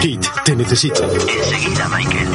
Kit, 0.00 0.26
te 0.44 0.56
necesito. 0.56 1.04
Enseguida, 1.04 1.86
Michael. 1.88 2.28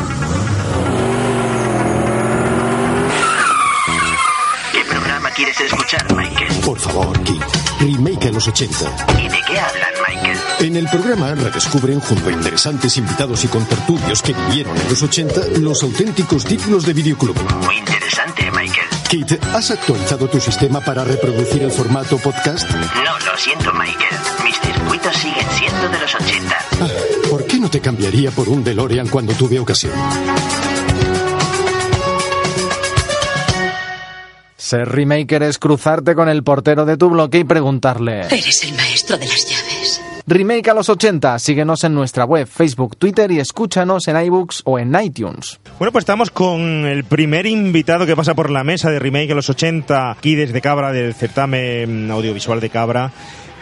¿Qué 4.71 4.83
programa 4.85 5.29
quieres 5.31 5.59
escuchar, 5.59 6.15
Michael? 6.15 6.53
Por 6.63 6.79
favor, 6.79 7.19
Kit. 7.23 7.41
Remake 7.81 8.27
a 8.27 8.31
los 8.31 8.47
80. 8.47 8.75
¿Y 9.19 9.27
de 9.27 9.37
qué 9.45 9.59
hablan, 9.59 9.89
Michael? 10.07 10.37
En 10.59 10.75
el 10.77 10.87
programa 10.87 11.33
redescubren, 11.35 11.99
junto 11.99 12.29
a 12.29 12.31
interesantes 12.31 12.95
invitados 12.97 13.43
y 13.43 13.47
contertulios 13.47 14.21
que 14.21 14.33
vivieron 14.33 14.77
en 14.77 14.89
los 14.89 15.03
80, 15.03 15.41
los 15.59 15.83
auténticos 15.83 16.45
títulos 16.45 16.85
de 16.85 16.93
videoclub. 16.93 17.35
Muy 17.65 17.77
interesante, 17.77 18.49
Michael. 18.51 18.87
Kit, 19.09 19.43
¿has 19.53 19.71
actualizado 19.71 20.27
tu 20.29 20.39
sistema 20.39 20.79
para 20.81 21.03
reproducir 21.03 21.63
el 21.63 21.71
formato 21.71 22.17
podcast? 22.17 22.69
No, 22.71 23.19
lo 23.19 23.37
siento, 23.37 23.73
Michael. 23.73 24.15
Mis 24.43 24.59
circuitos 24.59 25.15
siguen 25.15 25.47
siendo 25.57 25.89
de 25.89 25.99
los 25.99 26.15
80. 26.15 26.57
Ah, 26.81 26.87
¿Por 27.29 27.45
qué 27.57 27.61
no 27.61 27.69
te 27.71 27.79
cambiaría 27.79 28.29
por 28.29 28.49
un 28.49 28.63
DeLorean 28.63 29.07
cuando 29.07 29.33
tuve 29.33 29.59
ocasión? 29.59 29.91
Ser 34.55 34.87
remaker 34.87 35.41
es 35.41 35.57
cruzarte 35.57 36.13
con 36.13 36.29
el 36.29 36.43
portero 36.43 36.85
de 36.85 36.97
tu 36.97 37.09
bloque 37.09 37.39
y 37.39 37.43
preguntarle... 37.45 38.27
Eres 38.27 38.63
el 38.63 38.75
maestro 38.75 39.17
de 39.17 39.25
las 39.25 39.49
llaves. 39.49 40.01
Remake 40.27 40.69
a 40.69 40.75
los 40.75 40.87
80. 40.89 41.39
Síguenos 41.39 41.83
en 41.83 41.95
nuestra 41.95 42.25
web, 42.25 42.45
Facebook, 42.47 42.95
Twitter 42.97 43.31
y 43.31 43.39
escúchanos 43.39 44.07
en 44.07 44.23
iBooks 44.25 44.61
o 44.65 44.77
en 44.77 44.93
iTunes. 45.01 45.59
Bueno, 45.79 45.91
pues 45.91 46.03
estamos 46.03 46.29
con 46.29 46.85
el 46.85 47.05
primer 47.05 47.47
invitado 47.47 48.05
que 48.05 48.15
pasa 48.15 48.35
por 48.35 48.51
la 48.51 48.63
mesa 48.63 48.91
de 48.91 48.99
Remake 48.99 49.31
a 49.31 49.35
los 49.35 49.49
80, 49.49 50.11
aquí 50.11 50.35
desde 50.35 50.61
Cabra, 50.61 50.91
del 50.91 51.15
certamen 51.15 52.11
audiovisual 52.11 52.59
de 52.59 52.69
Cabra. 52.69 53.11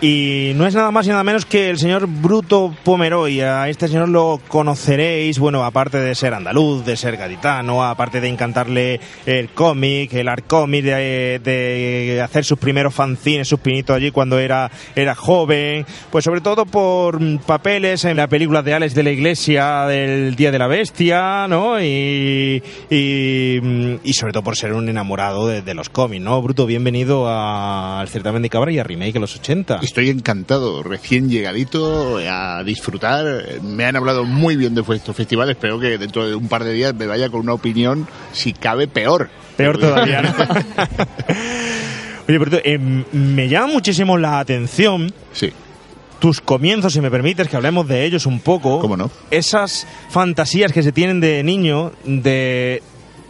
Y 0.02 0.52
no 0.56 0.68
es 0.68 0.76
nada 0.76 0.92
más 0.92 1.06
y 1.06 1.10
nada 1.10 1.24
menos 1.24 1.46
que 1.46 1.70
el 1.70 1.80
señor 1.80 2.06
Bruto 2.08 2.76
Pomeroy. 2.84 3.40
A 3.40 3.70
este 3.70 3.88
señor 3.88 4.10
lo 4.10 4.42
conoceréis, 4.50 5.40
bueno, 5.40 5.64
aparte 5.64 6.00
de 6.00 6.14
ser 6.16 6.34
andaluz, 6.34 6.86
de 6.86 6.98
ser 6.98 7.16
gaditano, 7.16 7.84
aparte 7.84 8.20
de 8.20 8.28
encantarle 8.28 9.00
el 9.26 9.50
cómic, 9.50 10.14
el 10.14 10.28
art 10.28 10.46
cómic, 10.48 10.84
de, 10.84 11.40
de 11.42 12.22
hacer 12.22 12.44
sus 12.44 12.60
primeros 12.60 12.94
fanzines, 12.94 13.48
sus 13.48 13.60
pinitos 13.62 13.96
allí 13.96 14.12
cuando 14.12 14.38
era, 14.38 14.70
era 14.96 15.16
joven. 15.16 15.86
Pues 16.12 16.26
sobre 16.26 16.42
todo 16.42 16.66
por 16.66 17.20
papeles 17.42 18.04
en 18.04 18.18
la 18.18 18.28
película 18.28 18.62
de 18.62 18.74
Alex 18.74 18.96
de 18.96 19.04
la 19.04 19.12
Iglesia 19.12 19.86
del 19.86 20.36
Día 20.36 20.52
de 20.52 20.60
la 20.60 20.68
Bestia, 20.68 21.48
¿no? 21.48 21.82
Y, 21.82 22.62
y, 22.90 24.00
y 24.04 24.14
sobre 24.14 24.34
todo 24.34 24.44
por 24.44 24.58
ser 24.58 24.74
un 24.74 24.90
enamorado 24.90 25.48
de, 25.48 25.62
de 25.62 25.74
los 25.74 25.90
cómics, 25.90 26.24
¿no? 26.24 26.42
Bruto, 26.42 26.66
bienvenido 26.66 27.28
al 27.30 28.08
certamen 28.10 28.42
de 28.42 28.50
Cabra 28.50 28.74
y 28.74 28.80
a 28.80 28.84
Remake 28.84 29.14
de 29.14 29.20
los 29.22 29.36
80. 29.38 29.85
Estoy 29.86 30.10
encantado, 30.10 30.82
recién 30.82 31.30
llegadito 31.30 32.18
a 32.18 32.64
disfrutar. 32.64 33.62
Me 33.62 33.86
han 33.86 33.96
hablado 33.96 34.24
muy 34.26 34.56
bien 34.56 34.74
de 34.74 34.84
estos 34.96 35.16
festivales. 35.16 35.56
Espero 35.56 35.80
que 35.80 35.98
dentro 36.00 36.28
de 36.28 36.34
un 36.34 36.48
par 36.48 36.64
de 36.64 36.74
días 36.74 36.96
me 36.96 37.06
vaya 37.06 37.30
con 37.30 37.42
una 37.42 37.54
opinión, 37.54 38.08
si 38.34 38.52
cabe, 38.54 38.88
peor. 38.88 39.30
Peor 39.56 39.78
todavía, 39.78 40.24
¿no? 40.24 40.34
Oye, 42.28 42.40
pero 42.40 42.58
eh, 42.64 42.80
me 42.80 43.48
llama 43.48 43.68
muchísimo 43.74 44.18
la 44.18 44.40
atención 44.40 45.14
Sí. 45.32 45.54
tus 46.20 46.42
comienzos, 46.42 46.92
si 46.94 47.00
me 47.00 47.12
permites 47.12 47.48
que 47.48 47.56
hablemos 47.56 47.88
de 47.88 48.06
ellos 48.06 48.26
un 48.26 48.40
poco. 48.40 48.80
¿Cómo 48.80 48.98
no? 48.98 49.12
Esas 49.30 49.86
fantasías 50.10 50.72
que 50.72 50.82
se 50.82 50.92
tienen 50.92 51.20
de 51.20 51.44
niño 51.44 51.92
de 52.06 52.82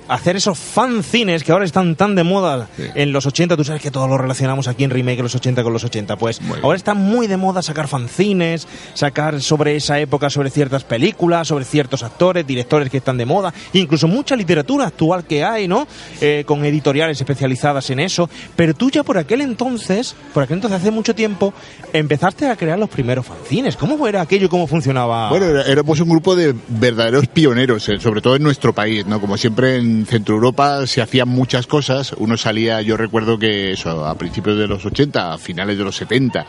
hacer 0.07 0.35
esos 0.35 0.57
fanzines 0.57 1.43
que 1.43 1.51
ahora 1.51 1.65
están 1.65 1.95
tan 1.95 2.15
de 2.15 2.23
moda 2.23 2.67
Sí. 2.77 2.83
en 2.95 3.11
los 3.11 3.25
80. 3.25 3.55
Tú 3.57 3.63
sabes 3.63 3.81
que 3.81 3.91
todos 3.91 4.09
lo 4.09 4.17
relacionamos 4.17 4.67
aquí 4.67 4.83
en 4.83 4.89
Remake 4.91 5.21
los 5.21 5.35
80 5.35 5.63
con 5.63 5.73
los 5.73 5.83
80. 5.83 6.15
Pues 6.17 6.41
Muy 6.41 6.53
bien. 6.53 6.65
ahora 6.65 6.77
está 6.77 6.93
muy 6.93 7.27
de 7.27 7.37
moda 7.37 7.61
sacar 7.61 7.87
fanzines, 7.87 8.67
sacar 8.93 9.41
sobre 9.41 9.75
esa 9.75 9.99
época, 9.99 10.29
sobre 10.29 10.49
ciertas 10.49 10.83
películas, 10.83 11.47
sobre 11.47 11.65
ciertos 11.65 12.03
actores, 12.03 12.45
directores 12.45 12.89
que 12.89 12.97
están 12.97 13.17
de 13.17 13.25
moda, 13.25 13.53
incluso 13.73 14.07
mucha 14.07 14.35
literatura 14.35 14.85
actual 14.87 15.23
que 15.25 15.43
hay, 15.43 15.67
¿no? 15.67 15.87
Eh, 16.21 16.43
con 16.45 16.63
editoriales 16.65 17.19
especializadas 17.19 17.89
en 17.89 17.99
eso. 17.99 18.29
Pero 18.55 18.73
tú 18.73 18.89
ya 18.91 19.03
por 19.03 19.17
aquel 19.17 19.41
entonces, 19.41 20.15
por 20.33 20.43
aquel 20.43 20.57
entonces 20.57 20.81
hace 20.81 20.91
mucho 20.91 21.15
tiempo, 21.15 21.53
empezaste 21.93 22.47
a 22.49 22.55
crear 22.55 22.77
los 22.77 22.89
primeros 22.89 23.25
fanzines. 23.25 23.75
¿Cómo 23.75 24.07
era 24.07 24.21
aquello 24.21 24.45
y 24.45 24.49
cómo 24.49 24.67
funcionaba? 24.67 25.29
Bueno, 25.29 25.45
éramos 25.61 25.99
un 25.99 26.09
grupo 26.09 26.35
de 26.35 26.53
verdaderos 26.67 27.27
pioneros, 27.27 27.87
eh, 27.89 27.99
sobre 27.99 28.21
todo 28.21 28.35
en 28.35 28.43
nuestro 28.43 28.73
país, 28.73 29.05
¿no? 29.05 29.19
Como 29.21 29.37
siempre 29.37 29.75
en 29.77 29.94
Centro 30.05 30.35
Europa 30.35 30.85
se 30.87 31.01
hacían 31.01 31.29
muchas 31.29 31.67
cosas. 31.67 32.13
Uno 32.17 32.37
salía, 32.37 32.81
yo 32.81 32.97
recuerdo 32.97 33.37
que 33.37 33.71
eso, 33.71 34.05
a 34.05 34.17
principios 34.17 34.57
de 34.57 34.67
los 34.67 34.85
80, 34.85 35.33
a 35.33 35.37
finales 35.37 35.77
de 35.77 35.83
los 35.83 35.95
70 35.95 36.45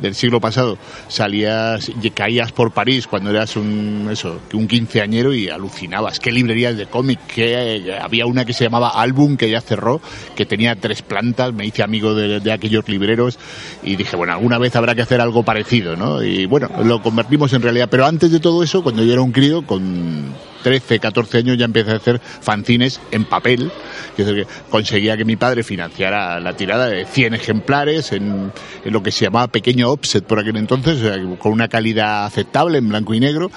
del 0.00 0.14
siglo 0.14 0.40
pasado, 0.40 0.78
salías 1.08 1.90
y 2.02 2.10
caías 2.10 2.52
por 2.52 2.72
París 2.72 3.06
cuando 3.06 3.30
eras 3.30 3.56
un, 3.56 4.08
eso, 4.10 4.40
un 4.54 4.66
quinceañero 4.66 5.34
y 5.34 5.48
alucinabas. 5.48 6.18
Qué 6.18 6.32
librerías 6.32 6.76
de 6.76 6.86
cómic, 6.86 7.20
que 7.26 7.76
eh, 7.76 7.98
había 7.98 8.26
una 8.26 8.44
que 8.44 8.52
se 8.52 8.64
llamaba 8.64 8.88
Album, 8.88 9.36
que 9.36 9.50
ya 9.50 9.60
cerró, 9.60 10.00
que 10.34 10.46
tenía 10.46 10.74
tres 10.76 11.02
plantas, 11.02 11.52
me 11.52 11.66
hice 11.66 11.82
amigo 11.82 12.14
de, 12.14 12.40
de 12.40 12.52
aquellos 12.52 12.88
libreros 12.88 13.38
y 13.82 13.96
dije, 13.96 14.16
bueno, 14.16 14.32
alguna 14.32 14.58
vez 14.58 14.74
habrá 14.76 14.94
que 14.94 15.02
hacer 15.02 15.20
algo 15.20 15.42
parecido, 15.42 15.96
¿no? 15.96 16.22
Y 16.22 16.46
bueno, 16.46 16.68
lo 16.84 17.02
convertimos 17.02 17.52
en 17.52 17.62
realidad. 17.62 17.88
Pero 17.90 18.06
antes 18.06 18.30
de 18.30 18.40
todo 18.40 18.62
eso, 18.62 18.82
cuando 18.82 19.02
yo 19.04 19.12
era 19.12 19.22
un 19.22 19.32
crío, 19.32 19.62
con 19.66 20.34
13, 20.62 20.98
14 20.98 21.38
años 21.38 21.58
ya 21.58 21.64
empecé 21.64 21.92
a 21.92 21.96
hacer 21.96 22.20
fanzines 22.20 23.00
en 23.10 23.24
papel, 23.24 23.70
que 24.16 24.46
conseguía 24.70 25.16
que 25.16 25.24
mi 25.24 25.36
padre 25.36 25.62
financiara 25.62 26.40
la 26.40 26.56
tirada 26.56 26.88
de 26.88 27.04
100 27.04 27.34
ejemplares 27.34 28.12
en, 28.12 28.52
lo 28.84 29.02
que 29.02 29.10
se 29.10 29.24
llamaba 29.24 29.48
pequeño 29.48 29.90
offset 29.90 30.24
por 30.24 30.38
aquel 30.38 30.56
entonces, 30.56 30.98
con 31.38 31.52
una 31.52 31.68
calidad 31.68 32.26
aceptable 32.26 32.78
en 32.78 32.88
blanco 32.88 33.14
y 33.14 33.20
negro, 33.20 33.50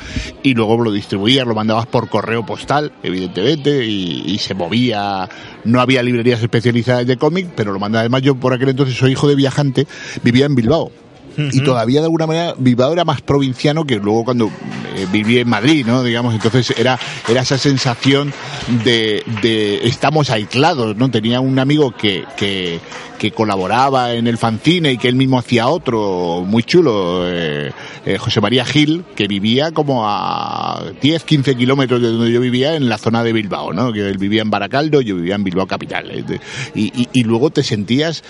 y 0.44 0.53
luego 0.53 0.81
lo 0.81 0.91
distribuías, 0.91 1.47
lo 1.47 1.56
mandabas 1.56 1.88
por 1.88 2.09
correo 2.09 2.45
postal, 2.45 2.91
evidentemente, 3.03 3.85
y, 3.85 4.23
y 4.25 4.38
se 4.39 4.53
movía, 4.53 5.29
no 5.63 5.81
había 5.81 6.03
librerías 6.03 6.41
especializadas 6.41 7.07
de 7.07 7.18
cómic, 7.18 7.50
pero 7.56 7.72
lo 7.72 7.79
mandaba. 7.79 8.01
Además 8.01 8.22
yo 8.22 8.35
por 8.35 8.53
aquel 8.53 8.69
entonces 8.69 8.97
soy 8.97 9.12
hijo 9.12 9.28
de 9.28 9.35
viajante, 9.35 9.88
vivía 10.23 10.45
en 10.45 10.56
Bilbao. 10.56 10.91
Y 11.38 11.62
todavía 11.62 12.00
de 12.02 12.06
alguna 12.06 12.28
manera 12.28 12.56
Bilbao 12.58 12.94
era 12.94 13.06
más 13.06 13.22
provinciano 13.22 13.86
que 13.86 13.96
luego 13.96 14.25
cuando 14.25 14.47
eh, 14.96 15.08
viví 15.12 15.40
en 15.40 15.50
Madrid, 15.50 15.86
¿no? 15.86 16.03
Digamos, 16.03 16.34
entonces 16.34 16.74
era, 16.78 17.00
era 17.28 17.42
esa 17.42 17.58
sensación 17.58 18.34
de, 18.84 19.24
de 19.42 19.88
estamos 19.88 20.30
aislados, 20.30 20.96
¿no? 20.97 21.09
Tenía 21.09 21.40
un 21.40 21.58
amigo 21.59 21.92
que, 21.92 22.25
que, 22.36 22.80
que 23.18 23.31
colaboraba 23.31 24.14
en 24.14 24.28
el 24.28 24.38
fanzine 24.38 24.94
y 24.94 24.97
que 24.97 25.08
él 25.08 25.16
mismo 25.16 25.38
hacía 25.38 25.68
otro 25.68 26.44
muy 26.46 26.64
chulo, 26.64 27.22
eh, 27.25 27.72
eh, 28.06 28.18
José 28.18 28.42
María 28.42 28.66
Gil, 28.66 29.06
que 29.16 29.28
vivía 29.28 29.72
como 29.72 30.08
a 30.08 30.84
10, 31.02 31.24
15 31.24 31.56
kilómetros 31.56 32.02
de 32.02 32.08
donde 32.09 32.31
yo 32.31 32.42
vivía 32.42 32.75
en 32.75 32.90
la 32.90 32.98
zona 32.98 33.24
de 33.24 33.31
Bilbao, 33.31 33.74
¿no? 33.74 33.94
Que 33.94 34.09
él 34.09 34.18
vivía 34.18 34.42
en 34.42 34.50
Baracaldo, 34.50 35.02
yo 35.02 35.16
vivía 35.16 35.36
en 35.36 35.44
Bilbao 35.44 35.68
capital. 35.68 36.09
¿eh? 36.09 36.40
Y, 36.74 36.88
y, 37.00 37.09
y 37.13 37.24
luego 37.24 37.52
te 37.52 37.62
sentías 37.63 38.24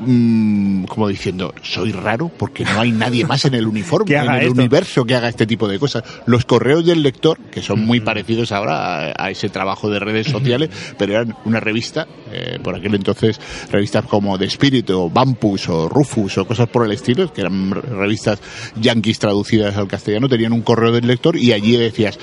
mm, 0.00 0.84
como 0.84 1.08
diciendo, 1.08 1.54
soy 1.62 1.92
raro 1.92 2.28
porque 2.28 2.64
no 2.64 2.80
hay 2.80 2.92
nadie 2.92 3.24
más 3.24 3.44
en 3.44 3.54
el 3.54 3.66
uniforme, 3.68 4.14
en 4.14 4.30
el 4.30 4.40
esto. 4.42 4.52
universo 4.52 5.04
que 5.04 5.14
haga 5.14 5.28
este 5.28 5.46
tipo 5.46 5.68
de 5.68 5.78
cosas. 5.78 6.02
Los 6.26 6.44
correos 6.44 6.84
del 6.84 7.02
lector, 7.02 7.38
que 7.50 7.62
son 7.62 7.84
muy 7.84 8.00
parecidos 8.00 8.52
ahora 8.52 9.12
a, 9.12 9.24
a 9.24 9.30
ese 9.30 9.48
trabajo 9.48 9.90
de 9.90 9.98
redes 9.98 10.28
sociales, 10.28 10.70
pero 10.98 11.12
eran 11.14 11.36
una 11.44 11.60
revista, 11.60 12.06
eh, 12.32 12.58
por 12.62 12.74
aquel 12.74 12.94
entonces 12.94 13.40
revistas 13.70 14.04
como 14.04 14.38
The 14.38 14.46
Spirit 14.46 14.90
o 14.90 15.08
Bumpus 15.10 15.68
o 15.68 15.88
Rufus 15.88 16.38
o 16.38 16.46
cosas 16.46 16.68
por 16.68 16.84
el 16.84 16.92
estilo, 16.92 17.32
que 17.32 17.40
eran 17.42 17.70
revistas 17.70 18.40
yanquis 18.80 19.18
traducidas 19.18 19.76
al 19.76 19.88
castellano, 19.88 20.28
tenían 20.28 20.52
un 20.52 20.62
correo 20.62 20.92
del 20.92 21.06
lector 21.06 21.36
y 21.36 21.52
allí 21.52 21.76
decías, 21.76 22.18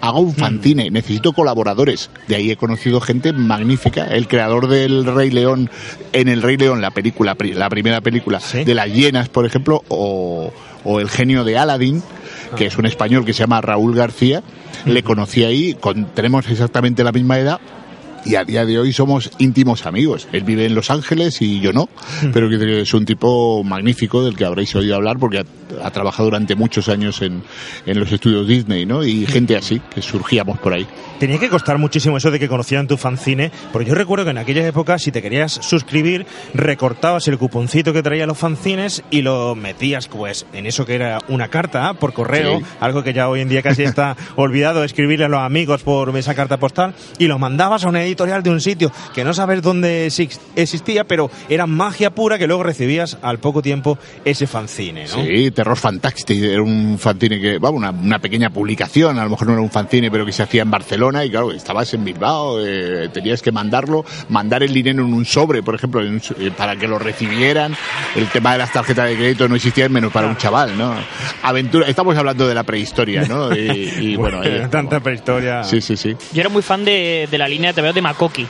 hago 0.00 0.20
un 0.20 0.34
fanzine, 0.34 0.90
necesito 0.90 1.32
colaboradores. 1.32 2.10
De 2.28 2.36
ahí 2.36 2.50
he 2.50 2.56
conocido 2.56 3.00
gente 3.00 3.32
magnífica. 3.32 4.06
El 4.06 4.28
creador 4.28 4.68
del 4.68 5.04
Rey 5.04 5.30
León, 5.30 5.70
en 6.12 6.28
el 6.28 6.42
Rey 6.42 6.56
León, 6.56 6.80
la 6.80 6.90
película, 6.90 7.36
la 7.54 7.68
primera 7.68 8.00
película 8.00 8.40
Sí. 8.40 8.64
de 8.64 8.74
las 8.74 8.88
llenas, 8.88 9.28
por 9.28 9.44
ejemplo, 9.46 9.82
o, 9.88 10.52
o 10.84 11.00
el 11.00 11.08
genio 11.10 11.44
de 11.44 11.58
Aladdin, 11.58 12.02
que 12.56 12.66
es 12.66 12.78
un 12.78 12.86
español 12.86 13.24
que 13.24 13.32
se 13.32 13.40
llama 13.40 13.60
Raúl 13.60 13.94
García. 13.94 14.42
Le 14.86 15.02
conocí 15.02 15.44
ahí, 15.44 15.74
con, 15.74 16.06
tenemos 16.06 16.48
exactamente 16.48 17.04
la 17.04 17.12
misma 17.12 17.38
edad. 17.38 17.60
Y 18.24 18.34
a 18.34 18.44
día 18.44 18.64
de 18.64 18.78
hoy 18.78 18.92
somos 18.92 19.30
íntimos 19.38 19.86
amigos. 19.86 20.28
Él 20.32 20.44
vive 20.44 20.66
en 20.66 20.74
Los 20.74 20.90
Ángeles 20.90 21.40
y 21.42 21.60
yo 21.60 21.72
no, 21.72 21.88
pero 22.32 22.48
que 22.48 22.80
es 22.80 22.94
un 22.94 23.04
tipo 23.04 23.62
magnífico 23.64 24.24
del 24.24 24.36
que 24.36 24.44
habréis 24.44 24.74
oído 24.74 24.96
hablar 24.96 25.18
porque 25.18 25.38
ha, 25.38 25.44
ha 25.82 25.90
trabajado 25.90 26.24
durante 26.24 26.54
muchos 26.54 26.88
años 26.88 27.22
en, 27.22 27.42
en 27.86 28.00
los 28.00 28.10
estudios 28.12 28.46
Disney, 28.46 28.86
¿no? 28.86 29.04
Y 29.04 29.26
gente 29.26 29.56
así, 29.56 29.80
que 29.94 30.02
surgíamos 30.02 30.58
por 30.58 30.72
ahí. 30.74 30.86
Tenía 31.20 31.38
que 31.38 31.48
costar 31.50 31.78
muchísimo 31.78 32.16
eso 32.16 32.30
de 32.32 32.40
que 32.40 32.48
conocieran 32.48 32.88
tu 32.88 32.96
fanzine, 32.96 33.52
porque 33.72 33.88
yo 33.88 33.94
recuerdo 33.94 34.24
que 34.24 34.30
en 34.32 34.38
aquellas 34.38 34.64
épocas, 34.64 35.02
si 35.02 35.12
te 35.12 35.22
querías 35.22 35.52
suscribir, 35.52 36.26
recortabas 36.54 37.28
el 37.28 37.38
cuponcito 37.38 37.92
que 37.92 38.02
traía 38.02 38.26
los 38.26 38.38
fanzines 38.38 39.02
y 39.10 39.22
lo 39.22 39.54
metías, 39.54 40.08
pues, 40.08 40.46
en 40.52 40.64
eso 40.66 40.86
que 40.86 40.94
era 40.94 41.18
una 41.28 41.48
carta 41.48 41.92
por 41.94 42.12
correo, 42.14 42.58
Sí. 42.58 42.64
algo 42.80 43.02
que 43.04 43.12
ya 43.12 43.28
hoy 43.28 43.40
en 43.42 43.48
día 43.50 43.60
casi 43.62 43.82
está 43.82 44.16
olvidado, 44.36 44.82
escribirle 44.82 45.26
a 45.26 45.28
los 45.28 45.40
amigos 45.40 45.82
por 45.82 46.16
esa 46.16 46.34
carta 46.34 46.56
postal, 46.58 46.94
y 47.18 47.26
lo 47.26 47.38
mandabas 47.38 47.84
a 47.84 47.88
una 47.90 48.02
editorial 48.02 48.42
de 48.42 48.50
un 48.50 48.60
sitio 48.62 48.90
que 49.14 49.22
no 49.22 49.34
sabes 49.34 49.60
dónde 49.62 50.06
exis- 50.06 50.38
existía, 50.56 51.04
pero 51.04 51.30
era 51.50 51.66
magia 51.66 52.10
pura 52.14 52.38
que 52.38 52.46
luego 52.46 52.62
recibías 52.62 53.18
al 53.20 53.38
poco 53.40 53.60
tiempo 53.60 53.98
ese 54.24 54.46
fanzine, 54.46 55.04
¿no? 55.06 55.22
Sí, 55.22 55.50
Terror 55.50 55.76
Fantastic 55.76 56.42
era 56.42 56.62
un 56.62 56.98
fanzine 56.98 57.38
que, 57.40 57.58
vamos, 57.58 57.78
una, 57.78 57.90
una 57.90 58.18
pequeña 58.18 58.50
publicación, 58.50 59.18
a 59.18 59.24
lo 59.24 59.30
mejor 59.30 59.48
no 59.48 59.52
era 59.52 59.62
un 59.62 59.70
fanzine, 59.70 60.10
pero 60.10 60.24
que 60.24 60.32
se 60.32 60.42
hacía 60.42 60.62
en 60.62 60.70
Barcelona 60.70 61.09
y 61.24 61.30
claro, 61.30 61.52
estabas 61.52 61.92
en 61.94 62.04
Bilbao, 62.04 62.64
eh, 62.64 63.08
tenías 63.12 63.42
que 63.42 63.52
mandarlo, 63.52 64.04
mandar 64.28 64.62
el 64.62 64.72
dinero 64.72 65.04
en 65.04 65.12
un 65.12 65.24
sobre, 65.24 65.62
por 65.62 65.74
ejemplo, 65.74 66.00
en 66.00 66.14
un 66.14 66.22
eh, 66.38 66.50
para 66.56 66.76
que 66.76 66.86
lo 66.86 66.98
recibieran. 66.98 67.76
El 68.14 68.28
tema 68.28 68.52
de 68.52 68.58
las 68.58 68.72
tarjetas 68.72 69.08
de 69.08 69.16
crédito 69.16 69.48
no 69.48 69.56
existía 69.56 69.88
menos 69.88 70.12
para 70.12 70.26
un 70.28 70.36
chaval, 70.36 70.76
¿no? 70.78 70.94
Aventura, 71.42 71.86
estamos 71.88 72.16
hablando 72.16 72.46
de 72.46 72.54
la 72.54 72.62
prehistoria, 72.62 73.22
¿no? 73.26 73.54
Y, 73.54 73.92
y, 74.00 74.16
bueno, 74.16 74.42
eh, 74.44 74.68
tanta 74.70 75.00
prehistoria. 75.00 75.64
sí, 75.64 75.80
sí, 75.80 75.96
sí. 75.96 76.16
Yo 76.32 76.40
era 76.40 76.48
muy 76.48 76.62
fan 76.62 76.84
de, 76.84 77.28
de 77.30 77.38
la 77.38 77.48
línea 77.48 77.72
de 77.72 77.82
TVO 77.82 77.92
de 77.92 78.02
Makoki, 78.02 78.46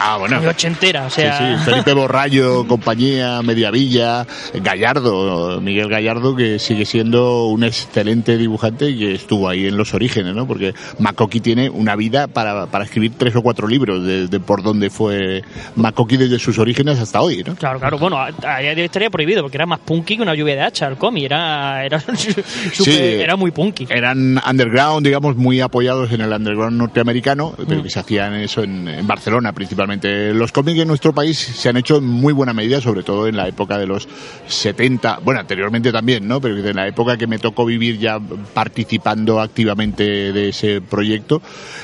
Ah, 0.00 0.16
bueno. 0.18 0.38
muy 0.38 0.46
ochentera, 0.48 1.06
o 1.06 1.10
Sí, 1.10 1.22
sea... 1.22 1.58
sí, 1.58 1.64
Felipe 1.64 1.92
Borrallo, 1.92 2.66
compañía, 2.68 3.40
Mediavilla, 3.42 4.26
Gallardo, 4.54 5.60
Miguel 5.60 5.88
Gallardo, 5.88 6.34
que 6.36 6.58
sigue 6.58 6.84
siendo 6.84 7.46
un 7.46 7.64
excelente 7.64 8.36
dibujante 8.36 8.90
y 8.90 8.98
que 8.98 9.14
estuvo 9.14 9.48
ahí 9.48 9.66
en 9.66 9.76
los 9.76 9.94
orígenes, 9.94 10.34
¿no? 10.34 10.46
Porque 10.46 10.74
Makoki 10.98 11.40
tiene 11.40 11.70
una 11.70 11.96
vida 11.96 12.26
para, 12.26 12.66
para 12.66 12.84
escribir 12.84 13.12
tres 13.16 13.34
o 13.36 13.42
cuatro 13.42 13.68
libros 13.68 14.04
de, 14.04 14.26
de 14.28 14.40
por 14.40 14.62
dónde 14.62 14.90
fue 14.90 15.42
Makoki 15.76 16.16
desde 16.16 16.38
sus 16.38 16.58
orígenes 16.58 16.98
hasta 16.98 17.20
hoy, 17.20 17.42
¿no? 17.46 17.54
Claro, 17.56 17.78
claro. 17.78 17.98
Bueno, 17.98 18.18
a 18.18 18.26
a 18.44 18.58
día 18.60 18.74
de 18.74 18.82
hoy 18.82 18.86
estaría 18.86 19.10
prohibido 19.10 19.42
porque 19.42 19.56
era 19.56 19.66
más 19.66 19.80
punky 19.80 20.16
que 20.16 20.22
una 20.22 20.34
lluvia 20.34 20.54
de 20.56 20.62
hacha 20.62 20.86
el 20.86 20.96
cómic. 20.96 21.24
Era, 21.24 21.84
era, 21.84 22.00
Sí. 22.72 22.96
era 22.98 23.36
muy 23.36 23.50
punky. 23.50 23.86
Eran 23.90 24.40
underground, 24.48 25.06
digamos, 25.06 25.36
muy 25.36 25.60
apoyados 25.60 26.10
en 26.12 26.20
el 26.20 26.32
underground 26.32 26.76
norteamericano, 26.78 27.54
pero 27.68 27.82
que 27.82 27.90
se 27.90 28.00
hacían 28.00 28.34
eso 28.34 28.62
en, 28.62 28.88
en 28.88 29.06
Barcelona 29.06 29.52
principalmente. 29.52 29.73
Los 29.76 30.52
cómics 30.52 30.80
en 30.80 30.88
nuestro 30.88 31.12
país 31.14 31.38
se 31.38 31.68
han 31.68 31.76
hecho 31.76 31.96
en 31.96 32.04
muy 32.04 32.32
buena 32.32 32.52
medida, 32.52 32.80
sobre 32.80 33.02
todo 33.02 33.26
en 33.26 33.36
la 33.36 33.48
época 33.48 33.78
de 33.78 33.86
los 33.86 34.08
70, 34.46 35.20
bueno, 35.24 35.40
anteriormente 35.40 35.92
también, 35.92 36.26
¿no? 36.26 36.40
Pero 36.40 36.56
en 36.56 36.76
la 36.76 36.86
época 36.86 37.16
que 37.16 37.26
me 37.26 37.38
tocó 37.38 37.64
vivir 37.64 37.98
ya 37.98 38.18
participando 38.18 39.40
activamente 39.40 40.32
de 40.32 40.48
ese 40.48 40.80
proyecto, 40.80 41.42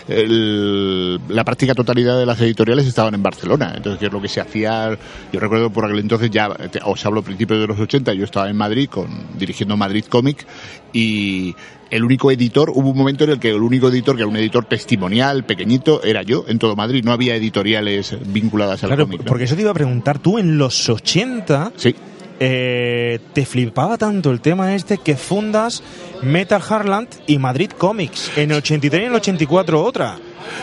la 0.09 1.45
práctica 1.45 1.75
totalidad 1.75 2.19
de 2.19 2.27
las 2.27 2.41
editoriales 2.41 2.87
estaban 2.87 3.15
en 3.15 3.23
Barcelona. 3.23 3.73
Entonces, 3.77 3.99
que 3.99 4.07
es 4.07 4.13
lo 4.13 4.21
que 4.21 4.29
se 4.29 4.41
hacía, 4.41 4.97
yo 5.33 5.41
recuerdo 5.41 5.71
por 5.71 5.85
aquel 5.85 5.99
entonces 5.99 6.31
ya, 6.31 6.49
os 6.85 7.07
hablo 7.07 7.23
principios 7.23 7.61
de 7.61 7.67
los 7.67 7.79
80, 7.79 8.15
yo 8.15 8.25
estaba 8.25 8.49
en 8.49 8.57
Madrid 8.57 8.89
con, 8.89 9.09
dirigiendo 9.39 9.77
Madrid 9.77 10.05
Comic 10.09 10.47
y 10.93 11.55
el 11.91 12.05
único 12.05 12.31
editor, 12.31 12.71
hubo 12.75 12.91
un 12.91 12.97
momento 12.97 13.25
en 13.25 13.31
el 13.31 13.39
que 13.41 13.51
el 13.51 13.63
único 13.63 13.89
editor, 13.89 14.15
que 14.17 14.23
era 14.23 14.29
un 14.29 14.37
editor 14.37 14.65
testimonial, 14.65 15.45
pequeñito, 15.45 16.03
era 16.03 16.23
yo 16.23 16.45
en 16.49 16.59
todo 16.59 16.77
Madrid. 16.77 17.03
No 17.05 17.13
había 17.13 17.35
editoriales 17.37 18.17
vinculadas 18.27 18.83
al 18.85 18.91
Claro, 18.91 19.05
cómic. 19.07 19.21
¿no? 19.21 19.27
porque 19.27 19.45
eso 19.45 19.55
te 19.57 19.63
iba 19.63 19.71
a 19.71 19.75
preguntar, 19.75 20.19
tú 20.19 20.39
en 20.39 20.57
los 20.59 20.89
80 20.89 21.73
Sí. 21.77 21.95
eh, 22.39 23.19
te 23.33 23.45
flipaba 23.45 23.99
tanto 23.99 24.31
el 24.31 24.41
tema 24.41 24.75
este 24.75 24.99
que 24.99 25.17
fundas 25.17 25.83
Metal 26.23 26.63
Harland 26.69 27.09
y 27.27 27.39
Madrid 27.39 27.71
Comics. 27.77 28.31
En 28.37 28.51
el 28.53 28.59
83 28.59 29.01
y 29.03 29.05
en 29.05 29.11
el 29.11 29.17
84 29.17 29.83
otra. 29.85 30.19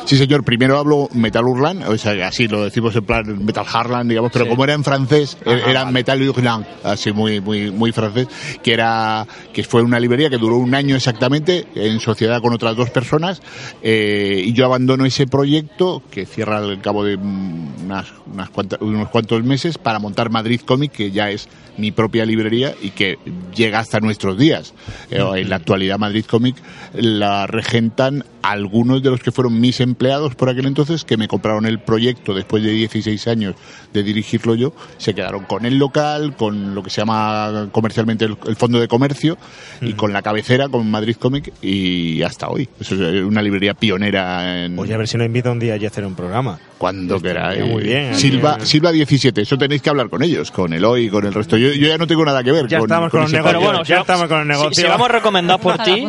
Sí, 0.05 0.17
señor. 0.17 0.43
Primero 0.43 0.77
hablo 0.77 1.09
Metal 1.13 1.43
Hurlan, 1.45 1.83
o 1.83 1.97
sea, 1.97 2.27
así 2.27 2.47
lo 2.47 2.63
decimos 2.63 2.95
en 2.95 3.03
plan 3.05 3.45
Metal 3.45 3.65
Harlan, 3.71 4.07
digamos, 4.07 4.31
pero 4.31 4.45
Sí. 4.45 4.49
como 4.51 4.63
era 4.63 4.73
en 4.73 4.83
francés, 4.83 5.37
Ajá, 5.45 5.69
era 5.69 5.83
vale. 5.83 5.91
Metal 5.93 6.29
Hurlan, 6.29 6.65
así 6.83 7.11
muy, 7.11 7.41
muy, 7.41 7.71
muy 7.71 7.91
francés, 7.91 8.27
que 8.63 8.73
era, 8.73 9.25
que 9.53 9.63
fue 9.63 9.81
una 9.81 9.99
librería 9.99 10.29
que 10.29 10.37
duró 10.37 10.57
un 10.57 10.73
año 10.75 10.95
exactamente, 10.95 11.65
en 11.75 11.99
sociedad 11.99 12.41
con 12.41 12.53
otras 12.53 12.75
dos 12.75 12.89
personas, 12.89 13.41
eh, 13.81 14.41
y 14.45 14.53
yo 14.53 14.65
abandono 14.65 15.05
ese 15.05 15.27
proyecto, 15.27 16.01
que 16.11 16.25
cierra 16.25 16.57
al 16.57 16.81
cabo 16.81 17.03
de 17.03 17.15
unas, 17.15 18.07
unas 18.31 18.49
cuantas- 18.49 18.81
unos 18.81 19.09
cuantos 19.09 19.43
meses, 19.43 19.77
para 19.77 19.99
montar 19.99 20.29
Madrid 20.29 20.61
Comic, 20.65 20.91
que 20.91 21.11
ya 21.11 21.29
es 21.29 21.47
mi 21.77 21.91
propia 21.91 22.25
librería 22.25 22.73
y 22.81 22.89
que 22.89 23.17
llega 23.55 23.79
hasta 23.79 23.99
nuestros 23.99 24.37
días. 24.37 24.73
Eh, 25.11 25.19
en 25.35 25.49
la 25.49 25.57
actualidad 25.57 25.99
Madrid 25.99 26.25
Comic 26.25 26.55
la 26.93 27.45
regentan 27.45 28.23
algunos 28.51 29.01
de 29.03 29.09
los 29.09 29.21
que 29.21 29.31
fueron 29.31 29.59
mis 29.59 29.79
empleados 29.81 30.35
por 30.35 30.49
aquel 30.49 30.65
entonces 30.67 31.03
que 31.03 31.17
me 31.17 31.27
compraron 31.27 31.65
el 31.65 31.79
proyecto 31.79 32.33
después 32.33 32.63
de 32.63 32.71
16 32.71 33.27
años 33.27 33.55
de 33.93 34.03
dirigirlo 34.03 34.55
yo, 34.55 34.73
se 34.97 35.13
quedaron 35.13 35.43
con 35.45 35.65
el 35.65 35.77
local, 35.77 36.35
con 36.35 36.75
lo 36.75 36.83
que 36.83 36.89
se 36.89 37.01
llama 37.01 37.69
comercialmente 37.71 38.25
el, 38.25 38.37
el 38.47 38.55
fondo 38.55 38.79
de 38.79 38.87
comercio 38.87 39.37
y 39.81 39.93
con 39.93 40.13
la 40.13 40.21
cabecera, 40.21 40.67
con 40.69 40.89
Madrid 40.89 41.15
Comic 41.17 41.51
y 41.61 42.21
hasta 42.21 42.47
hoy. 42.49 42.69
Eso 42.79 42.95
es 42.95 43.23
una 43.23 43.41
librería 43.41 43.73
pionera 43.73 44.65
en 44.65 44.77
Oye, 44.77 44.93
a 44.93 44.97
ver 44.97 45.07
si 45.07 45.17
nos 45.17 45.25
invita 45.25 45.51
un 45.51 45.59
día 45.59 45.73
allí 45.73 45.85
a 45.85 45.89
hacer 45.89 46.05
un 46.05 46.15
programa. 46.15 46.59
cuando 46.77 47.19
queráis. 47.21 47.65
muy 47.65 47.83
bien, 47.83 48.15
Silva. 48.15 48.59
Silva 48.65 48.91
17, 48.91 49.41
eso 49.41 49.57
tenéis 49.57 49.81
que 49.81 49.89
hablar 49.89 50.09
con 50.09 50.21
ellos, 50.23 50.51
con 50.51 50.73
Eloy 50.73 51.05
y 51.05 51.09
con 51.09 51.25
el 51.25 51.33
resto. 51.33 51.57
Yo, 51.57 51.69
yo 51.73 51.87
ya 51.87 51.97
no 51.97 52.05
tengo 52.07 52.23
nada 52.23 52.43
que 52.43 52.51
ver 52.51 52.67
Ya 52.67 52.77
estamos 52.79 53.09
con 53.09 53.21
los 53.21 53.31
negocios. 53.31 53.63
Bueno, 53.63 53.83
ya 53.83 53.95
si- 53.95 54.01
estamos 54.01 54.27
con 54.27 54.37
el 54.39 54.43
si- 54.43 54.49
negocio. 54.49 54.83
Si, 54.83 54.89
vamos 54.89 55.09
recomendados 55.11 55.61
por 55.61 55.77
ti. 55.79 56.07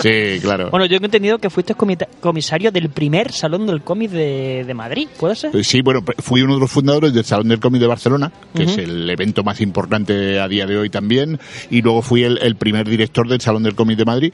Sí, 0.00 0.38
claro. 0.42 0.70
Bueno, 0.70 0.86
yo 0.86 0.96
he 0.96 1.04
entendido 1.04 1.38
que 1.38 1.50
fuiste 1.56 1.74
comisario 2.20 2.70
del 2.70 2.90
primer 2.90 3.32
salón 3.32 3.66
del 3.66 3.80
cómic 3.80 4.10
de, 4.10 4.62
de 4.66 4.74
Madrid, 4.74 5.08
¿puede 5.18 5.34
ser? 5.34 5.56
Eh, 5.56 5.64
Sí, 5.64 5.80
bueno, 5.80 6.00
fui 6.18 6.42
uno 6.42 6.52
de 6.52 6.60
los 6.60 6.70
fundadores 6.70 7.14
del 7.14 7.24
Salón 7.24 7.48
del 7.48 7.60
Cómic 7.60 7.80
de 7.80 7.86
Barcelona, 7.86 8.30
que 8.54 8.64
es 8.64 8.76
el 8.76 9.08
evento 9.08 9.42
más 9.42 9.62
importante 9.62 10.38
a 10.38 10.48
día 10.48 10.66
de 10.66 10.76
hoy 10.76 10.90
también, 10.90 11.40
y 11.70 11.80
luego 11.80 12.02
fui 12.02 12.24
el, 12.24 12.36
el 12.42 12.56
primer 12.56 12.86
director 12.86 13.26
del 13.26 13.40
Salón 13.40 13.62
del 13.62 13.74
Cómic 13.74 13.96
de 13.96 14.04
Madrid. 14.04 14.32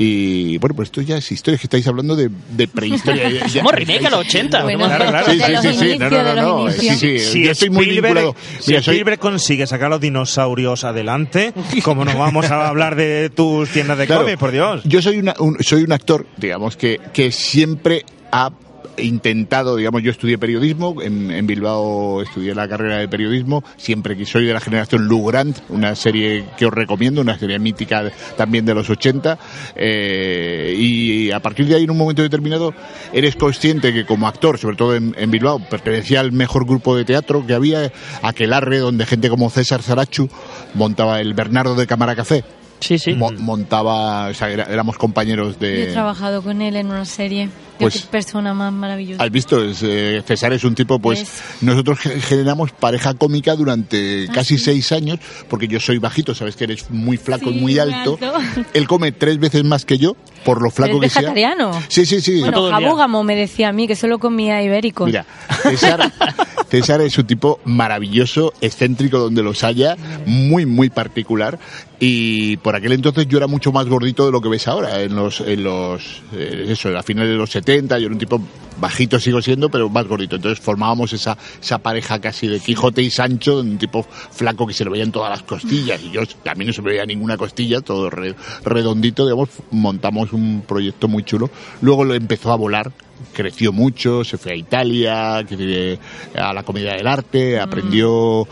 Y 0.00 0.58
bueno, 0.58 0.76
pues 0.76 0.86
esto 0.88 1.02
ya 1.02 1.16
es 1.16 1.32
historia, 1.32 1.58
que 1.58 1.66
estáis 1.66 1.86
hablando 1.88 2.14
de, 2.14 2.30
de 2.50 2.68
prehistoria. 2.68 3.28
Ya- 3.30 3.48
Somos 3.48 3.72
remake 3.74 4.06
a 4.06 4.10
los 4.10 4.20
80. 4.20 4.62
Bueno, 4.62 4.86
Claro, 4.86 5.06
claro. 5.08 5.26
Sí, 5.32 5.40
sí, 5.40 5.56
sí, 5.62 5.74
sí, 5.92 5.98
no, 5.98 6.08
no, 6.10 6.34
no, 6.66 6.70
sí, 6.70 6.90
sí, 6.90 7.18
Si 7.18 7.44
yo 7.44 7.50
estoy 7.50 7.70
muy 7.70 7.86
vinculado. 7.86 8.34
si 8.60 8.70
Mira, 8.70 8.82
soy, 8.82 8.94
Spielberg 8.94 9.18
consigue 9.18 9.66
sacar 9.66 9.86
a 9.86 9.90
los 9.90 10.00
dinosaurios 10.00 10.84
adelante, 10.84 11.52
como 11.82 12.04
no 12.04 12.16
vamos 12.16 12.48
a 12.50 12.68
hablar 12.68 12.94
de 12.94 13.28
tus 13.30 13.68
tiendas 13.70 13.98
de 13.98 14.06
Claro. 14.06 14.22
cómics, 14.22 14.38
por 14.38 14.52
Dios? 14.52 14.82
Yo 14.84 15.02
soy, 15.02 15.18
una- 15.18 15.34
un, 15.40 15.56
soy 15.64 15.82
un 15.82 15.92
actor, 15.92 16.26
digamos, 16.36 16.76
que, 16.76 17.00
que 17.12 17.32
siempre 17.32 18.04
ha 18.30 18.50
intentado, 19.00 19.76
digamos, 19.76 20.02
yo 20.02 20.10
estudié 20.10 20.38
periodismo, 20.38 21.00
en, 21.02 21.30
en 21.30 21.46
Bilbao 21.46 22.22
estudié 22.22 22.54
la 22.54 22.68
carrera 22.68 22.98
de 22.98 23.08
periodismo, 23.08 23.62
siempre 23.76 24.16
que 24.16 24.24
soy 24.26 24.46
de 24.46 24.52
la 24.52 24.60
generación 24.60 25.06
Lou 25.08 25.24
Grant, 25.26 25.58
una 25.68 25.94
serie 25.94 26.44
que 26.56 26.66
os 26.66 26.72
recomiendo, 26.72 27.20
una 27.20 27.38
serie 27.38 27.58
mítica 27.58 28.04
de- 28.04 28.12
también 28.36 28.64
de 28.64 28.74
los 28.74 28.88
80, 28.90 29.38
eh, 29.76 30.74
y 30.78 31.30
a 31.30 31.40
partir 31.40 31.66
de 31.66 31.76
ahí 31.76 31.84
en 31.84 31.90
un 31.90 31.98
momento 31.98 32.22
determinado 32.22 32.74
eres 33.12 33.36
consciente 33.36 33.92
que 33.92 34.04
como 34.04 34.26
actor, 34.28 34.58
sobre 34.58 34.76
todo 34.76 34.94
en, 34.94 35.14
en 35.18 35.30
Bilbao, 35.30 35.58
pertenecía 35.58 36.20
al 36.20 36.32
mejor 36.32 36.66
grupo 36.66 36.96
de 36.96 37.04
teatro 37.04 37.46
que 37.46 37.54
había, 37.54 37.90
Aquelarre, 38.22 38.78
donde 38.78 39.06
gente 39.06 39.28
como 39.28 39.50
César 39.50 39.82
Sarachu 39.82 40.28
montaba 40.74 41.20
el 41.20 41.34
Bernardo 41.34 41.74
de 41.74 41.86
Cámara 41.86 42.14
Café, 42.16 42.44
Sí, 42.80 42.98
sí. 42.98 43.12
mo- 43.14 43.32
montaba, 43.32 44.28
o 44.28 44.34
sea, 44.34 44.50
era- 44.50 44.64
éramos 44.64 44.96
compañeros 44.98 45.58
Yo 45.58 45.66
he 45.66 45.70
de... 45.86 45.92
trabajado 45.92 46.42
con 46.42 46.62
él 46.62 46.76
en 46.76 46.86
una 46.88 47.04
serie. 47.04 47.48
Qué 47.78 47.84
Pues- 47.84 48.02
persona 48.06 48.52
más 48.54 48.72
maravillosa. 48.72 49.22
¿Has 49.22 49.30
visto? 49.30 49.62
Es, 49.62 49.78
eh, 49.82 50.22
César 50.26 50.52
es 50.52 50.64
un 50.64 50.74
tipo, 50.74 50.98
pues 50.98 51.20
Es. 51.22 51.42
nosotros 51.60 52.00
ge- 52.00 52.20
generamos 52.20 52.72
pareja 52.72 53.14
cómica 53.14 53.54
durante 53.54 54.26
Ah, 54.28 54.32
casi 54.34 54.58
sí. 54.58 54.64
seis 54.64 54.90
años, 54.92 55.20
porque 55.48 55.68
yo 55.68 55.78
soy 55.78 55.98
bajito, 55.98 56.34
sabes 56.34 56.56
que 56.56 56.64
eres 56.64 56.90
muy 56.90 57.16
flaco 57.16 57.50
y 57.50 57.54
Sí, 57.54 57.60
muy 57.60 57.72
muy 57.74 57.78
alto. 57.78 58.18
alto. 58.20 58.32
Él 58.74 58.88
come 58.88 59.12
tres 59.12 59.38
veces 59.38 59.62
más 59.64 59.84
que 59.84 59.96
yo, 59.98 60.16
por 60.44 60.60
lo 60.62 60.70
flaco 60.70 60.96
¿Eres 60.98 61.12
que 61.14 61.20
sea. 61.20 61.32
vegetariano? 61.32 61.70
Sí, 61.88 62.04
sí, 62.04 62.20
sí. 62.20 62.40
Bueno. 62.40 62.68
Jabúgamo 62.70 63.22
me 63.22 63.36
decía 63.36 63.68
a 63.68 63.72
mí 63.72 63.86
que 63.86 63.94
solo 63.94 64.18
comía 64.18 64.60
ibéricos. 64.62 65.06
Mira, 65.06 65.24
César, 65.62 66.10
César 66.70 67.00
es 67.00 67.16
un 67.16 67.26
tipo 67.26 67.60
maravilloso, 67.64 68.52
excéntrico 68.60 69.18
donde 69.18 69.42
los 69.42 69.62
haya, 69.64 69.96
muy, 70.26 70.66
muy 70.66 70.90
particular. 70.90 71.58
Y 72.00 72.58
por 72.58 72.76
aquel 72.76 72.92
entonces 72.92 73.26
yo 73.26 73.38
era 73.38 73.48
mucho 73.48 73.72
más 73.72 73.86
gordito 73.86 74.24
de 74.24 74.30
lo 74.30 74.40
que 74.40 74.48
ves 74.48 74.68
ahora, 74.68 75.02
en 75.02 75.16
los, 75.16 75.40
en 75.40 75.64
los, 75.64 76.22
eh, 76.32 76.66
eso, 76.68 76.96
a 76.96 77.02
finales 77.02 77.30
de 77.32 77.36
los 77.36 77.50
70, 77.50 77.67
yo 77.76 78.06
era 78.06 78.12
un 78.12 78.18
tipo 78.18 78.40
bajito 78.80 79.18
sigo 79.18 79.42
siendo, 79.42 79.68
pero 79.70 79.88
más 79.88 80.06
gordito. 80.06 80.36
Entonces 80.36 80.64
formábamos 80.64 81.12
esa, 81.12 81.36
esa 81.60 81.78
pareja 81.78 82.20
casi 82.20 82.46
de 82.46 82.60
Quijote 82.60 83.02
y 83.02 83.10
Sancho, 83.10 83.58
un 83.58 83.76
tipo 83.76 84.04
flaco 84.04 84.66
que 84.66 84.72
se 84.72 84.84
le 84.84 84.90
veían 84.90 85.10
todas 85.10 85.30
las 85.30 85.42
costillas, 85.42 86.00
y 86.02 86.10
yo, 86.12 86.20
a 86.48 86.54
mí 86.54 86.64
no 86.64 86.72
se 86.72 86.80
me 86.82 86.90
veía 86.90 87.04
ninguna 87.04 87.36
costilla, 87.36 87.80
todo 87.80 88.08
re- 88.08 88.36
redondito, 88.64 89.24
digamos, 89.26 89.48
montamos 89.72 90.32
un 90.32 90.62
proyecto 90.66 91.08
muy 91.08 91.24
chulo. 91.24 91.50
Luego 91.80 92.04
lo 92.04 92.14
empezó 92.14 92.52
a 92.52 92.56
volar, 92.56 92.92
creció 93.32 93.72
mucho, 93.72 94.22
se 94.22 94.38
fue 94.38 94.52
a 94.52 94.56
Italia, 94.56 95.44
que- 95.48 95.98
a 96.36 96.52
la 96.52 96.62
Comedia 96.62 96.92
del 96.94 97.06
Arte, 97.08 97.58
aprendió 97.58 98.46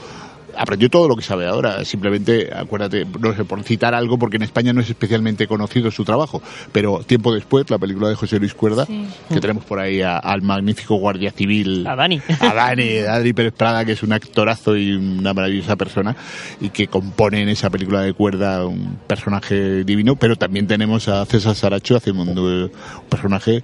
aprendió 0.57 0.89
todo 0.91 1.09
lo 1.09 1.17
que 1.17 1.23
sabe 1.23 1.47
ahora. 1.47 1.85
Simplemente, 1.85 2.51
acuérdate, 2.55 3.07
no 3.21 3.35
sé, 3.35 3.45
por 3.45 3.63
citar 3.63 3.95
algo, 3.95 4.19
porque 4.19 4.37
en 4.37 4.43
España 4.43 4.73
no 4.73 4.81
es 4.81 4.89
especialmente 4.89 5.47
conocido 5.47 5.91
su 5.91 6.05
trabajo, 6.05 6.43
pero 6.73 7.01
tiempo 7.07 7.35
después, 7.35 7.69
la 7.71 7.79
película 7.79 8.09
de 8.09 8.15
José 8.15 8.39
Luis 8.39 8.55
Cuerda, 8.55 8.87
Sí. 8.87 9.07
que 9.33 9.41
tenemos 9.41 9.65
por 9.65 9.79
ahí 9.79 10.03
a- 10.03 10.19
al 10.19 10.43
magnífico 10.43 10.97
guardia 10.97 11.31
civil. 11.33 11.87
A 11.87 11.97
Dani. 11.97 12.21
A 12.41 12.55
Dani, 12.55 12.99
a 12.99 13.19
Dani 13.19 13.33
Pérez 13.33 13.53
Prada, 13.53 13.85
que 13.85 13.93
es 13.93 14.03
un 14.03 14.13
actorazo 14.13 14.77
y 14.77 14.93
una 14.93 15.33
maravillosa 15.35 15.77
persona, 15.77 16.17
y 16.61 16.71
que 16.71 16.87
compone 16.89 17.43
en 17.43 17.49
esa 17.49 17.71
película 17.71 18.03
de 18.03 18.13
Cuerda 18.13 18.67
un 18.67 18.99
personaje 19.07 19.85
divino, 19.85 20.17
pero 20.17 20.37
también 20.37 20.67
tenemos 20.67 21.09
a 21.09 21.25
César 21.27 21.55
Saracho 21.55 21.97
haciendo 21.97 22.23
un 22.23 22.71
personaje 23.09 23.63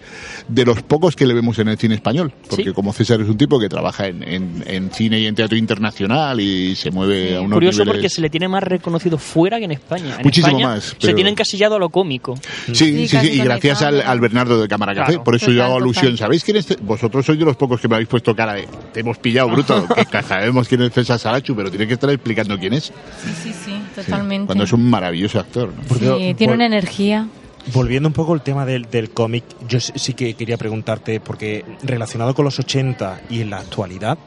de 0.48 0.64
los 0.64 0.82
pocos 0.82 1.16
que 1.16 1.26
le 1.26 1.34
vemos 1.34 1.58
en 1.58 1.68
el 1.68 1.78
cine 1.78 1.94
español, 1.94 2.32
porque 2.48 2.64
Sí. 2.64 2.72
como 2.72 2.92
César 2.92 3.20
es 3.20 3.28
un 3.28 3.36
tipo 3.36 3.58
que 3.58 3.68
trabaja 3.68 4.06
en, 4.06 4.22
en- 4.22 4.64
en 4.66 4.90
cine 4.90 5.20
y 5.20 5.26
en 5.26 5.34
teatro 5.34 5.56
internacional 5.56 6.40
y 6.40 6.74
se 6.82 6.90
mueve 6.90 7.36
a 7.36 7.40
unos 7.40 7.54
Curioso 7.56 7.78
niveles... 7.84 7.94
porque 7.94 8.08
se 8.08 8.20
le 8.20 8.30
tiene 8.30 8.48
más 8.48 8.62
reconocido 8.62 9.18
fuera 9.18 9.58
que 9.58 9.64
en 9.66 9.72
España. 9.72 10.16
En 10.18 10.24
Muchísimo 10.24 10.58
España 10.58 10.74
más, 10.74 10.84
Se 10.84 10.96
pero- 11.00 11.14
tiene 11.14 11.30
encasillado 11.30 11.76
a 11.76 11.78
lo 11.78 11.88
cómico. 11.90 12.36
Sí, 12.66 12.74
Sí, 12.74 12.84
sí, 12.84 13.08
sí, 13.08 13.16
casi 13.16 13.28
y 13.30 13.38
gracias 13.40 13.82
al, 13.82 14.00
al 14.02 14.20
Bernardo 14.20 14.60
de 14.60 14.68
Cámara 14.68 14.94
Café. 14.94 15.12
Claro. 15.12 15.24
Por 15.24 15.34
eso 15.36 15.50
yo 15.50 15.64
hago 15.64 15.76
alusión. 15.76 16.16
¿Sabéis 16.16 16.44
quién 16.44 16.56
es? 16.56 16.66
Ce- 16.66 16.76
Vosotros 16.82 17.24
sois 17.24 17.38
de 17.38 17.44
los 17.44 17.56
pocos 17.56 17.80
que 17.80 17.88
me 17.88 17.94
habéis 17.96 18.08
puesto 18.08 18.34
cara 18.34 18.54
de. 18.54 18.66
Te 18.92 19.00
hemos 19.00 19.18
pillado, 19.18 19.48
bruto. 19.50 19.86
que 20.10 20.22
sabemos 20.22 20.68
quién 20.68 20.82
es 20.82 20.92
César 20.92 21.18
Sarachu, 21.18 21.54
pero 21.56 21.70
tiene 21.70 21.86
que 21.86 21.94
estar 21.94 22.10
explicando 22.10 22.58
quién 22.58 22.72
es. 22.74 22.84
Sí, 22.84 23.30
sí, 23.42 23.52
sí, 23.64 23.80
totalmente. 23.94 24.46
Cuando 24.46 24.64
es 24.64 24.72
un 24.72 24.88
maravilloso 24.88 25.38
actor. 25.40 25.68
¿no? 25.68 25.82
Sí, 25.82 25.88
Porque- 25.88 26.34
tiene 26.36 26.52
vol- 26.52 26.56
una 26.56 26.66
energía. 26.66 27.28
Volviendo 27.72 28.08
un 28.08 28.12
poco 28.12 28.32
al 28.32 28.42
tema 28.42 28.66
del, 28.66 28.90
del 28.90 29.10
cómic, 29.10 29.44
yo 29.68 29.78
sí 29.78 29.92
sí 29.94 30.14
que 30.14 30.34
quería 30.34 30.56
preguntarte, 30.56 31.20
porque 31.20 31.64
relacionado 31.84 32.34
con 32.34 32.44
los 32.44 32.58
80 32.58 33.20
y 33.30 33.40
en 33.40 33.50
la 33.50 33.58
actualidad, 33.58 34.18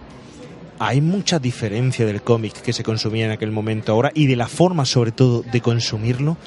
hay 0.80 1.02
mucha 1.02 1.40
diferencia 1.40 2.06
del 2.06 2.22
cómic 2.22 2.62
que 2.62 2.74
se 2.74 2.84
consumía 2.84 3.26
en 3.26 3.32
aquel 3.32 3.52
momento 3.52 3.92
ahora 3.92 4.12
y 4.14 4.28
de 4.28 4.36
la 4.36 4.48
forma, 4.48 4.86
sobre 4.86 5.12
todo, 5.12 5.44
de 5.44 5.62
consumirlo. 5.62 6.38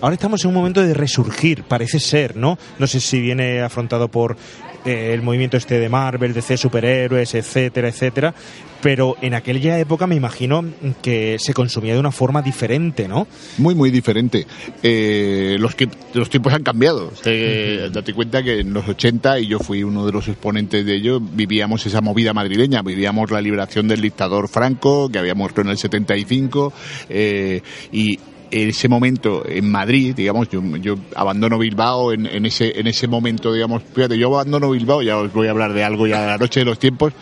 Ahora 0.00 0.14
estamos 0.14 0.44
en 0.44 0.48
un 0.48 0.54
momento 0.54 0.82
de 0.82 0.92
resurgir, 0.92 1.64
parece 1.64 2.00
ser, 2.00 2.36
¿no? 2.36 2.58
No 2.78 2.86
sé 2.86 3.00
si 3.00 3.20
viene 3.20 3.62
afrontado 3.62 4.08
por 4.08 4.36
eh, 4.84 5.12
el 5.14 5.22
movimiento 5.22 5.56
este 5.56 5.78
de 5.78 5.88
Marvel, 5.88 6.34
DC 6.34 6.56
superhéroes, 6.58 7.34
etcétera, 7.34 7.88
etcétera, 7.88 8.34
pero 8.82 9.16
en 9.22 9.34
aquella 9.34 9.78
época 9.78 10.06
me 10.06 10.14
imagino 10.14 10.64
que 11.02 11.38
se 11.40 11.54
consumía 11.54 11.94
de 11.94 12.00
una 12.00 12.12
forma 12.12 12.42
diferente, 12.42 13.08
¿no? 13.08 13.26
Muy, 13.58 13.74
muy 13.74 13.90
diferente. 13.90 14.46
Eh, 14.82 15.56
los, 15.58 15.74
que, 15.74 15.88
los 16.12 16.28
tiempos 16.28 16.52
han 16.52 16.62
cambiado. 16.62 17.10
Eh, 17.24 17.88
Date 17.90 18.12
cuenta 18.12 18.42
que 18.42 18.60
en 18.60 18.72
los 18.74 18.86
80, 18.86 19.40
y 19.40 19.46
yo 19.48 19.58
fui 19.58 19.82
uno 19.82 20.04
de 20.04 20.12
los 20.12 20.28
exponentes 20.28 20.84
de 20.84 20.94
ello, 20.94 21.20
vivíamos 21.20 21.86
esa 21.86 22.02
movida 22.02 22.34
madrileña, 22.34 22.82
vivíamos 22.82 23.30
la 23.30 23.40
liberación 23.40 23.88
del 23.88 24.02
dictador 24.02 24.46
Franco, 24.46 25.08
que 25.08 25.18
había 25.18 25.34
muerto 25.34 25.62
en 25.62 25.68
el 25.68 25.78
75, 25.78 26.72
eh, 27.08 27.62
y 27.90 28.18
ese 28.50 28.88
momento 28.88 29.44
en 29.46 29.70
Madrid, 29.70 30.14
digamos, 30.14 30.48
yo, 30.48 30.62
yo 30.76 30.96
abandono 31.14 31.58
Bilbao 31.58 32.12
en, 32.12 32.26
en 32.26 32.46
ese 32.46 32.78
en 32.78 32.86
ese 32.86 33.08
momento, 33.08 33.52
digamos, 33.52 33.82
fíjate, 33.94 34.18
yo 34.18 34.28
abandono 34.28 34.70
Bilbao, 34.70 35.02
ya 35.02 35.18
os 35.18 35.32
voy 35.32 35.48
a 35.48 35.50
hablar 35.50 35.72
de 35.72 35.84
algo 35.84 36.06
ya 36.06 36.20
de 36.20 36.26
la 36.26 36.38
noche 36.38 36.60
de 36.60 36.66
los 36.66 36.78
tiempos, 36.78 37.12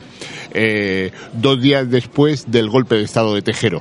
eh, 0.55 1.11
dos 1.35 1.61
días 1.61 1.91
después 1.91 2.51
del 2.51 2.71
golpe 2.71 2.95
de 2.95 3.03
Estado 3.03 3.35
de 3.35 3.43
Tejero. 3.43 3.81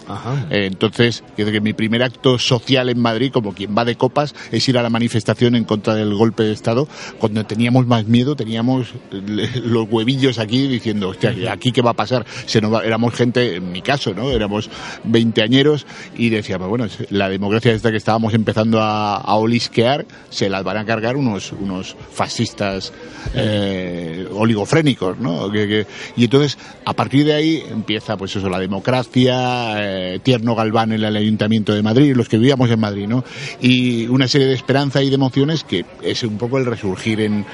Eh, 0.49 0.65
entonces, 0.65 1.23
quiero 1.35 1.51
que 1.51 1.61
mi 1.61 1.73
primer 1.73 2.03
acto 2.03 2.37
social 2.39 2.89
en 2.89 2.99
Madrid, 2.99 3.31
como 3.31 3.53
quien 3.53 3.75
va 3.77 3.85
de 3.85 3.95
copas, 3.95 4.33
es 4.51 4.67
ir 4.67 4.77
a 4.77 4.83
la 4.83 4.89
manifestación 4.89 5.55
en 5.55 5.63
contra 5.63 5.95
del 5.95 6.13
golpe 6.13 6.43
de 6.43 6.51
Estado. 6.51 6.87
Cuando 7.19 7.45
teníamos 7.45 7.85
más 7.87 8.05
miedo, 8.07 8.35
teníamos 8.35 8.87
eh, 9.11 9.61
los 9.63 9.87
huevillos 9.89 10.39
aquí 10.39 10.67
diciendo, 10.67 11.09
hostia, 11.09 11.35
¿aquí 11.51 11.71
qué 11.71 11.81
va 11.81 11.91
a 11.91 11.95
pasar? 11.95 12.25
Se 12.45 12.59
nos 12.59 12.73
va- 12.73 12.83
éramos 12.83 13.13
gente, 13.13 13.55
en 13.57 13.71
mi 13.71 13.81
caso, 13.81 14.13
¿no? 14.13 14.31
Éramos 14.31 14.69
veinteañeros 15.03 15.85
y 16.17 16.29
decíamos, 16.29 16.69
bueno, 16.69 16.85
es- 16.85 17.11
la 17.11 17.29
democracia 17.29 17.71
esta 17.71 17.91
que 17.91 17.97
estábamos 17.97 18.33
empezando 18.33 18.81
a, 18.81 19.17
a 19.17 19.35
olisquear, 19.35 20.05
se 20.29 20.49
las 20.49 20.63
van 20.63 20.77
a 20.77 20.85
cargar 20.85 21.15
unos, 21.17 21.51
unos 21.51 21.95
fascistas 22.11 22.91
eh, 23.35 24.27
oligofrénicos, 24.33 25.17
¿no? 25.19 25.51
Que- 25.51 25.67
que- 25.67 25.87
y 26.17 26.25
entonces, 26.25 26.57
a 26.85 26.93
partir 26.93 27.25
de 27.25 27.33
ahí 27.33 27.63
empieza, 27.69 28.17
pues 28.17 28.35
eso, 28.35 28.49
la 28.49 28.59
democracia, 28.59 29.75
eh, 29.77 30.19
Tierno 30.21 30.55
Galván 30.55 30.91
en 30.91 31.03
el 31.03 31.15
Ayuntamiento 31.15 31.73
de 31.73 31.81
Madrid, 31.81 32.15
los 32.15 32.27
que 32.27 32.37
vivíamos 32.37 32.69
en 32.69 32.79
Madrid, 32.79 33.07
¿no? 33.07 33.23
Y 33.61 34.07
una 34.07 34.27
serie 34.27 34.47
de 34.47 34.53
esperanza 34.53 35.01
y 35.01 35.09
de 35.09 35.15
emociones 35.15 35.63
que 35.63 35.85
es 36.01 36.23
un 36.23 36.37
poco 36.37 36.57
el 36.57 36.65
resurgir 36.65 37.21
en 37.21 37.45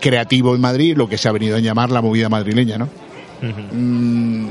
creativo 0.00 0.54
en 0.54 0.60
Madrid, 0.60 0.96
lo 0.96 1.08
que 1.08 1.18
se 1.18 1.28
ha 1.28 1.32
venido 1.32 1.56
a 1.56 1.60
llamar 1.60 1.90
la 1.90 2.02
movida 2.02 2.28
madrileña, 2.28 2.78
¿no? 2.78 2.88
Mm, 3.72 4.46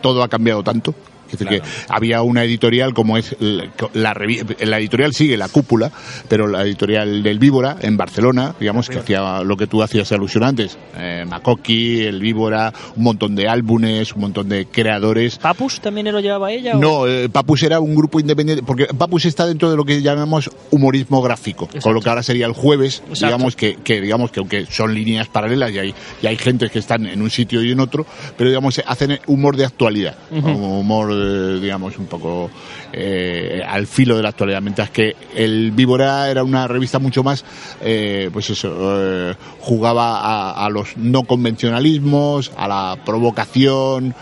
todo 0.00 0.22
ha 0.22 0.28
cambiado 0.28 0.62
tanto. 0.62 0.94
Es 1.26 1.38
decir, 1.38 1.48
que 1.48 1.62
había 1.88 2.22
una 2.22 2.44
editorial 2.44 2.94
como 2.94 3.16
es 3.16 3.36
la, 3.40 3.66
la 3.94 4.14
la 4.60 4.78
editorial 4.78 5.12
sigue 5.12 5.36
la 5.36 5.48
cúpula, 5.48 5.90
pero 6.28 6.46
la 6.46 6.62
editorial 6.62 7.22
del 7.22 7.38
Víbora 7.38 7.76
en 7.80 7.96
Barcelona, 7.96 8.54
digamos 8.58 8.88
que 8.88 8.98
hacía 8.98 9.42
lo 9.42 9.56
que 9.56 9.66
tú 9.66 9.82
hacías 9.82 10.10
alusión 10.12 10.44
antes, 10.44 10.78
eh, 10.96 11.24
Makoki, 11.28 12.02
el 12.02 12.20
Víbora, 12.20 12.72
un 12.96 13.02
montón 13.04 13.34
de 13.34 13.48
álbumes, 13.48 14.12
un 14.14 14.20
montón 14.22 14.48
de 14.48 14.66
creadores. 14.66 15.38
¿Papus 15.38 15.80
también 15.80 16.10
lo 16.12 16.20
llevaba 16.20 16.50
ella? 16.52 16.76
o- 16.76 16.80
No, 16.80 17.06
eh, 17.06 17.28
Papus 17.28 17.62
era 17.62 17.80
un 17.80 17.94
grupo 17.94 18.20
independiente, 18.20 18.62
porque 18.64 18.86
Papus 18.86 19.24
está 19.26 19.46
dentro 19.46 19.70
de 19.70 19.76
lo 19.76 19.84
que 19.84 20.00
llamamos 20.02 20.50
humorismo 20.70 21.20
gráfico, 21.22 21.68
con 21.82 21.94
lo 21.94 22.00
que 22.00 22.08
ahora 22.08 22.22
sería 22.22 22.46
el 22.46 22.52
jueves, 22.52 23.02
Exacto. 23.08 23.26
digamos 23.26 23.56
que, 23.56 23.76
que 23.82 24.00
digamos 24.00 24.30
que 24.30 24.40
aunque 24.40 24.66
son 24.66 24.94
líneas 24.94 25.28
paralelas 25.28 25.72
y 25.72 25.78
hay, 25.78 25.94
y 26.22 26.26
hay 26.26 26.36
gente 26.36 26.68
que 26.70 26.78
están 26.78 27.06
en 27.06 27.20
un 27.22 27.30
sitio 27.30 27.62
y 27.62 27.72
en 27.72 27.80
otro, 27.80 28.06
pero 28.36 28.48
digamos 28.50 28.80
hacen 28.86 29.18
humor 29.26 29.56
de 29.56 29.64
actualidad, 29.64 30.16
Ujú. 30.30 30.48
humor 30.50 31.14
eh, 31.16 31.60
digamos 31.60 31.98
un 31.98 32.06
poco 32.06 32.50
eh, 32.92 33.62
al 33.66 33.86
filo 33.86 34.16
de 34.16 34.22
la 34.22 34.30
actualidad, 34.30 34.62
mientras 34.62 34.90
que 34.90 35.16
el 35.34 35.72
Víbora 35.72 36.30
era 36.30 36.44
una 36.44 36.66
revista 36.66 36.98
mucho 36.98 37.22
más, 37.22 37.44
eh, 37.82 38.30
pues 38.32 38.48
eso, 38.50 38.72
eh, 38.72 39.34
jugaba 39.60 40.52
a, 40.52 40.70
los 40.70 40.96
no 40.96 41.24
convencionalismos, 41.24 42.52
a 42.56 42.68
la 42.68 42.98
provocación, 43.04 44.14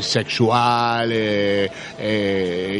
sexual 0.00 1.12
y, 1.12 1.14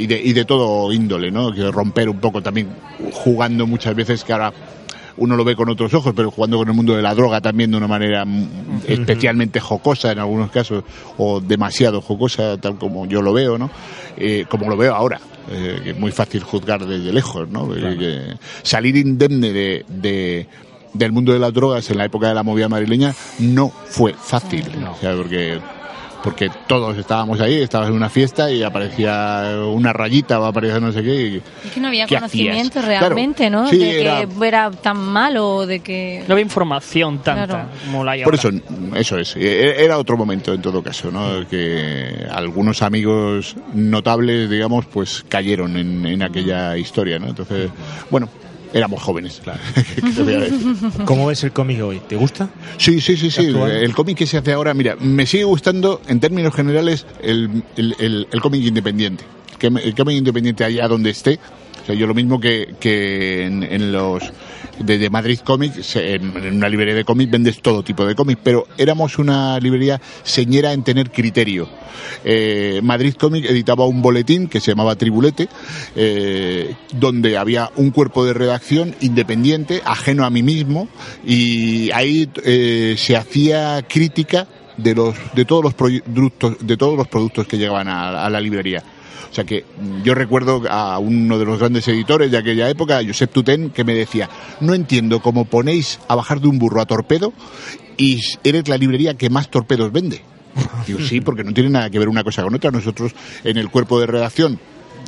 de, 0.07 0.21
y 0.25 0.33
de 0.33 0.45
todo 0.47 0.91
índole, 0.91 1.31
¿no? 1.31 1.53
Que 1.53 1.71
romper 1.71 2.09
un 2.09 2.19
poco 2.19 2.43
también 2.43 2.69
jugando 3.13 3.67
muchas 3.67 3.95
veces 3.95 4.25
que 4.25 4.33
ahora 4.33 4.55
uno 5.17 5.37
lo 5.37 5.45
ve 5.45 5.55
con 5.57 5.69
otros 5.69 5.93
ojos, 5.95 6.13
pero 6.17 6.31
jugando 6.31 6.59
con 6.59 6.69
el 6.69 6.75
mundo 6.75 6.95
de 6.97 7.03
la 7.03 7.15
droga 7.15 7.41
también 7.41 7.71
de 7.71 7.77
una 7.77 7.87
manera 7.89 8.25
especialmente 8.87 9.61
jocosa 9.61 10.13
en 10.13 10.19
algunos 10.19 10.51
casos, 10.51 10.85
o 11.19 11.41
demasiado 11.41 12.01
jocosa, 12.01 12.57
tal 12.59 12.77
como 12.79 13.07
yo 13.07 13.23
lo 13.23 13.33
veo, 13.33 13.57
¿no? 13.59 13.71
Eh, 14.17 14.45
como 14.49 14.69
lo 14.69 14.77
veo 14.77 14.95
ahora, 14.95 15.21
eh, 15.51 15.81
que 15.83 15.91
es 15.91 15.99
muy 15.99 16.11
fácil 16.13 16.43
juzgar 16.43 16.85
desde 16.87 17.13
lejos, 17.13 17.49
¿no? 17.49 17.69
Eh, 17.75 18.35
salir 18.63 18.97
indemne 18.97 19.53
de, 19.53 19.85
de- 19.89 20.47
del 20.93 21.11
mundo 21.11 21.33
de 21.33 21.41
las 21.41 21.53
drogas 21.53 21.91
en 21.91 21.99
la 21.99 22.05
época 22.05 22.29
de 22.29 22.35
la 22.35 22.43
movida 22.45 22.69
madrileña 22.69 23.15
no 23.41 23.69
fue 23.69 24.15
fácil, 24.15 24.65
o 24.93 24.97
sea, 25.01 25.17
porque 25.17 25.59
porque 26.25 26.51
todos 26.67 26.97
estábamos 26.97 27.39
ahí, 27.41 27.61
estabas 27.61 27.91
en 27.91 27.95
una 27.95 28.09
fiesta 28.09 28.51
y 28.51 28.63
aparecía 28.63 29.57
una 29.69 29.93
rayita 29.93 30.41
o 30.41 30.47
aparecía 30.47 30.81
no 30.81 30.91
sé 30.91 31.03
qué. 31.03 31.15
y- 31.27 31.43
Es 31.67 31.73
que 31.73 31.81
no 31.81 31.89
había 31.89 32.07
¿Qué 32.07 32.15
conocimiento 32.17 32.79
hacías? 32.81 33.01
realmente, 33.01 33.49
Claro, 33.49 33.63
¿no? 33.65 33.69
sí, 33.69 33.77
de 33.79 33.85
que 33.91 34.01
era- 34.01 34.27
era... 34.43 34.71
tan 34.71 34.97
malo 34.99 35.67
de 35.67 35.81
que... 35.81 36.25
No 36.27 36.33
había 36.35 36.45
información 36.45 37.19
tanta 37.19 37.47
Claro. 37.47 37.69
como 37.85 38.03
la 38.03 38.13
hay 38.13 38.25
Por 38.25 38.35
ahora. 38.35 38.49
eso, 38.49 38.97
eso 38.97 39.19
es. 39.19 39.37
E- 39.37 39.85
Era 39.85 39.99
otro 39.99 40.17
momento 40.17 40.53
en 40.55 40.63
todo 40.63 40.83
caso, 40.83 41.11
¿no? 41.11 41.47
Que 41.49 42.27
algunos 42.33 42.81
amigos 42.83 43.57
notables, 43.75 44.49
digamos, 44.49 44.87
pues 44.87 45.25
cayeron 45.29 45.77
en, 45.77 46.07
en 46.07 46.23
aquella 46.23 46.77
historia, 46.79 47.19
¿no? 47.19 47.29
Entonces, 47.29 47.71
bueno, 48.11 48.29
éramos 48.75 49.03
jóvenes. 49.03 49.41
¿Qué 49.95 50.03
te 50.03 50.23
voy 50.23 50.35
a 50.35 50.41
decir? 50.41 50.59
¿Cómo 51.07 51.27
ves 51.27 51.43
el 51.45 51.53
cómic 51.53 51.81
hoy? 51.83 52.01
¿Te 52.07 52.17
gusta? 52.17 52.51
Sí, 52.77 53.01
sí, 53.01 53.17
sí, 53.17 53.31
sí. 53.31 53.47
Actual. 53.47 53.71
El 53.71 53.95
cómic 53.95 54.19
que 54.19 54.27
se 54.27 54.37
hace 54.37 54.53
ahora, 54.53 54.75
mira, 54.75 54.97
me 55.01 55.25
sigue 55.27 55.45
gustando 55.45 56.03
en 56.09 56.21
términos 56.21 56.55
generales 56.55 57.07
el, 57.23 57.63
el, 57.77 57.95
el- 57.99 58.29
el 58.31 58.41
cómic 58.41 58.63
independiente. 58.63 59.25
El 59.61 59.95
cómic 59.95 60.17
independiente 60.19 60.65
allá 60.65 60.87
donde 60.89 61.09
esté. 61.11 61.39
O 61.83 61.87
sea, 61.87 61.95
yo 61.95 62.07
lo 62.07 62.13
mismo 62.15 62.39
que, 62.41 62.75
que 62.81 63.47
en, 63.47 63.63
en 63.63 63.93
los 63.93 64.23
de, 64.79 64.99
de 64.99 65.11
Madrid 65.11 65.39
Comics, 65.45 65.97
en, 65.97 66.57
una 66.57 66.69
librería 66.69 66.95
de 66.95 67.05
cómics 67.05 67.31
vendes 67.31 67.61
todo 67.61 67.83
tipo 67.83 68.05
de 68.05 68.15
cómics, 68.15 68.41
pero 68.43 68.67
éramos 68.79 69.19
una 69.19 69.59
librería 69.61 70.01
señera 70.23 70.73
en 70.73 70.83
tener 70.83 71.11
criterio. 71.11 71.69
Eh, 72.25 72.81
Madrid 72.83 73.15
Comic 73.15 73.45
editaba 73.47 73.87
un 73.87 74.03
boletín 74.03 74.49
que 74.49 74.61
se 74.61 74.73
llamaba 74.73 74.97
Tribulete, 74.97 75.49
eh, 75.97 76.75
donde 76.93 77.37
había 77.37 77.71
un 77.77 77.91
cuerpo 77.91 78.25
de 78.25 78.35
redacción 78.35 78.95
independiente, 79.01 79.83
ajeno 79.85 80.25
a 80.25 80.31
mí 80.31 80.43
mismo, 80.43 80.89
y 81.25 81.91
ahí 81.93 82.29
eh, 82.45 82.95
se 82.99 83.17
hacía 83.17 83.85
crítica 83.89 84.47
de 84.77 84.95
los 84.95 85.15
de 85.35 85.45
todos 85.45 85.63
los 85.63 85.75
productos 85.75 86.57
de 86.67 86.77
todos 86.77 86.97
los 86.97 87.07
productos 87.07 87.47
que 87.47 87.57
llegaban 87.59 87.87
a 87.87 88.29
la 88.29 88.41
librería 88.41 88.83
O 89.31 89.35
sea 89.35 89.45
que 89.45 89.65
yo 90.03 90.15
recuerdo 90.15 90.63
a 90.69 90.99
uno 90.99 91.39
de 91.39 91.45
los 91.45 91.59
grandes 91.59 91.87
editores 91.89 92.31
de 92.31 92.39
aquella 92.39 92.69
época, 92.69 93.01
Josep 93.07 93.33
Tutén, 93.33 93.71
que 93.71 93.85
me 93.85 93.95
decía, 93.95 94.29
no 94.61 94.75
entiendo 94.75 95.21
cómo 95.21 95.45
ponéis 95.45 96.01
a 96.09 96.15
bajar 96.15 96.41
de 96.41 96.49
un 96.49 96.59
burro 96.59 96.81
a 96.81 96.87
torpedo 96.87 97.33
y 97.97 98.21
eres 98.43 98.69
la 98.69 98.77
librería 98.77 99.15
que 99.15 99.31
más 99.31 99.51
torpedos 99.51 99.93
vende. 99.93 100.23
Digo, 100.87 101.01
sí, 101.01 101.21
porque 101.21 101.43
no 101.43 101.53
tiene 101.53 101.71
nada 101.71 101.91
que 101.91 101.99
ver 101.99 102.09
una 102.09 102.23
cosa 102.23 102.43
con 102.43 102.55
otra. 102.55 102.71
Nosotros 102.71 103.13
en 103.43 103.57
el 103.57 103.71
cuerpo 103.71 103.99
de 103.99 104.07
redacción 104.07 104.61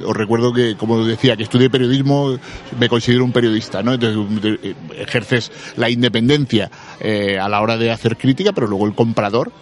os 0.04 0.16
recuerdo 0.16 0.52
que, 0.52 0.76
como 0.76 1.04
decía, 1.04 1.36
que 1.36 1.44
estudié 1.44 1.70
periodismo, 1.70 2.38
me 2.78 2.88
considero 2.88 3.24
un 3.24 3.32
periodista, 3.32 3.82
¿no? 3.82 3.94
Entonces 3.94 4.58
eh, 4.62 4.74
ejerces 4.98 5.50
la 5.76 5.88
independencia 5.88 6.70
eh, 7.00 7.38
a 7.38 7.48
la 7.48 7.60
hora 7.60 7.76
de 7.76 7.90
hacer 7.90 8.16
crítica, 8.16 8.52
pero 8.52 8.66
luego 8.66 8.86
el 8.86 8.94
comprador 8.94 9.52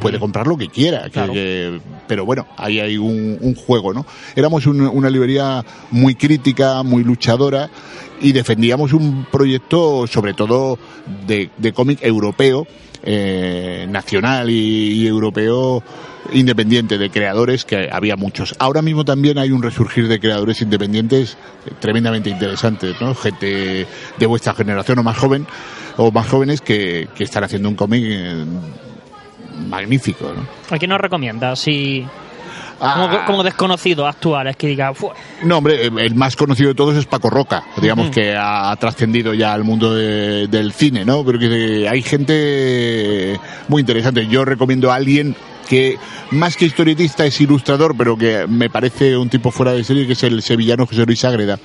puede 0.00 0.18
comprar 0.18 0.46
lo 0.46 0.56
que 0.56 0.68
quiera. 0.68 1.04
que- 1.04 1.10
Claro. 1.10 1.32
que- 1.32 1.80
pero 2.08 2.24
bueno, 2.24 2.46
ahí 2.56 2.80
hay 2.80 2.96
un, 2.98 3.38
un 3.40 3.54
juego, 3.54 3.92
¿no? 3.94 4.04
Éramos 4.36 4.66
un- 4.66 4.80
una 4.82 5.08
librería 5.10 5.64
muy 5.90 6.14
crítica, 6.14 6.82
muy 6.82 7.04
luchadora 7.04 7.70
y 8.20 8.32
defendíamos 8.32 8.92
un 8.92 9.26
proyecto, 9.30 10.06
sobre 10.06 10.34
todo, 10.34 10.78
de, 11.26 11.50
de 11.56 11.72
cómic 11.72 11.98
europeo, 12.02 12.66
eh, 13.02 13.86
nacional 13.88 14.50
y, 14.50 14.54
y 15.02 15.06
europeo 15.06 15.82
independiente 16.34 16.98
de 16.98 17.08
creadores 17.08 17.64
que 17.64 17.88
había 17.90 18.14
muchos. 18.14 18.54
Ahora 18.58 18.82
mismo 18.82 19.06
también 19.06 19.38
hay 19.38 19.50
un 19.52 19.62
resurgir 19.62 20.06
de 20.06 20.20
creadores 20.20 20.60
independientes 20.60 21.38
tremendamente 21.80 22.28
interesantes, 22.28 22.94
¿no? 23.00 23.14
Gente 23.14 23.86
de 24.18 24.26
vuestra 24.26 24.52
generación 24.52 24.98
o 24.98 25.02
más 25.02 25.16
joven 25.16 25.46
o 25.96 26.10
más 26.12 26.28
jóvenes 26.28 26.60
que, 26.60 27.08
que 27.14 27.24
están 27.24 27.42
haciendo 27.44 27.70
un 27.70 27.74
cómic 27.74 28.04
magnífico, 29.68 30.32
¿no? 30.34 30.46
¿A 30.74 30.78
quién 30.78 30.88
nos 30.90 31.00
recomiendas? 31.00 31.58
Si, 31.58 32.06
Ah. 32.82 33.06
como, 33.10 33.24
como 33.26 33.42
desconocidos 33.42 34.08
actuales 34.08 34.56
que 34.56 34.68
diga, 34.68 34.94
"Fua, 34.94 35.12
No, 35.44 35.58
hombre, 35.58 35.84
el 35.86 36.14
más 36.14 36.34
conocido 36.34 36.70
de 36.70 36.74
todos 36.74 36.96
es 36.96 37.04
Paco 37.04 37.28
Roca, 37.28 37.62
digamos 37.80 38.10
que 38.10 38.34
ha 38.34 38.74
trascendido 38.76 39.34
ya 39.34 39.52
al 39.52 39.64
mundo 39.64 39.94
de- 39.94 40.46
del 40.48 40.72
cine, 40.72 41.04
¿no? 41.04 41.22
Pero 41.24 41.38
que 41.38 41.86
hay 41.88 42.00
gente 42.02 43.38
muy 43.68 43.80
interesante. 43.80 44.26
Yo 44.28 44.44
recomiendo 44.46 44.90
a 44.90 44.94
alguien 44.94 45.36
que 45.70 45.96
más 46.32 46.56
que 46.56 46.64
historietista 46.66 47.24
es 47.24 47.40
ilustrador, 47.40 47.96
pero 47.96 48.16
que 48.18 48.46
me 48.48 48.68
parece 48.68 49.16
un 49.16 49.28
tipo 49.30 49.52
fuera 49.52 49.72
de 49.72 49.84
serie, 49.84 50.04
que 50.04 50.14
es 50.14 50.22
el 50.24 50.42
sevillano 50.42 50.84
José 50.84 51.06
Luis 51.06 51.24
Ágreda, 51.24 51.60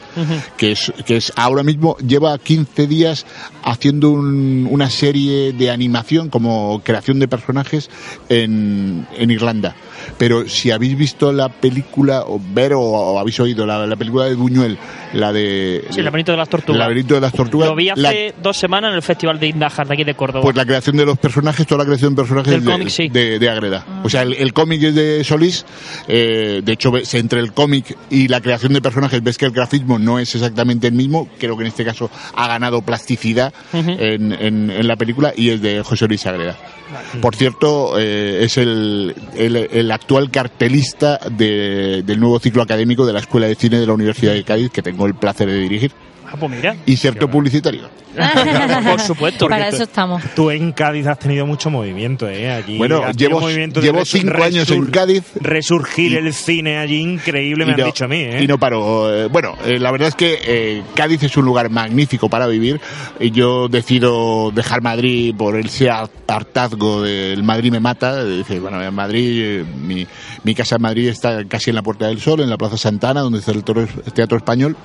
que 0.58 0.74
es, 0.74 0.94
que 1.08 1.18
es 1.18 1.34
ahora 1.36 1.64
mismo 1.64 1.98
lleva 1.98 2.38
15 2.38 2.86
días 2.86 3.26
haciendo 3.64 4.12
un- 4.12 4.68
una 4.70 4.92
serie 4.92 5.54
de 5.54 5.72
animación 5.72 6.30
como 6.30 6.82
creación 6.84 7.18
de 7.20 7.28
personajes 7.28 7.90
en, 8.30 9.08
en 9.18 9.32
Irlanda. 9.32 9.76
Pero 10.18 10.48
si 10.48 10.72
habéis 10.72 10.98
visto 10.98 11.32
la 11.34 11.50
película, 11.50 12.24
o 12.28 12.40
ver 12.54 12.74
o, 12.74 12.82
o 12.82 13.20
habéis 13.20 13.40
oído 13.40 13.66
la, 13.66 13.86
la 13.86 13.96
película 13.96 14.26
de 14.26 14.36
Buñuel, 14.36 14.78
la 15.14 15.32
de... 15.34 15.86
sí, 15.90 16.00
el 16.00 16.06
laberinto 16.06 16.32
de 16.32 16.38
las 16.38 16.50
tortugas. 16.50 16.76
El 16.76 16.80
laberinto 16.80 17.14
de 17.16 17.22
las 17.22 17.34
tortugas. 17.34 17.70
Lo 17.70 17.76
vi 17.76 17.90
la- 17.96 18.10
hace 18.10 18.34
dos 18.42 18.58
semanas 18.58 18.90
en 18.92 18.96
el 18.96 19.02
Festival 19.02 19.40
de 19.40 19.48
Indajar 19.48 19.88
de 19.88 19.94
aquí 19.94 20.04
de 20.04 20.14
Córdoba. 20.16 20.42
pues 20.44 20.56
la 20.56 20.66
creación 20.66 20.98
de 20.98 21.06
los 21.06 21.18
personajes, 21.18 21.66
toda 21.68 21.80
la 21.80 21.86
creación 21.86 22.14
de 22.16 22.22
personajes 22.22 22.52
Del 22.52 22.66
de, 22.66 22.72
cómic, 22.72 22.90
sí. 22.90 23.10
de, 23.10 23.40
de 23.40 23.50
Agreda. 23.50 23.86
O 24.04 24.10
sea, 24.10 24.22
el, 24.24 24.34
el 24.34 24.54
cómic 24.54 24.82
es 24.84 24.96
de 24.96 25.24
Solís, 25.24 25.66
eh, 26.08 26.62
de 26.64 26.72
hecho, 26.74 26.92
ves, 26.92 27.14
entre 27.14 27.40
el 27.40 27.54
cómic 27.54 27.98
y 28.10 28.28
la 28.28 28.42
creación 28.42 28.74
de 28.74 28.82
personajes 28.82 29.22
ves 29.24 29.38
que 29.38 29.46
el 29.46 29.52
grafismo 29.52 30.00
no 30.00 30.20
es 30.20 30.34
exactamente 30.36 30.88
el 30.88 30.94
mismo, 30.94 31.28
creo 31.40 31.56
que 31.58 31.64
en 31.64 31.68
este 31.68 31.86
caso 31.86 32.10
ha 32.36 32.48
ganado 32.48 32.82
plasticidad 32.82 33.54
en, 33.74 34.32
en- 34.34 34.70
en 34.72 34.88
la 34.88 34.96
película 34.96 35.34
y 35.36 35.50
es 35.50 35.62
de 35.62 35.82
José 35.84 36.08
Luis 36.08 36.26
Agreda. 36.26 36.58
Por 37.22 37.36
cierto, 37.36 37.98
eh, 37.98 38.42
es 38.44 38.58
el, 38.58 39.16
el, 39.36 39.56
el 39.56 39.85
actual 39.92 40.32
cartelista 40.32 41.20
de- 41.32 42.04
del 42.06 42.20
nuevo 42.20 42.40
ciclo 42.40 42.62
académico 42.62 43.06
de 43.06 43.14
la 43.14 43.20
Escuela 43.20 43.48
de 43.48 43.56
Cine 43.56 43.80
de 43.80 43.88
la 43.88 43.94
Universidad 43.94 44.34
de 44.34 44.44
Cádiz, 44.44 44.72
que 44.72 44.82
tengo 44.82 45.06
el 45.06 45.16
placer 45.16 45.48
de 45.48 45.60
dirigir. 45.60 45.92
Ah, 46.36 46.40
pues 46.40 46.52
mira. 46.52 46.76
Inserto 46.86 47.30
publicitario. 47.30 47.90
Por 48.90 49.02
supuesto. 49.02 49.48
Para 49.50 49.68
eso 49.68 49.84
estamos. 49.84 50.24
Tú 50.36 50.50
en 50.50 50.72
Cádiz 50.72 51.06
has 51.08 51.20
tenido 51.20 51.46
mucho 51.46 51.70
movimiento, 51.70 52.30
¿eh? 52.30 52.50
Aquí 52.54 52.78
Bueno, 52.78 53.12
llevo- 53.12 53.50
llevo 53.50 54.06
cinco 54.06 54.42
años 54.42 54.70
en 54.72 54.86
Cádiz. 54.86 55.24
Resurgir 55.42 56.16
el 56.18 56.34
cine 56.34 56.78
allí 56.78 57.02
increíble, 57.02 57.66
me 57.66 57.74
han 57.74 57.80
no- 57.80 57.86
dicho 57.88 58.06
a 58.06 58.08
mí, 58.08 58.18
¿eh? 58.22 58.40
Y 58.42 58.48
no 58.48 58.58
paro. 58.58 59.14
Eh, 59.14 59.28
Bueno, 59.28 59.56
eh, 59.66 59.80
la 59.80 59.92
verdad 59.92 60.08
es 60.10 60.16
que 60.16 60.40
eh, 60.46 60.82
Cádiz 60.96 61.24
es 61.24 61.36
un 61.36 61.44
lugar 61.46 61.70
magnífico 61.70 62.30
para 62.30 62.48
vivir. 62.48 62.80
Y 63.20 63.32
yo 63.32 63.68
decido 63.68 64.50
dejar 64.52 64.82
Madrid 64.82 65.36
por 65.38 65.58
ese 65.60 65.90
har- 65.90 66.10
hartazgo 66.28 67.02
del 67.02 67.44
Madrid 67.44 67.72
me 67.72 67.82
mata. 67.82 68.24
Dice, 68.24 68.60
bueno, 68.62 68.82
en 68.82 68.94
Madrid, 68.94 69.42
eh, 69.44 69.66
mi, 69.82 70.08
mi 70.44 70.56
casa 70.56 70.78
en 70.78 70.82
Madrid 70.84 71.10
está 71.10 71.44
casi 71.46 71.72
en 71.72 71.76
la 71.76 71.82
Puerta 71.82 72.08
del 72.08 72.22
Sol, 72.22 72.40
en 72.40 72.50
la 72.50 72.58
Plaza 72.58 72.78
Santana, 72.78 73.22
donde 73.22 73.40
está 73.40 73.52
el, 73.52 73.64
el 74.06 74.14
Teatro 74.14 74.38
Español. 74.38 74.78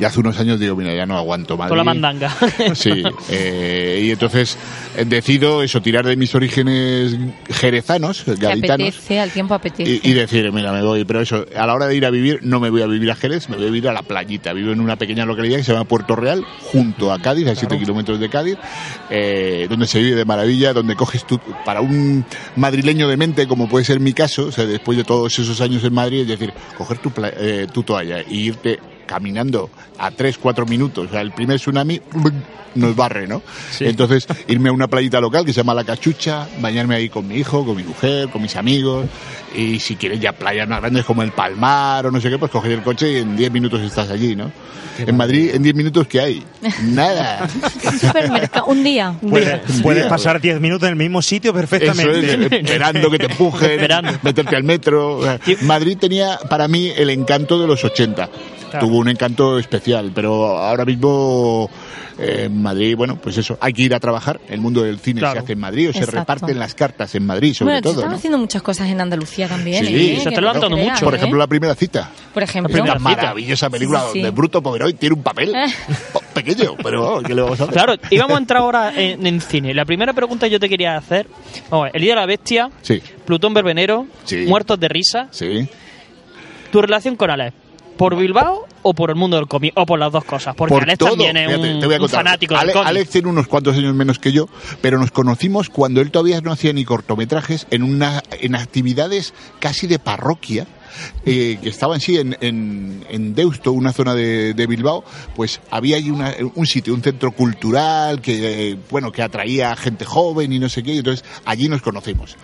Y 0.00 0.04
hace 0.04 0.20
unos 0.20 0.38
años 0.40 0.58
digo, 0.60 0.74
mira, 0.76 0.94
ya 0.94 1.06
no 1.06 1.16
aguanto 1.16 1.56
Madrid. 1.56 1.70
Con 1.70 1.78
la 1.78 1.84
mandanga. 1.84 2.34
Sí, 2.74 3.02
eh, 3.30 4.02
y 4.04 4.10
entonces 4.10 4.56
eh, 4.96 5.04
decido 5.04 5.62
eso, 5.62 5.80
tirar 5.80 6.04
de 6.06 6.16
mis 6.16 6.34
orígenes 6.34 7.16
jerezanos, 7.50 8.24
gaditanos. 8.26 8.88
apetece, 8.88 9.20
al 9.20 9.30
tiempo 9.30 9.54
apetece. 9.54 10.00
Y, 10.02 10.10
y 10.10 10.12
decir, 10.14 10.50
mira, 10.52 10.72
me 10.72 10.82
voy, 10.82 11.04
pero 11.04 11.20
eso, 11.20 11.44
a 11.56 11.66
la 11.66 11.74
hora 11.74 11.86
de 11.86 11.96
ir 11.96 12.04
a 12.06 12.10
vivir, 12.10 12.40
no 12.42 12.60
me 12.60 12.70
voy 12.70 12.82
a 12.82 12.86
vivir 12.86 13.10
a 13.10 13.14
Jerez, 13.14 13.48
me 13.48 13.56
voy 13.56 13.64
a 13.66 13.70
vivir 13.70 13.88
a 13.88 13.92
la 13.92 14.02
playita. 14.02 14.52
Vivo 14.52 14.72
en 14.72 14.80
una 14.80 14.96
pequeña 14.96 15.24
localidad 15.24 15.58
que 15.58 15.64
se 15.64 15.72
llama 15.72 15.84
Puerto 15.84 16.14
Real, 16.16 16.44
junto 16.72 17.12
a 17.12 17.18
Cádiz, 17.20 17.46
a 17.48 17.54
7 17.54 17.78
kilómetros 17.78 18.20
de 18.20 18.28
Cádiz, 18.28 18.56
eh, 19.10 19.66
donde 19.68 19.86
se 19.86 20.00
vive 20.00 20.16
de 20.16 20.24
maravilla, 20.24 20.72
donde 20.72 20.94
coges 20.96 21.26
tú, 21.26 21.40
para 21.64 21.80
un 21.80 22.24
madrileño 22.56 23.08
de 23.08 23.16
mente, 23.16 23.46
como 23.46 23.68
puede 23.68 23.84
ser 23.84 24.00
mi 24.00 24.12
caso, 24.12 24.46
o 24.46 24.52
sea, 24.52 24.66
después 24.66 24.96
de 24.98 25.04
todos 25.04 25.38
esos 25.38 25.60
años 25.60 25.82
en 25.84 25.94
Madrid, 25.94 26.20
es 26.22 26.28
decir, 26.28 26.52
coger 26.76 26.98
tu, 26.98 27.10
pla- 27.10 27.32
eh, 27.36 27.66
tu 27.72 27.82
toalla 27.82 28.22
y 28.28 28.38
irte 28.48 28.78
caminando 29.08 29.70
a 29.98 30.12
3, 30.12 30.38
4 30.38 30.66
minutos, 30.66 31.08
o 31.08 31.10
sea, 31.10 31.22
el 31.22 31.32
primer 31.32 31.58
tsunami 31.58 32.00
nos 32.74 32.94
barre, 32.94 33.26
¿no? 33.26 33.42
Entonces, 33.80 34.26
irme 34.46 34.68
a 34.68 34.72
una 34.72 34.86
playita 34.86 35.20
local 35.20 35.44
que 35.44 35.52
se 35.52 35.60
llama 35.60 35.74
La 35.74 35.84
Cachucha, 35.84 36.46
bañarme 36.60 36.94
ahí 36.94 37.08
con 37.08 37.26
mi 37.26 37.36
hijo, 37.36 37.64
con 37.64 37.76
mi 37.76 37.82
mujer, 37.82 38.28
con 38.28 38.42
mis 38.42 38.54
amigos, 38.54 39.06
y 39.54 39.80
si 39.80 39.96
quieres 39.96 40.20
ya 40.20 40.32
playas 40.32 40.68
más 40.68 40.80
grandes 40.80 41.04
como 41.04 41.22
el 41.22 41.32
Palmar 41.32 42.06
o 42.06 42.10
no 42.10 42.20
sé 42.20 42.30
qué, 42.30 42.38
pues 42.38 42.52
coger 42.52 42.72
el 42.72 42.82
coche 42.82 43.12
y 43.12 43.16
en 43.16 43.36
10 43.36 43.50
minutos 43.50 43.80
estás 43.80 44.10
allí, 44.10 44.36
¿no? 44.36 44.52
En 44.98 45.16
Madrid, 45.16 45.50
en 45.54 45.62
10 45.62 45.74
minutos, 45.76 46.06
¿qué 46.08 46.20
hay? 46.20 46.42
Nada. 46.82 47.48
Un 47.84 47.98
supermercado, 47.98 48.66
un 48.66 48.82
día. 48.82 49.14
Puedes, 49.82 50.06
pasar 50.06 50.40
10 50.40 50.60
minutos 50.60 50.88
en 50.88 50.94
el 50.94 50.98
mismo 50.98 51.22
sitio 51.22 51.50
Eso 51.52 51.60
perfectamente. 51.60 52.34
es, 52.34 52.52
esperando 52.52 53.08
que 53.10 53.18
te 53.18 53.26
empujen, 53.26 53.80
meterte 54.22 54.56
al 54.56 54.64
metro. 54.64 55.20
Madrid 55.62 55.96
tenía 55.98 56.38
para 56.50 56.66
mí 56.66 56.90
el 56.96 57.10
encanto 57.10 57.60
de 57.60 57.66
los 57.68 57.84
80. 57.84 58.28
Claro. 58.70 58.86
Tuvo 58.86 58.98
un 58.98 59.08
encanto 59.08 59.58
especial, 59.58 60.10
pero 60.14 60.58
ahora 60.58 60.84
mismo 60.84 61.70
eh, 62.18 62.44
en 62.46 62.60
Madrid, 62.62 62.96
bueno, 62.96 63.16
pues 63.22 63.38
eso, 63.38 63.56
hay 63.60 63.72
que 63.72 63.82
ir 63.82 63.94
a 63.94 64.00
trabajar. 64.00 64.40
El 64.48 64.60
mundo 64.60 64.82
del 64.82 64.98
cine 64.98 65.20
Claro. 65.20 65.34
se 65.34 65.44
hace 65.44 65.52
en 65.52 65.60
Madrid 65.60 65.90
o 65.90 65.92
se 65.92 65.98
Exacto. 66.00 66.18
reparten 66.20 66.58
las 66.58 66.74
cartas 66.74 67.14
en 67.14 67.24
Madrid, 67.24 67.54
sobre 67.54 67.72
bueno, 67.74 67.82
todo. 67.82 67.92
están 67.94 68.10
¿no? 68.10 68.16
haciendo 68.16 68.38
muchas 68.38 68.62
cosas 68.62 68.88
en 68.88 69.00
Andalucía 69.00 69.48
también. 69.48 69.86
Sí, 69.86 69.94
¿eh? 69.94 70.20
se 70.20 70.28
está 70.28 70.40
no 70.40 70.48
levantando 70.48 70.76
mucho. 70.76 71.04
Por 71.04 71.14
¿eh? 71.14 71.16
ejemplo, 71.18 71.38
la 71.38 71.46
primera 71.46 71.74
cita. 71.74 72.10
Por 72.34 72.42
ejemplo. 72.42 72.72
primera 72.72 72.94
Una 72.98 73.10
cita. 73.10 73.22
maravillosa 73.22 73.70
película 73.70 74.00
Sí, 74.00 74.06
sí, 74.06 74.12
sí. 74.14 74.18
donde 74.20 74.30
Bruto 74.36 74.62
Pomeroy 74.62 74.94
tiene 74.94 75.14
un 75.14 75.22
papel 75.22 75.52
oh, 76.12 76.20
pequeño, 76.34 76.74
pero 76.82 77.14
oh, 77.16 77.22
¿qué 77.22 77.34
le 77.34 77.42
vamos 77.42 77.60
a 77.60 77.64
hacer? 77.64 77.74
Claro, 77.74 77.94
íbamos 78.10 78.36
a 78.36 78.38
entrar 78.38 78.60
ahora 78.62 78.92
en, 78.96 79.26
en 79.26 79.40
cine. 79.40 79.72
La 79.74 79.84
primera 79.84 80.12
pregunta 80.12 80.46
que 80.46 80.52
yo 80.52 80.60
te 80.60 80.68
quería 80.68 80.96
hacer, 80.96 81.26
vamos 81.70 81.88
El 81.92 82.02
Día 82.02 82.14
de 82.14 82.20
la 82.20 82.26
Bestia, 82.26 82.70
Sí, 82.82 83.00
Plutón 83.24 83.54
Verbenero, 83.54 84.06
Sí. 84.24 84.44
Muertos 84.48 84.78
de 84.80 84.88
Risa, 84.88 85.28
sí. 85.30 85.68
tu 86.72 86.82
relación 86.82 87.16
con 87.16 87.30
Alex, 87.30 87.54
¿por 87.98 88.16
Bilbao 88.16 88.66
o 88.82 88.94
por 88.94 89.10
el 89.10 89.16
mundo 89.16 89.36
del 89.36 89.46
cómic? 89.46 89.74
O 89.76 89.84
por 89.84 89.98
las 89.98 90.10
dos 90.10 90.24
cosas, 90.24 90.54
porque 90.56 90.72
por 90.72 90.84
Alex 90.84 90.98
todo. 90.98 91.10
también 91.10 91.36
es 91.36 91.48
Fíjate, 91.54 91.98
un, 92.02 92.08
fanático 92.08 92.54
del 92.54 92.62
Ale- 92.62 92.72
cómic. 92.72 92.88
Alex 92.88 93.10
tiene 93.10 93.28
unos 93.28 93.46
cuantos 93.46 93.76
años 93.76 93.94
menos 93.94 94.18
que 94.18 94.32
yo, 94.32 94.48
pero 94.80 94.98
nos 94.98 95.10
conocimos 95.10 95.68
cuando 95.68 96.00
él 96.00 96.10
todavía 96.10 96.40
no 96.40 96.50
hacía 96.52 96.72
ni 96.72 96.86
cortometrajes 96.86 97.66
en 97.70 97.82
una 97.82 98.22
en 98.40 98.54
actividades 98.54 99.34
casi 99.60 99.86
de 99.86 99.98
parroquia. 99.98 100.66
eh, 101.26 101.58
que 101.62 101.68
estaban 101.68 102.00
sí 102.00 102.16
en, 102.16 102.36
en, 102.40 103.04
en 103.08 103.34
Deusto, 103.34 103.70
una 103.72 103.92
zona 103.92 104.14
de, 104.14 104.52
de 104.54 104.66
Bilbao, 104.66 105.04
pues 105.36 105.60
había 105.70 105.96
allí 105.96 106.10
una- 106.10 106.34
un 106.56 106.66
sitio, 106.66 106.92
un 106.94 107.02
centro 107.02 107.30
cultural 107.32 108.20
que 108.20 108.70
eh, 108.72 108.78
bueno 108.90 109.12
que 109.12 109.22
atraía 109.22 109.70
a 109.70 109.76
gente 109.76 110.04
joven 110.04 110.52
y 110.52 110.58
no 110.58 110.68
sé 110.68 110.82
qué, 110.82 110.94
y 110.94 110.98
entonces 110.98 111.24
allí 111.44 111.68
nos 111.68 111.82
conocimos. 111.82 112.36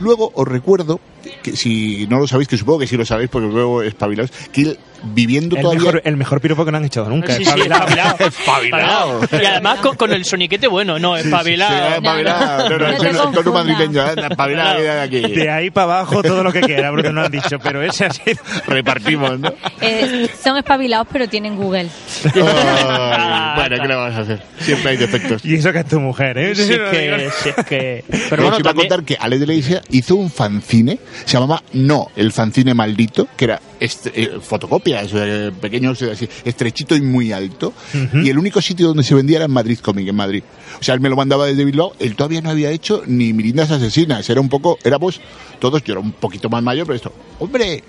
Luego 0.00 0.30
os 0.34 0.46
recuerdo 0.46 1.00
que 1.42 1.56
si 1.56 2.06
no 2.08 2.18
lo 2.18 2.26
sabéis, 2.26 2.48
que 2.48 2.56
supongo 2.56 2.80
que 2.80 2.86
sí 2.86 2.96
lo 2.96 3.04
sabéis 3.04 3.30
porque 3.30 3.48
luego 3.48 3.82
espabilados, 3.82 4.30
que 4.52 4.62
él 4.62 4.78
viviendo 5.02 5.56
El 5.56 5.62
todavía 5.62 5.84
mejor, 5.84 6.02
el 6.04 6.16
mejor 6.16 6.40
piropo 6.40 6.64
que 6.64 6.72
no 6.72 6.78
han 6.78 6.84
echado 6.84 7.08
nunca. 7.08 7.34
Sí, 7.34 7.44
sí, 7.44 7.50
espabilado. 7.50 8.16
Espabilado. 8.18 9.20
Y 9.40 9.44
además 9.44 9.78
con, 9.80 9.96
con 9.96 10.12
el 10.12 10.24
soniquete 10.24 10.66
bueno, 10.66 10.98
no, 10.98 11.16
espabilado. 11.16 11.88
Sí, 11.88 11.94
espabilado. 11.94 12.68
No, 12.70 12.78
no, 12.78 12.92
No 12.92 13.30
te 13.30 13.44
no 13.44 13.52
madrileño, 13.52 14.06
¿eh? 14.06 14.14
espabilado 14.30 14.78
hay 14.78 14.86
aquí. 14.88 15.20
De 15.20 15.50
ahí 15.50 15.70
para 15.70 15.98
abajo 15.98 16.22
todo 16.22 16.42
lo 16.42 16.52
que 16.52 16.60
quiera, 16.60 16.90
porque 16.90 17.10
no 17.10 17.22
han 17.22 17.30
dicho, 17.30 17.58
pero 17.62 17.82
ese 17.82 18.06
ha 18.06 18.10
sido... 18.10 18.40
Repartimos, 18.66 19.38
¿no? 19.38 19.52
Eh, 19.80 20.28
son 20.42 20.56
espabilados, 20.56 21.06
pero 21.12 21.28
tienen 21.28 21.56
Google. 21.56 21.88
Ay, 22.24 23.52
bueno, 23.56 23.76
¿qué 23.82 23.88
le 23.88 23.94
vamos 23.94 24.14
a 24.16 24.20
hacer? 24.20 24.42
Siempre 24.58 24.90
hay 24.90 24.96
defectos. 24.96 25.44
Y 25.44 25.54
eso 25.54 25.72
que 25.72 25.78
es 25.78 25.86
tu 25.86 26.00
mujer, 26.00 26.38
¿eh? 26.38 26.54
Si 26.54 26.72
es 26.72 26.80
que, 26.90 27.30
si 27.42 27.48
es 27.50 27.56
que... 27.66 28.04
Pero 28.30 28.42
bueno, 28.42 28.56
os 28.56 28.60
iba 28.60 28.70
a 28.70 28.74
contar 28.74 29.04
que 29.04 29.16
Ale 29.18 29.38
de 29.38 29.46
la 29.46 29.52
Iglesia 29.52 29.82
hizo 29.90 30.16
un 30.16 30.30
fanzine 30.30 30.98
se 31.24 31.34
llamaba 31.34 31.62
No, 31.72 32.08
el 32.16 32.32
fanzine 32.32 32.74
maldito, 32.74 33.28
que 33.36 33.44
era 33.46 33.60
eh, 33.80 34.38
fotocopias, 34.40 35.10
eh, 35.14 35.52
pequeños, 35.60 36.00
eh, 36.02 36.12
así, 36.12 36.28
estrechito 36.44 36.96
y 36.96 37.02
muy 37.02 37.32
alto. 37.32 37.72
Y 38.12 38.30
el 38.30 38.38
único 38.38 38.60
sitio 38.60 38.88
donde 38.88 39.02
se 39.02 39.14
vendía 39.14 39.36
era 39.36 39.46
en 39.46 39.52
Madrid 39.52 39.78
Comic, 39.78 40.08
en 40.08 40.16
Madrid. 40.16 40.42
O 40.80 40.82
sea, 40.82 40.94
él 40.94 41.00
me 41.00 41.08
lo 41.08 41.16
mandaba 41.16 41.46
desde 41.46 41.64
Bilbao, 41.64 41.92
él 41.98 42.16
todavía 42.16 42.40
no 42.40 42.50
había 42.50 42.70
hecho 42.70 43.02
ni 43.06 43.32
Mirindas 43.32 43.70
Asesinas, 43.70 44.28
era 44.30 44.40
un 44.40 44.48
poco, 44.48 44.78
éramos 44.84 45.20
todos, 45.58 45.82
yo 45.84 45.94
era 45.94 46.00
un 46.00 46.12
poquito 46.12 46.48
más 46.48 46.62
mayor, 46.62 46.86
pero 46.86 46.96
esto, 46.96 47.12
hombre, 47.38 47.82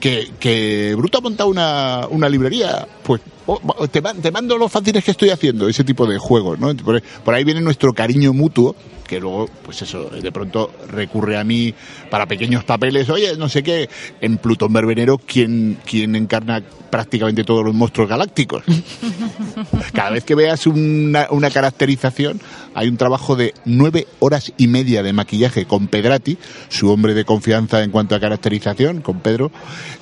que, 0.00 0.30
que 0.40 0.94
Bruto 0.96 1.18
ha 1.18 1.20
montado 1.20 1.50
una, 1.50 2.06
una 2.10 2.28
librería, 2.28 2.86
pues 3.02 3.20
oh, 3.58 3.88
te, 3.88 4.00
ma- 4.00 4.14
te 4.14 4.30
mando 4.30 4.56
los 4.58 4.70
fanzines 4.70 5.02
que 5.04 5.10
estoy 5.10 5.30
haciendo, 5.30 5.68
ese 5.68 5.84
tipo 5.84 6.06
de 6.06 6.18
juegos, 6.18 6.58
¿no? 6.58 6.74
Por, 6.76 7.02
por 7.02 7.34
ahí 7.34 7.44
viene 7.44 7.60
nuestro 7.60 7.92
cariño 7.92 8.32
mutuo, 8.32 8.76
que 9.06 9.18
luego, 9.18 9.48
pues 9.64 9.82
eso, 9.82 10.08
de 10.10 10.30
pronto 10.30 10.70
recurre 10.88 11.36
a 11.36 11.42
mí 11.44 11.74
para 12.10 12.26
pequeños 12.26 12.62
papeles, 12.64 13.08
oye, 13.10 13.36
no 13.36 13.48
sé 13.48 13.62
qué, 13.62 13.88
en 14.20 14.38
Plutón 14.38 14.72
Verbenero, 14.72 15.18
quien, 15.18 15.78
quien 15.84 16.14
encarna 16.14 16.62
prácticamente 16.90 17.42
todos 17.44 17.64
los 17.64 17.74
monstruos 17.74 18.08
galácticos. 18.08 18.62
Cada 19.92 20.10
vez 20.10 20.24
que 20.24 20.34
veas 20.34 20.66
una, 20.66 21.26
una 21.30 21.50
caracterización, 21.50 22.40
hay 22.74 22.88
un 22.88 22.96
trabajo 22.96 23.36
de 23.36 23.54
nueve 23.64 24.06
horas 24.20 24.52
y 24.56 24.68
media 24.68 25.02
de 25.02 25.12
maquillaje 25.12 25.66
con 25.66 25.88
Pedrati, 25.88 26.38
su 26.68 26.88
hombre 26.90 27.14
de 27.14 27.24
confianza 27.24 27.82
en 27.82 27.90
cuanto 27.90 28.14
a 28.14 28.20
caracterización, 28.20 29.00
con 29.00 29.20
Pedro, 29.20 29.50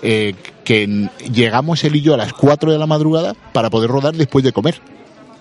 eh, 0.02 0.34
que 0.68 0.82
en- 0.82 1.10
llegamos 1.32 1.82
él 1.84 1.96
y 1.96 2.02
yo 2.02 2.12
a 2.12 2.18
las 2.18 2.34
cuatro 2.34 2.70
de 2.70 2.78
la 2.78 2.86
madrugada 2.86 3.34
para 3.54 3.70
poder 3.70 3.88
rodar 3.90 4.14
después 4.14 4.44
de 4.44 4.52
comer. 4.52 4.80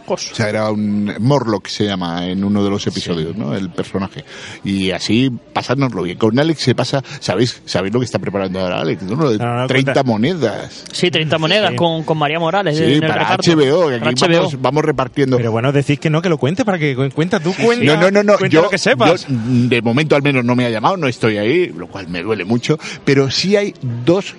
O 0.09 0.15
sea, 0.17 0.47
era 0.47 0.71
un 0.71 1.13
Morlock 1.19 1.67
se 1.67 1.83
llama 1.83 2.27
en 2.27 2.45
uno 2.45 2.63
de 2.63 2.69
los 2.69 2.87
episodios, 2.87 3.35
¿no? 3.35 3.53
El 3.53 3.69
personaje. 3.69 4.23
Y 4.63 4.91
así 4.91 5.29
pasárnoslo 5.51 6.03
bien. 6.03 6.17
Con 6.17 6.39
Alex 6.39 6.61
se 6.61 6.73
pasa, 6.75 7.03
¿sabéis, 7.19 7.61
sabéis 7.65 7.93
lo 7.93 7.99
que 7.99 8.05
está 8.05 8.17
preparando 8.17 8.61
ahora 8.61 8.79
Alex? 8.79 9.03
¿no? 9.03 9.17
Lo 9.17 9.31
de 9.31 9.37
No, 9.37 9.53
no, 9.57 9.67
30 9.67 9.91
cuenta. 9.91 10.03
monedas. 10.09 10.85
Sí, 10.93 11.11
30 11.11 11.37
monedas 11.37 11.71
Sí. 11.71 11.75
con, 11.75 12.03
con 12.03 12.17
María 12.17 12.39
Morales. 12.39 12.79
en 12.79 12.85
Sí, 12.87 12.93
el 12.93 13.01
para 13.01 13.15
reparto. 13.15 13.51
HBO, 13.51 13.89
que 13.89 13.97
Para 13.97 14.11
aquí 14.11 14.23
HBO. 14.25 14.37
vamos, 14.37 14.61
vamos 14.61 14.85
repartiendo. 14.85 15.35
Pero 15.35 15.51
bueno, 15.51 15.73
decís 15.73 15.99
que 15.99 16.09
no, 16.09 16.21
que 16.21 16.29
lo 16.29 16.37
cuente 16.37 16.63
para 16.63 16.79
que 16.79 16.95
cu- 16.95 17.09
cuenta 17.13 17.41
tú, 17.41 17.53
cuenta. 17.61 17.83
No, 17.97 17.99
no, 18.09 18.09
no, 18.09 18.23
no. 18.39 18.45
Yo, 18.47 18.61
lo 18.61 18.69
que 18.69 18.77
sepas. 18.77 19.27
yo, 19.27 19.35
de 19.37 19.81
momento 19.81 20.15
al 20.15 20.21
menos 20.21 20.45
no 20.45 20.55
me 20.55 20.65
ha 20.65 20.69
llamado, 20.69 20.95
no 20.95 21.07
estoy 21.09 21.37
ahí, 21.37 21.67
lo 21.67 21.87
cual 21.87 22.07
me 22.07 22.23
duele 22.23 22.45
mucho. 22.45 22.79
Pero 23.03 23.29
sí 23.29 23.57
hay 23.57 23.73
dos 24.05 24.35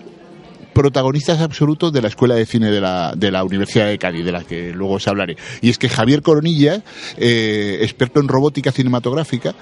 protagonistas 0.83 1.41
absolutos 1.41 1.93
de 1.93 2.01
la 2.03 2.07
Escuela 2.09 2.37
de 2.37 2.47
Cine 2.47 2.71
de 2.71 2.81
la, 2.81 3.13
de 3.17 3.33
la 3.33 3.43
Universidad 3.43 3.87
de 3.89 3.99
Cádiz, 3.99 4.25
de 4.25 4.31
la 4.31 4.45
que 4.45 4.73
luego 4.73 4.95
os 4.95 5.09
hablaré. 5.09 5.37
Y 5.61 5.71
es 5.71 5.77
que 5.79 5.89
Javier 5.89 6.23
Coronilla, 6.23 6.83
eh, 7.17 7.79
experto 7.83 8.21
en 8.21 8.29
robótica 8.29 8.71
cinematográfica, 8.71 9.57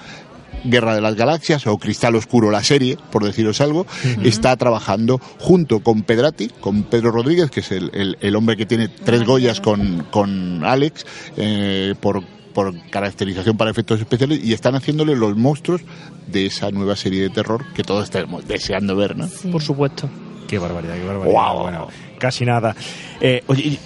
Guerra 0.63 0.93
de 0.93 1.01
las 1.01 1.15
Galaxias 1.15 1.65
o 1.65 1.77
Cristal 1.79 2.13
Oscuro, 2.15 2.51
la 2.51 2.63
serie, 2.63 2.97
por 3.11 3.23
deciros 3.23 3.61
algo, 3.61 3.87
está 4.23 4.55
trabajando 4.57 5.19
junto 5.39 5.79
con 5.79 6.03
Pedrati, 6.03 6.49
con 6.59 6.83
Pedro 6.83 7.09
Rodríguez, 7.11 7.49
que 7.49 7.61
es 7.61 7.71
el, 7.71 7.89
el- 7.95 8.17
el 8.21 8.35
hombre 8.35 8.55
que 8.55 8.65
tiene 8.67 8.87
tres 8.87 9.23
Goyas 9.23 9.59
con, 9.59 10.05
con 10.11 10.63
Alex, 10.65 11.03
eh, 11.37 11.95
por, 11.99 12.23
por 12.53 12.73
caracterización 12.91 13.57
para 13.57 13.71
efectos 13.71 13.99
especiales, 13.99 14.39
y 14.43 14.53
están 14.53 14.75
haciéndole 14.75 15.15
los 15.15 15.35
monstruos 15.35 15.81
de 16.27 16.45
esa 16.45 16.69
nueva 16.69 16.95
serie 16.95 17.21
de 17.23 17.29
terror 17.29 17.65
que 17.73 17.83
todos 17.83 18.03
estamos 18.03 18.47
deseando 18.47 18.95
ver, 18.95 19.15
¿no? 19.17 19.27
Por 19.51 19.63
supuesto. 19.63 20.09
Qué 20.47 20.57
barbaridad, 20.59 20.95
qué 20.95 21.03
barbaridad. 21.03 21.31
Guau. 21.31 21.59
Bueno, 21.63 21.87
casi 22.19 22.45
nada. 22.45 22.75
Eh, 23.21 23.43
oye, 23.47 23.77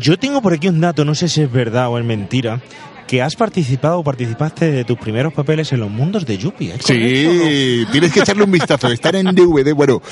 yo 0.00 0.18
tengo 0.18 0.40
por 0.42 0.52
aquí 0.54 0.68
un 0.68 0.80
dato, 0.80 1.04
no 1.04 1.14
sé 1.14 1.28
si 1.28 1.42
es 1.42 1.52
verdad 1.52 1.88
o 1.88 1.98
es 1.98 2.04
mentira, 2.04 2.60
que 3.06 3.22
has 3.22 3.36
participado 3.36 4.00
o 4.00 4.02
participaste 4.02 4.68
de 4.72 4.84
tus 4.84 4.98
primeros 4.98 5.32
papeles 5.32 5.72
en 5.72 5.78
los 5.78 5.88
mundos 5.90 6.26
de 6.26 6.38
Yuppie. 6.38 6.72
Sí, 6.80 7.86
tienes 7.92 8.12
que 8.12 8.18
echarle 8.20 8.42
un 8.42 8.50
vistazo. 8.50 8.88
Están 8.88 9.14
en 9.14 9.26
DVD. 9.34 9.72
Bueno, 9.74 10.02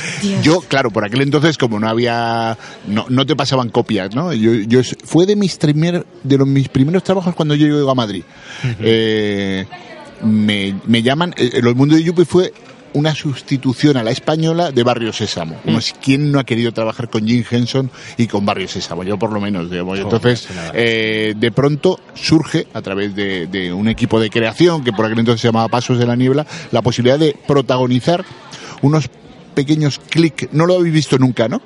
yo, 0.42 0.60
claro, 0.60 0.90
por 0.92 1.04
aquel 1.04 1.22
entonces, 1.22 1.58
como 1.58 1.80
no 1.80 1.88
había. 1.88 2.56
No, 2.86 3.06
no 3.08 3.26
te 3.26 3.34
pasaban 3.34 3.70
copias, 3.70 4.14
¿no? 4.14 4.32
Yo, 4.32 4.52
yo 4.54 4.80
fue 5.04 5.26
de 5.26 5.34
mis, 5.34 5.56
primer, 5.56 6.06
de 6.22 6.38
los, 6.38 6.46
mis 6.46 6.68
primeros 6.68 7.02
trabajos 7.02 7.34
cuando 7.34 7.56
yo 7.56 7.66
llego 7.66 7.90
a 7.90 7.94
Madrid. 7.96 8.22
Eh, 8.78 9.66
me, 10.22 10.76
me 10.86 11.02
llaman. 11.02 11.34
eh, 11.36 11.58
Los 11.62 11.74
Mundos 11.74 11.98
de 11.98 12.04
Yuppie 12.04 12.24
fue 12.24 12.52
una 12.94 13.14
sustitución 13.14 13.96
a 13.96 14.02
la 14.02 14.10
española 14.10 14.72
de 14.72 14.82
Barrio 14.82 15.12
Sésamo. 15.12 15.56
Mm. 15.64 15.76
¿Quién 16.02 16.32
no 16.32 16.38
ha 16.38 16.44
querido 16.44 16.72
trabajar 16.72 17.10
con 17.10 17.26
Jim 17.26 17.44
Henson 17.48 17.90
y 18.16 18.26
con 18.26 18.46
Barrio 18.46 18.68
Sésamo? 18.68 19.02
Yo 19.04 19.18
por 19.18 19.32
lo 19.32 19.40
menos, 19.40 19.70
digamos. 19.70 19.98
Entonces, 19.98 20.48
eh, 20.72 21.34
de 21.36 21.52
pronto 21.52 22.00
surge, 22.14 22.66
a 22.72 22.80
través 22.82 23.14
de, 23.14 23.46
de 23.46 23.72
un 23.72 23.88
equipo 23.88 24.18
de 24.20 24.30
creación, 24.30 24.82
que 24.82 24.92
por 24.92 25.04
aquel 25.04 25.18
entonces 25.18 25.42
se 25.42 25.48
llamaba 25.48 25.68
Pasos 25.68 25.98
de 25.98 26.06
la 26.06 26.16
Niebla, 26.16 26.46
la 26.70 26.82
posibilidad 26.82 27.18
de 27.18 27.36
protagonizar 27.46 28.24
unos 28.82 29.08
pequeños 29.54 29.98
clics. 30.10 30.48
No 30.52 30.66
lo 30.66 30.74
habéis 30.76 30.92
visto 30.92 31.16
nunca, 31.18 31.48
¿no? 31.48 31.62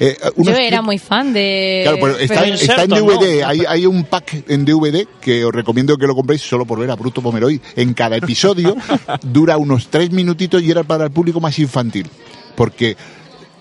Eh, 0.00 0.16
unos 0.36 0.54
Yo 0.56 0.60
era 0.62 0.80
muy 0.82 0.98
fan 0.98 1.32
de... 1.32 1.80
Claro, 1.82 1.98
pero 2.00 2.18
está, 2.18 2.40
pero- 2.42 2.54
está 2.54 2.82
en 2.84 2.90
DVD, 2.90 3.40
¿no? 3.42 3.48
hay, 3.48 3.60
hay 3.68 3.86
un 3.86 4.04
pack 4.04 4.44
en 4.48 4.64
DVD 4.64 5.06
que 5.20 5.44
os 5.44 5.52
recomiendo 5.52 5.96
que 5.96 6.06
lo 6.06 6.14
compréis 6.14 6.42
solo 6.42 6.64
por 6.64 6.78
ver 6.78 6.90
a 6.90 6.96
Bruto 6.96 7.20
Pomeroy. 7.22 7.60
En 7.76 7.94
cada 7.94 8.16
episodio 8.16 8.76
dura 9.22 9.56
unos 9.58 9.88
tres 9.88 10.10
minutitos 10.10 10.62
y 10.62 10.70
era 10.70 10.82
para 10.84 11.04
el 11.04 11.10
público 11.10 11.40
más 11.40 11.58
infantil. 11.58 12.08
Porque 12.54 12.96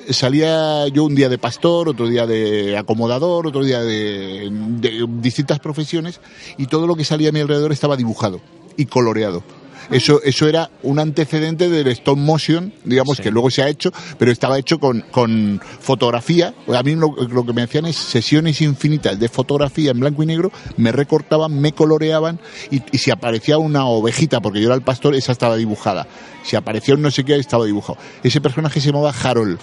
salía 0.09 0.87
yo 0.87 1.03
un 1.05 1.15
día 1.15 1.29
de 1.29 1.37
pastor, 1.37 1.89
otro 1.89 2.07
día 2.07 2.25
de 2.25 2.77
acomodador, 2.77 3.47
otro 3.47 3.63
día 3.63 3.81
de, 3.81 4.49
de 4.51 5.05
distintas 5.19 5.59
profesiones 5.59 6.19
y 6.57 6.65
todo 6.67 6.87
lo 6.87 6.95
que 6.95 7.05
salía 7.05 7.29
a 7.29 7.31
mi 7.31 7.39
alrededor 7.39 7.71
estaba 7.71 7.95
dibujado 7.97 8.41
y 8.77 8.85
coloreado. 8.85 9.43
Eso, 9.89 10.21
eso 10.23 10.47
era 10.47 10.69
un 10.83 10.99
antecedente 10.99 11.69
del 11.69 11.87
stop 11.87 12.17
motion, 12.17 12.73
digamos, 12.83 13.19
que 13.19 13.31
luego 13.31 13.49
se 13.49 13.63
ha 13.63 13.69
hecho, 13.69 13.91
pero 14.17 14.31
estaba 14.31 14.57
hecho 14.59 14.79
con, 14.79 15.01
con 15.11 15.61
fotografía. 15.79 16.53
A 16.73 16.83
mí 16.83 16.95
lo, 16.95 17.15
lo 17.15 17.45
que 17.45 17.53
me 17.53 17.63
hacían 17.63 17.85
es 17.85 17.95
sesiones 17.95 18.61
infinitas 18.61 19.19
de 19.19 19.29
fotografía 19.29 19.91
en 19.91 19.99
blanco 19.99 20.23
y 20.23 20.25
negro, 20.25 20.51
me 20.77 20.91
recortaban, 20.91 21.59
me 21.59 21.73
coloreaban 21.73 22.39
y, 22.69 22.81
y 22.91 22.97
si 22.97 23.11
aparecía 23.11 23.57
una 23.57 23.85
ovejita, 23.85 24.39
porque 24.39 24.61
yo 24.61 24.67
era 24.67 24.75
el 24.75 24.81
pastor, 24.81 25.15
esa 25.15 25.31
estaba 25.31 25.55
dibujada. 25.55 26.07
Si 26.43 26.55
aparecía 26.55 26.95
un 26.95 27.01
no 27.01 27.11
sé 27.11 27.23
qué, 27.23 27.35
estaba 27.35 27.65
dibujado. 27.65 27.97
Ese 28.23 28.41
personaje 28.41 28.79
se 28.79 28.87
llamaba 28.87 29.13
Harold 29.23 29.59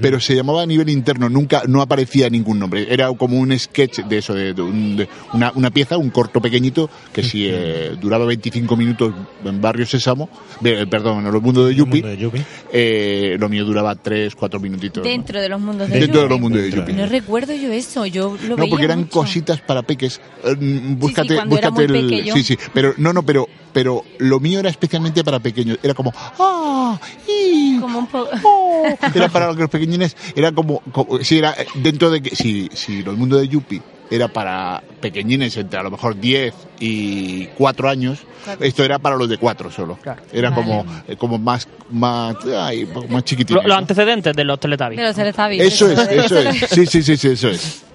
pero 0.00 0.20
se 0.20 0.34
llamaba 0.34 0.62
a 0.62 0.66
nivel 0.66 0.88
interno, 0.88 1.28
nunca, 1.28 1.62
no 1.66 1.80
aparecía 1.82 2.28
ningún 2.30 2.58
nombre. 2.58 2.86
Era 2.92 3.12
como 3.14 3.38
un 3.38 3.58
sketch 3.58 4.00
de 4.00 4.18
eso, 4.18 4.34
de, 4.34 4.54
de 4.54 4.62
un- 4.62 4.96
de 4.96 5.08
una, 5.32 5.52
una 5.54 5.70
pieza, 5.70 5.96
un 5.98 6.10
corto 6.10 6.40
pequeñito, 6.40 6.88
que 7.12 7.22
si 7.22 7.46
eh, 7.48 7.92
duraba 8.00 8.24
25 8.26 8.76
minutos 8.76 9.12
en 9.44 9.60
Barrio 9.60 9.84
Sésamo, 9.86 10.28
eh, 10.64 10.86
perdón, 10.88 11.26
en 11.26 11.32
los 11.32 11.42
mundos 11.42 11.68
de 11.68 11.74
Yupi, 11.74 11.92
mundo 12.02 12.08
de 12.08 12.16
Yuppie. 12.16 12.42
eh, 12.72 13.36
lo 13.38 13.48
mío 13.48 13.64
duraba 13.64 13.94
3, 13.94 14.34
4 14.34 14.60
minutitos. 14.60 15.02
¿no? 15.04 15.10
Dentro 15.10 15.40
de 15.40 15.48
los 15.48 15.60
mundos 15.60 15.88
de 15.88 15.98
Dentro 15.98 16.20
de 16.20 16.22
Yuppie. 16.24 16.28
los 16.30 16.40
mundos 16.40 16.62
de 16.62 16.70
Yupi. 16.70 16.92
No 16.92 17.06
recuerdo 17.06 17.54
yo 17.54 17.72
eso, 17.72 18.06
yo 18.06 18.36
lo 18.42 18.50
No, 18.50 18.56
veía 18.56 18.70
porque 18.70 18.84
eran 18.84 18.98
mucho. 19.00 19.10
cositas 19.10 19.60
para 19.60 19.82
peques. 19.82 20.20
Eh, 20.44 20.54
búscate, 20.96 21.38
búscate 21.46 21.88
muy 21.88 21.98
el. 21.98 22.08
pequeño. 22.08 22.34
Sí, 22.34 22.42
sí. 22.42 22.58
Pero 22.72 22.94
no, 22.98 23.12
no, 23.12 23.22
pero, 23.24 23.48
pero 23.72 24.04
lo 24.18 24.40
mío 24.40 24.60
era 24.60 24.68
especialmente 24.70 25.24
para 25.24 25.40
pequeños. 25.40 25.78
Era 25.82 25.94
como, 25.94 26.12
ah, 26.16 26.98
y, 27.26 27.78
Como 27.80 27.98
un 28.00 28.06
poco... 28.06 28.28
oh". 28.44 28.84
Era 29.14 29.28
para 29.28 29.52
los 29.52 29.70
pequeñines. 29.70 30.16
Era 30.36 30.52
como, 30.52 30.80
como 30.92 31.22
si 31.24 31.38
era 31.38 31.52
eh, 31.52 31.66
dentro 31.76 32.10
de 32.10 32.20
que 32.22 32.34
si, 32.36 32.68
si 32.72 33.02
los 33.02 33.16
mundos 33.16 33.40
de 33.40 33.48
Yuppie 33.48 33.82
era 34.10 34.28
para 34.28 34.82
pequeñines 35.00 35.56
entre 35.56 35.78
a 35.78 35.82
lo 35.82 35.90
mejor 35.90 36.20
10 36.20 36.52
y 36.80 37.46
4 37.56 37.88
años, 37.88 38.18
esto 38.60 38.84
era 38.84 38.98
para 38.98 39.16
los 39.16 39.26
de 39.28 39.38
4 39.38 39.70
solo. 39.70 39.98
Era 40.32 40.50
Vale. 40.50 40.62
como, 40.62 40.84
eh, 41.08 41.16
como 41.16 41.38
más, 41.38 41.66
más, 41.90 42.36
ay, 42.58 42.86
más 43.08 43.24
chiquitito. 43.24 43.62
Lo- 43.62 43.68
los 43.68 43.78
antecedentes 43.78 44.36
de 44.36 44.44
los 44.44 44.60
Teletubbies. 44.60 44.98
De 44.98 45.06
los 45.06 45.16
Teletubbies. 45.16 45.62
Eso 45.62 45.90
es, 45.90 45.98
eso 46.10 46.38
es. 46.40 46.56
Sí, 46.70 46.84
sí, 46.86 47.02
sí, 47.02 47.16
sí, 47.16 47.28
eso 47.28 47.48
es. 47.48 47.84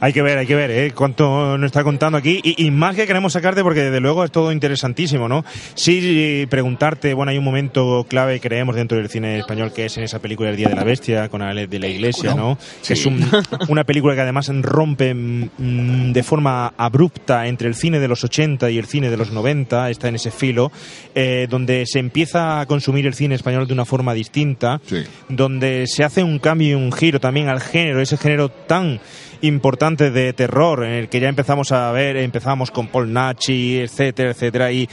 Hay 0.00 0.12
que 0.12 0.22
ver, 0.22 0.38
hay 0.38 0.46
que 0.46 0.54
ver, 0.54 0.70
¿eh? 0.70 0.92
Cuánto 0.94 1.58
nos 1.58 1.66
está 1.66 1.82
contando 1.82 2.18
aquí. 2.18 2.40
Y, 2.44 2.64
y 2.66 2.70
más 2.70 2.94
que 2.94 3.06
queremos 3.06 3.32
sacarte, 3.32 3.62
porque 3.62 3.80
desde 3.82 4.00
luego 4.00 4.24
es 4.24 4.30
todo 4.30 4.52
interesantísimo, 4.52 5.28
¿no? 5.28 5.44
Sí, 5.74 6.46
preguntarte, 6.48 7.14
bueno, 7.14 7.30
hay 7.30 7.38
un 7.38 7.44
momento 7.44 8.06
clave, 8.08 8.38
creemos, 8.40 8.76
dentro 8.76 8.96
del 8.98 9.08
cine 9.08 9.38
español, 9.38 9.72
que 9.72 9.86
es 9.86 9.96
en 9.96 10.04
esa 10.04 10.20
película 10.20 10.50
El 10.50 10.56
Día 10.56 10.68
de 10.68 10.76
la 10.76 10.84
Bestia, 10.84 11.28
con 11.28 11.42
Alex 11.42 11.70
de 11.70 11.78
la 11.78 11.88
Iglesia, 11.88 12.34
¿no? 12.34 12.58
Que 12.86 12.92
es 12.92 13.06
un- 13.06 13.26
una 13.68 13.84
película 13.84 14.14
que 14.14 14.20
además 14.20 14.48
rompe 14.62 15.14
mm, 15.14 16.12
de 16.12 16.22
forma 16.22 16.72
abrupta 16.76 17.46
entre 17.46 17.68
el 17.68 17.74
cine 17.74 17.98
de 17.98 18.08
los 18.08 18.22
80 18.24 18.70
y 18.70 18.78
el 18.78 18.86
cine 18.86 19.10
de 19.10 19.16
los 19.16 19.32
90, 19.32 19.90
está 19.90 20.08
en 20.08 20.14
ese 20.14 20.30
filo, 20.30 20.70
eh, 21.14 21.46
donde 21.50 21.84
se 21.86 21.98
empieza 21.98 22.60
a 22.60 22.66
consumir 22.66 23.06
el 23.06 23.14
cine 23.14 23.34
español 23.34 23.66
de 23.66 23.72
una 23.74 23.84
forma 23.84 24.14
distinta, 24.14 24.80
Sí. 24.86 25.02
donde 25.28 25.86
se 25.86 26.04
hace 26.04 26.22
un 26.22 26.38
cambio 26.38 26.70
y 26.70 26.74
un 26.74 26.92
giro 26.92 27.20
también 27.20 27.48
al 27.48 27.60
género, 27.60 28.00
ese 28.00 28.16
género 28.16 28.48
tan 28.48 29.00
importante 29.42 30.10
de 30.10 30.32
terror 30.32 30.84
en 30.84 30.92
el 30.92 31.08
que 31.08 31.20
ya 31.20 31.28
empezamos 31.28 31.72
a 31.72 31.90
ver, 31.92 32.16
empezamos 32.16 32.70
con 32.70 32.88
Paul 32.88 33.12
Nachi, 33.12 33.78
etcétera, 33.78 34.30
etcétera, 34.30 34.72
y 34.72 34.88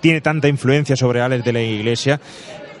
tiene 0.00 0.20
tanta 0.20 0.48
influencia 0.48 0.96
sobre 0.96 1.20
Alex 1.20 1.44
de 1.44 1.52
la 1.52 1.62
Iglesia. 1.62 2.20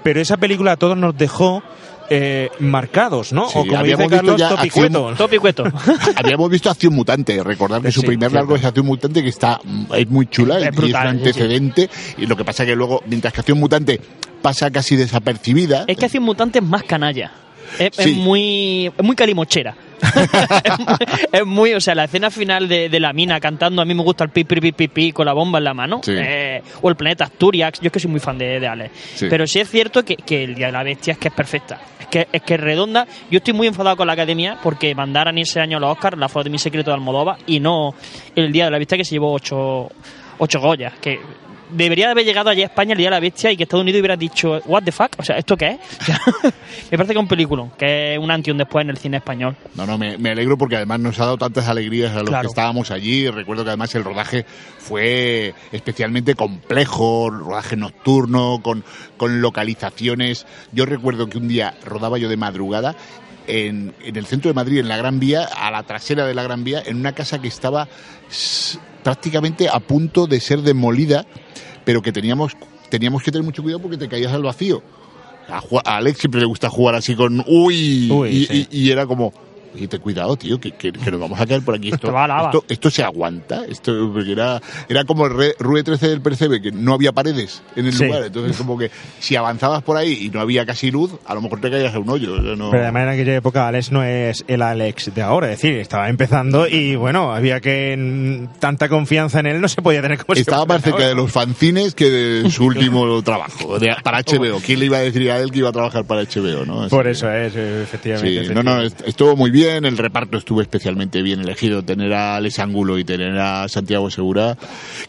Pero 0.02 0.20
esa 0.20 0.36
película 0.36 0.72
a 0.72 0.76
todos 0.76 0.96
nos 0.96 1.16
dejó 1.16 1.62
eh, 2.10 2.50
marcados, 2.58 3.32
¿no? 3.32 3.48
Sí, 3.48 3.58
o 3.58 3.60
como 3.60 3.70
dice 3.70 3.76
habíamos 3.76 4.10
visto 4.10 4.16
Carlos, 4.16 4.40
ya 4.40 4.48
topicuetos. 4.50 5.16
Topicueto. 5.18 5.64
Habíamos 6.16 6.50
visto 6.50 6.70
Acción 6.70 6.94
Mutante, 6.94 7.42
recordar 7.42 7.80
que 7.80 7.90
su 7.90 8.00
Sí, 8.00 8.06
primer 8.06 8.32
largo 8.32 8.56
es 8.56 8.64
Acción 8.64 8.86
Mutante, 8.86 9.22
que 9.22 9.30
está 9.30 9.60
mm, 9.64 9.94
es 9.94 10.08
muy 10.10 10.26
chula 10.26 10.58
Es 10.58 10.66
y 10.66 10.70
brutal, 10.70 11.06
es 11.06 11.12
un 11.12 11.18
sí, 11.18 11.28
antecedente. 11.28 11.90
Y 12.18 12.26
lo 12.26 12.36
que 12.36 12.44
pasa 12.44 12.66
que 12.66 12.76
luego, 12.76 13.02
mientras 13.06 13.32
que 13.32 13.40
Acción 13.40 13.58
Mutante 13.58 14.00
pasa 14.42 14.70
casi 14.70 14.96
desapercibida, 14.96 15.84
Es 15.86 15.96
que 15.96 16.18
un 16.18 16.24
mutante 16.24 16.60
más 16.60 16.82
canalla. 16.82 17.32
Es, 17.78 17.98
es 17.98 18.14
muy 18.14 18.92
es 18.96 19.04
muy 19.04 19.16
calimochera. 19.16 19.74
es, 21.32 21.46
muy, 21.46 21.74
o 21.74 21.80
sea, 21.80 21.94
la 21.94 22.04
escena 22.04 22.30
final 22.30 22.68
de, 22.68 22.88
de 22.88 23.00
la 23.00 23.12
mina 23.12 23.40
cantando 23.40 23.82
a 23.82 23.84
mí 23.84 23.94
me 23.94 24.02
gusta 24.02 24.24
el 24.24 24.30
pi 24.30 24.44
pi 24.44 24.60
pi 24.60 24.72
pi 24.72 24.88
pi 24.88 25.12
con 25.12 25.26
la 25.26 25.32
bomba 25.32 25.58
en 25.58 25.64
la 25.64 25.74
mano. 25.74 26.00
Sí. 26.02 26.12
eh, 26.16 26.62
o 26.82 26.88
el 26.88 26.96
planeta 26.96 27.24
Asturias, 27.24 27.80
yo 27.80 27.86
es 27.86 27.92
que 27.92 28.00
soy 28.00 28.10
muy 28.10 28.20
fan 28.20 28.38
de, 28.38 28.60
de 28.60 28.66
Alex. 28.66 28.90
Sí. 29.14 29.26
Pero 29.28 29.46
sí 29.46 29.60
es 29.60 29.70
cierto 29.70 30.04
que, 30.04 30.16
que 30.16 30.44
el 30.44 30.54
Día 30.54 30.66
de 30.66 30.72
la 30.72 30.82
Bestia 30.82 31.12
es 31.12 31.18
que 31.18 31.28
es 31.28 31.34
perfecta. 31.34 31.80
Es 32.00 32.06
que, 32.06 32.28
es 32.32 32.42
que 32.42 32.54
es 32.54 32.60
redonda. 32.60 33.06
Yo 33.30 33.38
estoy 33.38 33.54
muy 33.54 33.66
enfadado 33.66 33.96
con 33.96 34.06
la 34.06 34.12
academia 34.12 34.58
porque 34.62 34.94
mandaran 34.94 35.38
ese 35.38 35.60
año 35.60 35.78
a 35.78 35.80
los 35.80 35.90
Oscars 35.90 36.18
la 36.18 36.28
foto 36.28 36.44
de 36.44 36.50
mi 36.50 36.58
secreto 36.58 36.90
de 36.90 36.94
Almodóvar 36.94 37.38
y 37.46 37.60
no 37.60 37.94
el 38.36 38.52
Día 38.52 38.66
de 38.66 38.70
la 38.70 38.78
Bestia 38.78 38.98
que 38.98 39.04
se 39.04 39.12
llevó 39.12 39.32
ocho, 39.32 39.88
ocho 40.38 40.60
Goyas. 40.60 40.94
Que 41.00 41.18
debería 41.76 42.06
de 42.06 42.12
haber 42.12 42.24
llegado 42.24 42.50
allí 42.50 42.62
a 42.62 42.66
España 42.66 42.92
el 42.92 42.98
Día 42.98 43.08
de 43.08 43.16
la 43.16 43.20
Bestia 43.20 43.50
y 43.52 43.56
que 43.56 43.64
Estados 43.64 43.82
Unidos 43.82 44.00
hubiera 44.00 44.16
dicho, 44.16 44.60
¿What 44.66 44.82
the 44.84 44.92
fuck? 44.92 45.10
O 45.18 45.22
sea, 45.22 45.36
¿esto 45.36 45.56
qué 45.56 45.72
es? 45.72 45.78
Me 46.90 46.96
parece 46.98 47.12
que 47.12 47.18
es 47.18 47.22
un 47.22 47.28
película, 47.28 47.66
que 47.78 48.14
es 48.14 48.18
un 48.18 48.30
antes 48.30 48.48
y 48.48 48.50
un 48.52 48.58
después 48.58 48.84
en 48.84 48.90
el 48.90 48.96
cine 48.96 49.16
español. 49.18 49.56
No, 49.74 49.86
no, 49.86 49.96
me, 49.98 50.18
me 50.18 50.30
alegro 50.30 50.56
porque 50.58 50.76
además 50.76 51.00
nos 51.00 51.18
ha 51.20 51.24
dado 51.24 51.38
tantas 51.38 51.68
alegrías 51.68 52.12
a 52.12 52.20
los 52.20 52.28
Claro. 52.28 52.42
que 52.42 52.48
estábamos 52.48 52.90
allí. 52.90 53.28
Recuerdo 53.28 53.64
que 53.64 53.70
además 53.70 53.94
el 53.94 54.04
rodaje 54.04 54.44
fue 54.78 55.54
especialmente 55.72 56.34
complejo, 56.34 57.30
rodaje 57.30 57.76
nocturno, 57.76 58.60
con, 58.62 58.84
con 59.16 59.40
localizaciones. 59.40 60.46
Yo 60.72 60.86
recuerdo 60.86 61.28
que 61.28 61.38
un 61.38 61.48
día 61.48 61.74
rodaba 61.84 62.18
yo 62.18 62.28
de 62.28 62.36
madrugada 62.36 62.94
en, 63.46 63.94
en 64.04 64.16
el 64.16 64.26
centro 64.26 64.48
de 64.50 64.54
Madrid, 64.54 64.78
en 64.78 64.88
la 64.88 64.96
Gran 64.96 65.18
Vía, 65.20 65.44
a 65.44 65.70
la 65.70 65.82
trasera 65.82 66.26
de 66.26 66.34
la 66.34 66.42
Gran 66.42 66.64
Vía, 66.64 66.82
en 66.84 66.96
una 66.96 67.12
casa 67.12 67.40
que 67.40 67.48
estaba 67.48 67.88
prácticamente 69.02 69.68
a 69.68 69.80
punto 69.80 70.26
de 70.26 70.40
ser 70.40 70.62
demolida, 70.62 71.26
pero 71.84 72.02
que 72.02 72.12
teníamos, 72.12 72.52
teníamos 72.90 73.22
que 73.22 73.30
tener 73.30 73.44
mucho 73.44 73.62
cuidado 73.62 73.80
porque 73.82 73.96
te 73.96 74.08
caías 74.08 74.32
al 74.32 74.42
vacío. 74.42 74.82
A, 75.48 75.60
Alex 75.96 76.18
siempre 76.20 76.40
le 76.40 76.46
gusta 76.46 76.70
jugar 76.70 76.94
así 76.94 77.14
con 77.14 77.44
uy, 77.46 78.10
Uy, 78.10 78.28
y, 78.30 78.46
sí. 78.46 78.66
y- 78.70 78.80
y 78.84 78.90
era 78.90 79.06
como 79.06 79.32
y 79.74 79.86
ten 79.88 80.00
cuidado, 80.00 80.36
tío, 80.36 80.58
que, 80.60 80.72
que, 80.72 80.92
que 80.92 81.10
nos 81.10 81.20
vamos 81.20 81.40
a 81.40 81.46
caer 81.46 81.62
por 81.62 81.74
aquí. 81.74 81.90
Esto, 81.90 82.64
Esto 82.68 82.90
se 82.90 83.02
aguanta. 83.02 83.64
Esto, 83.68 84.10
porque 84.12 84.32
era, 84.32 84.60
era 84.88 85.04
como 85.04 85.26
el 85.26 85.34
re- 85.36 85.54
Rue 85.58 85.82
13 85.82 86.08
del 86.08 86.20
Percebe, 86.20 86.60
que 86.62 86.70
no 86.72 86.94
había 86.94 87.12
paredes 87.12 87.62
en 87.76 87.86
el 87.86 87.92
Sí. 87.92 88.04
lugar. 88.06 88.24
Entonces, 88.24 88.56
como 88.56 88.78
que 88.78 88.90
si 89.20 89.36
avanzabas 89.36 89.82
por 89.82 89.96
ahí 89.96 90.26
y 90.26 90.30
no 90.30 90.40
había 90.40 90.64
casi 90.66 90.90
luz, 90.90 91.12
a 91.26 91.34
lo 91.34 91.40
mejor 91.42 91.60
te 91.60 91.70
caías 91.70 91.94
a 91.94 91.98
un 91.98 92.08
hoyo. 92.10 92.36
no- 92.56 92.70
Pero 92.70 92.82
además 92.82 93.02
en 93.04 93.08
aquella 93.10 93.34
época 93.36 93.68
Alex 93.68 93.90
no 93.92 94.02
es 94.04 94.44
el 94.48 94.62
Alex 94.62 95.14
de 95.14 95.22
ahora, 95.22 95.50
es 95.52 95.60
decir, 95.60 95.78
estaba 95.78 96.08
empezando 96.08 96.66
y 96.68 96.96
bueno, 96.96 97.32
había 97.32 97.60
que 97.60 97.96
mm, 97.96 98.58
tanta 98.60 98.88
confianza 98.88 99.40
en 99.40 99.46
él 99.46 99.60
no 99.60 99.68
se 99.68 99.82
podía 99.82 100.02
tener 100.02 100.18
como 100.18 100.34
Estaba 100.38 100.64
más 100.66 100.82
cerca 100.82 101.06
de 101.06 101.14
los 101.14 101.30
fanzines 101.32 101.94
que 101.94 102.10
de 102.10 102.50
su 102.50 102.64
último 102.66 103.22
trabajo, 103.22 103.78
de- 103.78 103.94
para 104.02 104.20
HBO. 104.22 104.60
¿Quién 104.64 104.80
le 104.80 104.86
iba 104.86 104.98
a 104.98 105.00
decir 105.00 105.30
a 105.30 105.38
él 105.40 105.50
que 105.50 105.58
iba 105.58 105.68
a 105.68 105.72
trabajar 105.72 106.04
para 106.04 106.22
HBO? 106.22 106.64
¿no? 106.66 106.82
Así 106.82 106.90
Por 106.90 107.06
eso 107.06 107.30
es, 107.30 107.54
efectivamente. 107.56 108.46
Sí, 108.48 108.54
no, 108.54 108.62
no, 108.62 108.82
est- 108.82 109.02
estuvo 109.06 109.36
muy 109.36 109.50
bien, 109.50 109.63
el 109.70 109.96
reparto 109.98 110.38
estuvo 110.38 110.60
especialmente 110.60 111.22
bien 111.22 111.40
elegido, 111.40 111.82
tener 111.82 112.12
a 112.12 112.36
Alex 112.36 112.58
Angulo 112.58 112.98
y 112.98 113.04
tener 113.04 113.38
a 113.38 113.68
Santiago 113.68 114.10
Segura, 114.10 114.56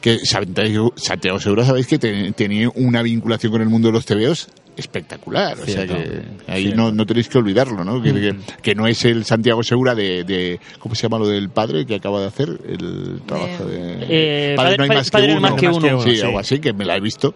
que 0.01 0.19
Santiago, 0.19 0.93
Santiago 0.95 1.39
Segura 1.39 1.65
sabéis 1.65 1.87
que 1.87 1.99
te- 1.99 2.31
tenía 2.33 2.69
una 2.75 3.01
vinculación 3.01 3.51
con 3.51 3.61
el 3.61 3.69
mundo 3.69 3.89
de 3.89 3.93
los 3.93 4.05
TVOs 4.05 4.47
espectacular, 4.77 5.57
o 5.59 5.65
sea 5.65 5.87
que 5.87 6.21
ahí 6.47 6.73
no, 6.75 6.91
no 6.91 7.05
tenéis 7.05 7.29
que 7.29 7.37
olvidarlo, 7.37 7.83
¿no? 7.85 8.01
Que, 8.01 8.13
que- 8.13 8.35
que 8.61 8.75
no 8.75 8.87
es 8.87 9.05
el 9.05 9.23
Santiago 9.23 9.63
Segura 9.63 9.95
de, 9.95 10.23
de, 10.25 10.59
¿cómo 10.79 10.95
se 10.95 11.03
llama 11.03 11.17
lo 11.19 11.27
del 11.27 11.49
padre 11.49 11.85
que 11.85 11.95
acaba 11.95 12.19
de 12.21 12.27
hacer? 12.27 12.49
El 12.67 13.21
trabajo 13.25 13.65
de... 13.65 13.97
Eh, 14.09 14.53
Padre- 14.57 14.77
no 14.77 14.83
hay 14.83 14.89
Padre- 14.89 14.97
más 14.99 15.09
Padre 15.11 15.27
que 15.27 15.31
uno. 15.33 15.41
más 15.41 15.53
que 15.53 15.67
uno. 15.69 16.01
Sí, 16.01 16.15
Sí. 16.17 16.21
algo 16.23 16.39
así, 16.39 16.59
que 16.59 16.73
me 16.73 16.83
la 16.85 16.97
he 16.97 16.99
visto, 16.99 17.33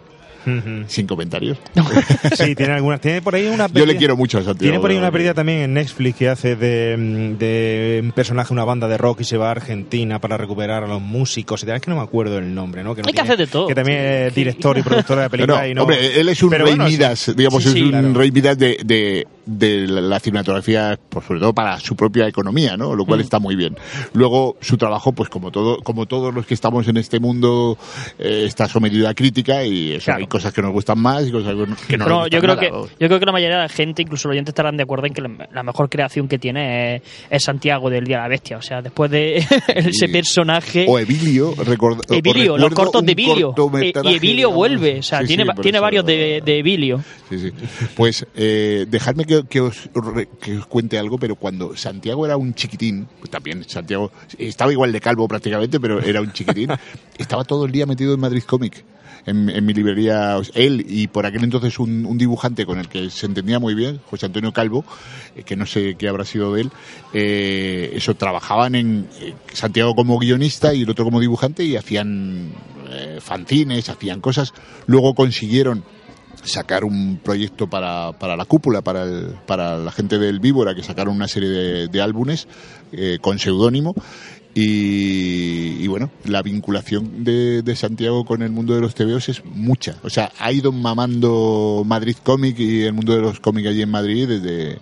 Ujú. 0.57 0.83
sin 0.87 1.07
comentarios. 1.07 1.57
Sí, 2.35 2.55
tiene 2.55 2.73
algunas. 2.73 3.01
Tiene 3.01 3.21
por 3.21 3.35
ahí 3.35 3.47
una. 3.47 3.67
Yo 3.67 3.73
le 3.73 3.85
pérdida- 3.85 3.97
quiero 3.99 4.17
mucho 4.17 4.37
a 4.39 4.41
Santiago. 4.43 4.59
Tiene 4.59 4.79
por 4.79 4.91
ahí 4.91 4.97
una 4.97 5.11
pérdida 5.11 5.33
también 5.33 5.59
en 5.59 5.73
Netflix 5.73 6.17
que 6.17 6.29
hace 6.29 6.55
de, 6.55 6.95
mm, 6.97 7.37
de 7.37 7.99
un 8.03 8.11
personaje 8.11 8.49
de 8.49 8.53
una 8.53 8.63
banda 8.65 8.87
de 8.87 8.97
rock 8.97 9.21
y 9.21 9.23
se 9.23 9.37
va 9.37 9.47
a 9.49 9.51
Argentina 9.51 10.19
para 10.19 10.37
recuperar 10.37 10.83
a 10.83 10.87
los 10.87 11.01
músicos. 11.01 11.63
y 11.63 11.65
tal. 11.65 11.75
Es 11.75 11.81
que 11.81 11.91
no 11.91 11.97
me 11.97 12.03
acuerdo 12.03 12.37
el 12.37 12.53
nombre, 12.53 12.83
¿no? 12.83 12.95
Que 12.95 13.01
no 13.01 13.07
Hay 13.07 13.13
que 13.13 13.17
tiene- 13.21 13.33
hacer 13.33 13.45
de 13.45 13.51
todo. 13.51 13.67
Que 13.67 13.75
también 13.75 13.99
es 13.99 14.35
director 14.35 14.77
y 14.77 14.81
productor 14.81 15.17
de 15.17 15.23
la 15.23 15.29
película. 15.29 15.67
y 15.67 15.73
no, 15.73 15.81
hombre, 15.83 16.19
él 16.19 16.29
es 16.29 16.41
un 16.43 16.49
Pero 16.49 16.65
rey 16.65 16.73
bueno, 16.75 16.87
sí. 16.89 16.95
Midas, 16.97 17.33
digamos, 17.35 17.63
Sí, 17.63 17.69
es 17.69 17.73
sí, 17.75 17.81
un 17.83 17.89
claro. 17.89 18.13
rey 18.13 18.31
Midas 18.31 18.57
de, 18.57 18.77
de, 18.83 19.27
de 19.45 19.87
la 19.87 20.19
cinematografía, 20.19 20.97
pues 21.09 21.25
sobre 21.25 21.39
todo 21.39 21.53
para 21.53 21.79
su 21.79 21.95
propia 21.95 22.27
economía, 22.27 22.77
¿no? 22.77 22.95
Lo 22.95 23.03
Mm. 23.03 23.07
cual 23.07 23.21
está 23.21 23.39
muy 23.39 23.55
bien. 23.55 23.75
Luego, 24.13 24.57
su 24.61 24.77
trabajo, 24.77 25.11
pues 25.11 25.29
como 25.29 25.51
todo, 25.51 25.77
como 25.81 26.05
todos 26.05 26.33
los 26.33 26.45
que 26.45 26.53
estamos 26.53 26.87
en 26.87 26.97
este 26.97 27.19
mundo, 27.19 27.77
eh, 28.17 28.43
está 28.45 28.67
sometido 28.67 29.07
a 29.09 29.13
crítica 29.13 29.63
y 29.63 29.93
eso, 29.93 30.05
Claro. 30.05 30.19
hay 30.21 30.27
cosas 30.27 30.38
que 30.53 30.61
nos 30.61 30.71
gustan 30.71 30.99
más 30.99 31.27
y 31.27 31.31
cosas 31.31 31.53
que 31.87 31.97
no 31.97 32.05
Pero 32.05 32.09
nos 32.09 32.23
gustan 32.23 32.29
yo 32.31 32.39
creo 32.41 32.55
nada, 32.55 32.59
que 32.67 32.71
vamos. 32.71 32.89
yo 32.99 33.07
creo 33.07 33.19
que 33.19 33.25
la 33.25 33.31
mayoría 33.31 33.55
de 33.57 33.63
la 33.63 33.69
gente, 33.69 34.01
incluso 34.01 34.27
los 34.27 34.33
oyentes, 34.33 34.51
estarán 34.53 34.77
de 34.77 34.83
acuerdo 34.83 35.05
en 35.07 35.13
que 35.13 35.21
la, 35.21 35.63
mejor 35.63 35.89
creación 35.89 36.27
que 36.27 36.39
tiene 36.39 36.95
es, 36.95 37.01
es 37.29 37.43
Santiago 37.43 37.89
del 37.89 38.05
Día 38.05 38.17
de 38.17 38.23
la 38.23 38.29
Bestia. 38.29 38.57
O 38.57 38.61
sea, 38.61 38.81
después 38.81 39.11
de 39.11 39.37
ese 39.75 40.09
personaje. 40.09 40.85
O 40.87 40.97
Evilio, 40.99 41.55
record- 41.55 42.01
Evilio, 42.09 42.57
los 42.57 42.73
cortos 42.73 43.05
de 43.05 43.11
Evilio. 43.11 43.53
Y 44.03 44.13
Evilio 44.15 44.51
vuelve, 44.51 44.99
o 44.99 45.03
sea, 45.03 45.21
Sí, 45.21 45.27
tiene, 45.27 45.43
sí, 45.43 45.61
tiene 45.61 45.79
varios 45.79 46.05
de, 46.05 46.41
de 46.43 46.59
Evilio. 46.59 47.03
Sí. 47.29 47.51
Pues 47.95 48.25
eh, 48.35 48.85
dejadme 48.89 49.25
que, 49.25 49.43
que 49.49 49.61
os, 49.61 49.89
que 50.41 50.57
os 50.57 50.65
cuente 50.65 50.97
algo, 50.97 51.17
pero 51.17 51.35
cuando 51.35 51.75
Santiago 51.75 52.25
era 52.25 52.37
un 52.37 52.53
chiquitín, 52.53 53.07
pues 53.19 53.29
también 53.29 53.63
Santiago 53.67 54.11
estaba 54.37 54.71
igual 54.71 54.91
de 54.91 55.01
calvo 55.01 55.27
prácticamente, 55.27 55.79
pero 55.79 55.99
era 56.01 56.21
un 56.21 56.31
chiquitín, 56.33 56.69
estaba 57.17 57.43
todo 57.43 57.65
el 57.65 57.71
día 57.71 57.85
metido 57.85 58.13
en 58.13 58.19
Madrid 58.19 58.43
Comic. 58.43 58.83
En, 59.25 59.65
mi 59.65 59.73
librería, 59.73 60.37
él 60.55 60.85
y 60.87 61.07
por 61.07 61.25
aquel 61.25 61.43
entonces 61.43 61.77
un, 61.79 62.05
un 62.05 62.17
dibujante 62.17 62.65
con 62.65 62.79
el 62.79 62.87
que 62.87 63.09
se 63.09 63.25
entendía 63.25 63.59
muy 63.59 63.75
bien, 63.75 63.99
José 64.09 64.25
Antonio 64.27 64.53
Calvo, 64.53 64.85
eh, 65.35 65.43
que 65.43 65.55
no 65.55 65.65
sé 65.65 65.95
qué 65.95 66.07
habrá 66.07 66.25
sido 66.25 66.53
de 66.53 66.61
él, 66.61 66.71
eh, 67.13 67.91
eso, 67.95 68.15
trabajaban 68.15 68.75
en 68.75 69.07
eh, 69.19 69.33
Santiago 69.53 69.93
como 69.93 70.17
guionista 70.17 70.73
y 70.73 70.81
el 70.83 70.89
otro 70.89 71.05
como 71.05 71.19
dibujante 71.19 71.63
y 71.63 71.75
hacían 71.75 72.51
eh, 72.89 73.19
fanzines, 73.21 73.89
hacían 73.89 74.21
cosas. 74.21 74.53
Luego 74.87 75.13
consiguieron 75.13 75.83
sacar 76.43 76.85
un 76.85 77.19
proyecto 77.21 77.69
para, 77.69 78.13
para 78.13 78.37
la 78.37 78.45
cúpula, 78.45 78.81
para, 78.81 79.03
el- 79.03 79.35
para 79.45 79.77
la 79.77 79.91
gente 79.91 80.17
del 80.17 80.39
Víbora, 80.39 80.73
que 80.73 80.83
sacaron 80.83 81.15
una 81.15 81.27
serie 81.27 81.49
de, 81.49 81.87
de 81.89 82.01
álbumes 82.01 82.47
eh, 82.93 83.17
con 83.21 83.37
seudónimo. 83.37 83.93
Y, 84.55 85.77
y 85.79 85.87
bueno, 85.87 86.09
la 86.25 86.41
vinculación 86.41 87.23
de, 87.23 87.61
de 87.61 87.75
Santiago 87.75 88.25
con 88.25 88.41
el 88.41 88.49
mundo 88.49 88.73
de 88.73 88.81
los 88.81 88.95
TVOs 88.95 89.29
es 89.29 89.45
mucha. 89.45 89.97
O 90.03 90.09
sea, 90.09 90.31
ha 90.39 90.51
ido 90.51 90.71
mamando 90.71 91.83
Madrid 91.85 92.15
Comic 92.23 92.59
y 92.59 92.83
el 92.83 92.93
mundo 92.93 93.15
de 93.15 93.21
los 93.21 93.39
cómics 93.39 93.67
allí 93.69 93.83
en 93.83 93.91
Madrid 93.91 94.27
desde, 94.27 94.79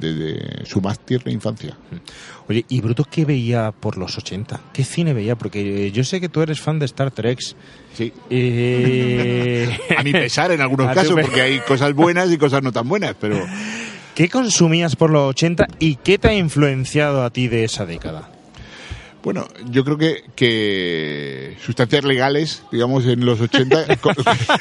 desde 0.00 0.66
su 0.66 0.80
más 0.80 0.98
tierna 0.98 1.32
infancia. 1.32 1.76
Oye, 2.48 2.64
¿y 2.68 2.80
Bruto 2.80 3.04
qué 3.04 3.24
veía 3.24 3.72
por 3.72 3.96
los 3.96 4.18
80? 4.18 4.60
¿Qué 4.72 4.84
cine 4.84 5.12
veía? 5.12 5.36
Porque 5.36 5.90
yo 5.92 6.04
sé 6.04 6.20
que 6.20 6.28
tú 6.28 6.42
eres 6.42 6.60
fan 6.60 6.78
de 6.78 6.86
Star 6.86 7.10
Trek. 7.12 7.38
Sí. 7.94 8.12
Eh, 8.28 9.78
A 9.96 10.02
mi 10.02 10.12
pesar 10.12 10.50
en 10.50 10.60
algunos 10.60 10.92
casos, 10.94 11.14
porque 11.20 11.40
hay 11.40 11.60
cosas 11.60 11.94
buenas 11.94 12.30
y 12.30 12.38
cosas 12.38 12.62
no 12.62 12.72
tan 12.72 12.88
buenas, 12.88 13.14
pero... 13.20 13.36
¿Qué 14.14 14.30
consumías 14.30 14.96
por 14.96 15.10
los 15.10 15.28
80 15.28 15.66
y 15.78 15.96
qué 15.96 16.16
te 16.16 16.28
ha 16.28 16.34
influenciado 16.34 17.22
a 17.22 17.28
ti 17.28 17.48
de 17.48 17.64
esa 17.64 17.84
década? 17.84 18.30
Bueno, 19.26 19.48
yo 19.72 19.82
creo 19.82 19.98
que, 19.98 20.22
que 20.36 21.56
sustancias 21.60 22.04
legales, 22.04 22.62
digamos, 22.70 23.04
en 23.06 23.26
los 23.26 23.40
80, 23.40 23.96
co- 24.00 24.12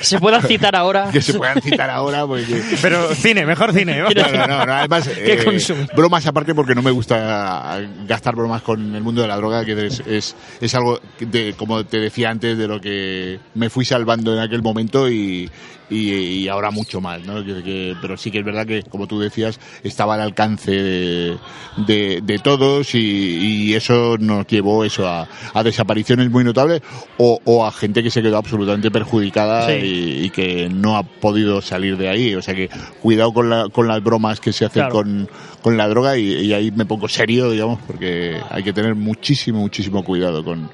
Se 0.01 0.17
puedan 0.17 0.41
citar 0.41 0.75
ahora. 0.75 1.09
que 1.13 1.21
se 1.21 1.35
puedan 1.35 1.61
citar 1.61 1.91
ahora, 1.91 2.25
porque... 2.25 2.63
Pero 2.81 3.13
cine, 3.13 3.45
mejor 3.45 3.73
cine. 3.73 3.99
¿no? 3.99 4.09
No, 4.09 4.31
no, 4.31 4.47
no, 4.47 4.65
no, 4.65 4.73
además, 4.73 5.07
¿Qué 5.15 5.33
eh, 5.33 5.87
bromas 5.95 6.25
aparte 6.25 6.55
porque 6.55 6.73
no 6.73 6.81
me 6.81 6.89
gusta 6.89 7.79
gastar 8.07 8.35
bromas 8.35 8.63
con 8.63 8.95
el 8.95 9.03
mundo 9.03 9.21
de 9.21 9.27
la 9.27 9.35
droga, 9.35 9.63
que 9.63 9.85
es, 9.85 9.99
es, 9.99 10.35
es 10.59 10.73
algo, 10.73 10.99
de, 11.19 11.53
como 11.55 11.85
te 11.85 11.99
decía 11.99 12.31
antes, 12.31 12.57
de 12.57 12.67
lo 12.67 12.81
que 12.81 13.39
me 13.53 13.69
fui 13.69 13.85
salvando 13.85 14.33
en 14.33 14.39
aquel 14.39 14.63
momento 14.63 15.07
y, 15.11 15.47
y, 15.89 16.11
y 16.13 16.47
ahora 16.47 16.71
mucho 16.71 17.01
más, 17.01 17.23
¿no? 17.25 17.43
Que- 17.45 17.61
que- 17.63 17.95
pero 18.01 18.17
sí 18.17 18.31
que 18.31 18.39
es 18.39 18.45
verdad 18.45 18.65
que, 18.65 18.83
como 18.83 19.07
tú 19.07 19.19
decías, 19.19 19.59
estaba 19.83 20.15
al 20.15 20.21
alcance 20.21 20.71
de, 20.71 21.37
de, 21.85 22.21
de 22.23 22.39
todos 22.39 22.95
y, 22.95 22.99
y 22.99 23.73
eso 23.73 24.17
nos 24.19 24.47
llevó 24.47 24.83
eso 24.83 25.07
a, 25.07 25.27
a 25.53 25.63
desapariciones 25.63 26.29
muy 26.29 26.43
notables 26.43 26.81
o, 27.17 27.39
o 27.45 27.65
a 27.65 27.71
gente 27.71 28.01
que 28.03 28.09
se 28.11 28.21
quedó 28.21 28.37
absolutamente 28.37 28.89
perjudicada 28.91 29.67
Sí. 29.67 29.73
y, 29.73 30.25
y 30.25 30.29
que 30.31 30.69
no 30.69 30.97
ha 30.97 31.03
podido 31.03 31.61
salir 31.61 31.97
de 31.97 32.09
ahí. 32.09 32.35
O 32.35 32.41
sea 32.41 32.55
que 32.55 32.69
cuidado 33.01 33.33
con, 33.33 33.49
la, 33.49 33.69
con 33.69 33.87
las 33.87 34.03
bromas 34.03 34.39
que 34.39 34.51
se 34.53 34.65
hacen 34.65 34.75
Claro. 34.83 34.93
con, 34.95 35.29
con 35.61 35.77
la 35.77 35.87
droga 35.87 36.17
y, 36.17 36.31
y 36.33 36.53
ahí 36.53 36.71
me 36.71 36.85
pongo 36.85 37.07
serio, 37.07 37.49
digamos, 37.51 37.79
porque 37.87 38.37
hay 38.49 38.63
que 38.63 38.73
tener 38.73 38.95
muchísimo, 38.95 39.59
muchísimo 39.59 40.03
cuidado 40.03 40.43
con 40.43 40.69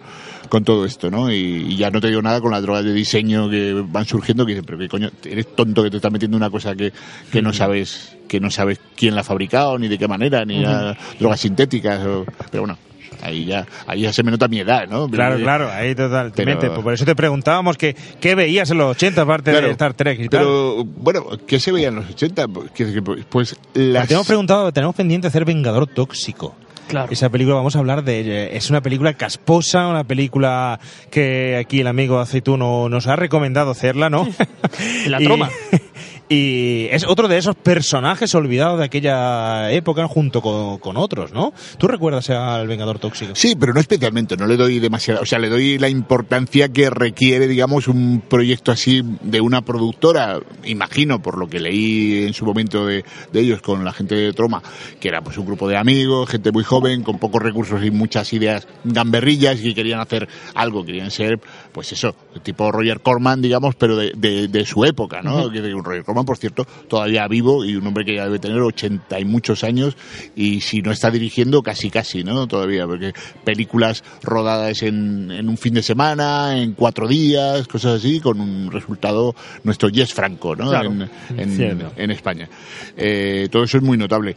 con 0.51 0.65
todo 0.65 0.83
esto, 0.85 1.09
¿no? 1.09 1.31
Y, 1.31 1.35
y 1.69 1.77
ya 1.77 1.89
no 1.91 2.01
te 2.01 2.09
digo 2.09 2.21
nada 2.21 2.41
con 2.41 2.51
las 2.51 2.61
drogas 2.61 2.83
de 2.83 2.91
diseño 2.93 3.49
que 3.49 3.73
van 3.87 4.03
surgiendo, 4.05 4.45
que 4.45 4.51
dicen, 4.51 4.65
pero 4.65 4.77
qué 4.77 4.89
coño 4.89 5.09
eres 5.23 5.55
tonto 5.55 5.81
que 5.81 5.89
te 5.89 5.95
estás 5.95 6.11
metiendo 6.11 6.35
una 6.35 6.49
cosa 6.49 6.75
que, 6.75 6.91
que 7.31 7.41
no 7.41 7.53
sabes 7.53 8.17
que 8.27 8.41
no 8.41 8.51
sabes 8.51 8.77
quién 8.97 9.15
la 9.15 9.21
ha 9.21 9.23
fabricado, 9.23 9.79
ni 9.79 9.87
de 9.87 9.97
qué 9.97 10.09
manera, 10.09 10.43
ni 10.43 10.65
a 10.65 10.97
drogas 11.17 11.39
sintéticas. 11.39 12.05
o- 12.05 12.25
pero 12.51 12.63
bueno, 12.63 12.77
ahí 13.23 13.45
ya, 13.45 13.65
ahí 13.87 14.01
ya 14.01 14.11
se 14.11 14.23
me 14.23 14.31
nota 14.31 14.49
mi 14.49 14.59
edad, 14.59 14.89
¿no? 14.89 15.07
Claro, 15.09 15.37
claro, 15.39 15.71
ahí 15.71 15.95
totalmente. 15.95 16.43
Pero- 16.43 16.59
Pues 16.73 16.83
Por 16.83 16.93
eso 16.95 17.05
te 17.05 17.15
preguntábamos 17.15 17.77
que, 17.77 17.95
qué 18.19 18.35
veías 18.35 18.69
en 18.71 18.77
los 18.77 18.91
80 18.91 19.21
aparte 19.21 19.51
Claro, 19.51 19.67
de 19.67 19.71
Star 19.71 19.93
Trek 19.93 20.19
y 20.19 20.27
tal. 20.27 20.41
Pero, 20.41 20.83
bueno, 20.83 21.25
¿qué 21.47 21.61
se 21.61 21.71
veía 21.71 21.87
en 21.87 21.95
los 21.95 22.09
80? 22.09 22.47
Pues, 22.49 22.71
que- 22.71 23.01
pues 23.29 23.55
las... 23.73 24.07
Te 24.09 24.15
hemos 24.15 24.27
preguntado, 24.27 24.69
tenemos 24.73 24.95
pendiente 24.95 25.27
hacer 25.27 25.45
Vengador 25.45 25.87
Tóxico. 25.87 26.55
Claro. 26.91 27.08
Esa 27.10 27.30
película, 27.30 27.56
vamos 27.56 27.75
a 27.77 27.80
hablar 27.80 28.04
de 28.04 28.19
ella. 28.19 28.43
Es 28.47 28.69
una 28.69 28.82
película 28.82 29.13
casposa, 29.13 29.88
una 29.88 30.04
película 30.04 30.80
que 31.10 31.56
aquí 31.58 31.80
el 31.80 31.88
amigo 31.88 32.19
Aceituno 32.19 32.89
nos 32.89 33.08
ha 33.08 33.15
recomendado 33.15 33.71
hacerla, 33.71 34.10
¿no? 34.10 34.27
La 35.08 35.19
troma. 35.19 35.49
Y 35.71 36.11
es 36.35 37.05
otro 37.05 37.27
de 37.27 37.37
esos 37.37 37.55
personajes 37.55 38.33
olvidados 38.35 38.79
de 38.79 38.85
aquella 38.85 39.71
época 39.71 40.07
junto 40.07 40.41
con, 40.41 40.77
con 40.79 40.95
otros, 40.97 41.33
¿no? 41.33 41.53
¿Tú 41.77 41.87
recuerdas 41.87 42.29
al 42.29 42.67
Vengador 42.67 42.99
Tóxico? 42.99 43.33
Sí, 43.35 43.55
pero 43.59 43.73
no 43.73 43.79
especialmente, 43.79 44.37
no 44.37 44.47
le 44.47 44.55
doy 44.55 44.79
demasiada, 44.79 45.19
o 45.21 45.25
sea, 45.25 45.39
le 45.39 45.49
doy 45.49 45.77
la 45.77 45.89
importancia 45.89 46.69
que 46.69 46.89
requiere, 46.89 47.47
digamos, 47.47 47.87
un 47.87 48.23
proyecto 48.29 48.71
así 48.71 49.01
de 49.21 49.41
una 49.41 49.61
productora, 49.61 50.39
imagino, 50.63 51.21
por 51.21 51.37
lo 51.37 51.47
que 51.47 51.59
leí 51.59 52.23
en 52.25 52.33
su 52.33 52.45
momento 52.45 52.85
de, 52.85 53.03
de 53.33 53.39
ellos 53.41 53.61
con 53.61 53.83
la 53.83 53.91
gente 53.91 54.15
de 54.15 54.31
Troma, 54.33 54.61
que 54.99 55.09
era 55.09 55.21
pues 55.21 55.37
un 55.37 55.45
grupo 55.45 55.67
de 55.67 55.77
amigos, 55.77 56.29
gente 56.29 56.51
muy 56.51 56.63
joven, 56.63 57.03
con 57.03 57.19
pocos 57.19 57.41
recursos 57.41 57.83
y 57.83 57.91
muchas 57.91 58.31
ideas 58.33 58.67
gamberrillas 58.85 59.59
y 59.59 59.63
que 59.69 59.75
querían 59.75 59.99
hacer 59.99 60.27
algo, 60.55 60.85
querían 60.85 61.11
ser, 61.11 61.39
pues 61.71 61.91
eso, 61.91 62.15
tipo 62.43 62.71
Roger 62.71 63.01
Corman, 63.01 63.41
digamos, 63.41 63.75
pero 63.75 63.97
de, 63.97 64.11
de, 64.15 64.47
de 64.47 64.65
su 64.65 64.85
época, 64.85 65.21
¿no? 65.21 65.49
Que 65.51 65.61
de- 65.61 65.71
Roger 65.71 66.03
Corman, 66.03 66.20
por 66.25 66.38
cierto, 66.38 66.65
todavía 66.88 67.27
vivo 67.27 67.65
y 67.65 67.75
un 67.75 67.86
hombre 67.88 68.05
que 68.05 68.15
ya 68.15 68.25
debe 68.25 68.39
tener 68.39 68.60
80 68.60 69.19
y 69.19 69.25
muchos 69.25 69.63
años 69.63 69.95
y 70.36 70.62
si 70.62 70.81
no 70.81 70.91
está 70.91 71.12
dirigiendo, 71.12 71.62
casi 71.63 71.89
casi, 71.89 72.23
¿no? 72.23 72.47
Todavía, 72.47 72.86
porque 72.86 73.13
películas 73.43 74.03
rodadas 74.23 74.84
en, 74.84 75.31
en 75.31 75.49
un 75.49 75.57
fin 75.57 75.73
de 75.73 75.84
semana, 75.84 76.57
en 76.57 76.73
cuatro 76.73 77.07
días, 77.07 77.67
cosas 77.67 77.95
así, 77.95 78.19
con 78.19 78.39
un 78.39 78.71
resultado, 78.71 79.36
nuestro 79.63 79.89
Yes 79.89 80.13
Franco, 80.13 80.55
¿no? 80.55 80.69
Claro. 80.69 80.91
En, 81.38 81.81
en 81.95 82.12
España. 82.12 82.49
Eh, 82.97 83.47
todo 83.51 83.63
eso 83.63 83.77
es 83.77 83.84
muy 83.84 83.97
notable. 83.97 84.36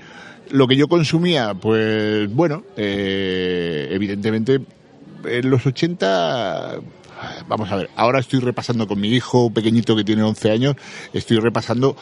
Lo 0.51 0.67
que 0.67 0.77
yo 0.77 0.89
consumía, 0.89 1.55
pues 1.55 2.33
bueno, 2.33 2.65
eh, 2.77 3.89
evidentemente 3.91 4.61
en 5.25 5.51
los 5.51 5.67
80 5.67 6.81
vamos 7.49 7.71
a 7.71 7.77
ver, 7.77 7.91
ahora 7.97 8.21
estoy 8.21 8.41
repasando 8.41 8.87
con 8.87 9.01
mi 9.01 9.09
hijo 9.09 9.51
pequeñito 9.51 9.97
que 9.97 10.05
tiene 10.05 10.23
11 10.23 10.51
años, 10.51 10.77
estoy 11.13 11.39
repasando 11.39 11.97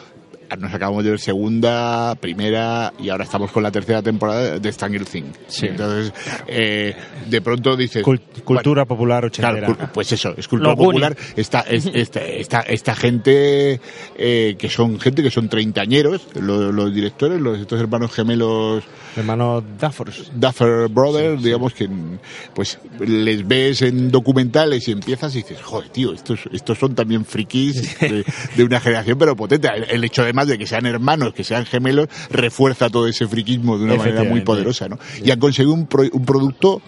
nos 0.56 0.72
acabamos 0.72 1.04
de 1.04 1.10
ver 1.10 1.20
segunda, 1.20 2.14
primera 2.16 2.92
y 2.98 3.08
ahora 3.08 3.24
estamos 3.24 3.50
con 3.50 3.62
la 3.62 3.70
tercera 3.70 4.02
temporada 4.02 4.58
de 4.58 4.72
Stranger 4.72 5.04
Things. 5.04 5.38
Sí. 5.48 5.66
Entonces, 5.66 6.12
eh, 6.46 6.94
de 7.28 7.40
pronto 7.40 7.76
dices... 7.76 8.04
Cul- 8.04 8.20
cultura 8.44 8.84
popular 8.84 9.30
Claro, 9.30 9.58
ochentera. 9.58 9.68
cul- 9.88 9.92
pues 9.92 10.12
eso, 10.12 10.34
es 10.36 10.48
cultura 10.48 10.74
Goonies. 10.74 10.86
popular. 11.10 11.16
Esta, 11.36 11.60
es- 11.60 11.86
esta, 11.92 12.20
esta, 12.24 12.60
esta 12.60 12.94
gente 12.94 13.80
eh, 14.16 14.56
que 14.58 14.68
son 14.68 14.98
gente 15.00 15.22
que 15.22 15.30
son 15.30 15.48
treintañeros, 15.48 16.26
los, 16.34 16.74
los 16.74 16.94
directores, 16.94 17.40
los 17.40 17.58
estos 17.58 17.80
hermanos 17.80 18.12
gemelos 18.12 18.84
Hermano 19.16 19.62
Duffers. 19.78 20.30
Duffer 20.34 20.88
Brothers, 20.88 21.42
digamos 21.42 21.74
que 21.74 21.88
pues 22.54 22.78
les 23.00 23.46
ves 23.46 23.82
en 23.82 24.10
documentales 24.10 24.88
y 24.88 24.92
empiezas 24.92 25.34
y 25.34 25.38
dices, 25.38 25.60
joder, 25.60 25.88
tío, 25.90 26.12
estos, 26.14 26.40
estos 26.52 26.78
son 26.78 26.94
también 26.94 27.24
frikis 27.24 27.98
de, 28.00 28.24
de 28.56 28.64
una 28.64 28.80
generación 28.80 29.18
pero 29.18 29.36
potente. 29.36 29.68
El, 29.74 29.84
el 29.84 30.04
hecho 30.04 30.24
además 30.42 30.48
de 30.48 30.58
que 30.58 30.66
sean 30.66 30.86
hermanos, 30.86 31.32
que 31.34 31.44
sean 31.44 31.64
gemelos, 31.66 32.08
refuerza 32.30 32.90
todo 32.90 33.06
ese 33.06 33.26
friquismo 33.26 33.78
de 33.78 33.84
una 33.84 33.94
manera 33.96 34.24
muy 34.24 34.40
poderosa, 34.42 34.88
¿no? 34.88 34.98
Y 35.24 35.30
han 35.30 35.38
conseguido 35.38 35.72
un, 35.74 35.86
pro- 35.86 36.08
un 36.12 36.24
producto 36.24 36.82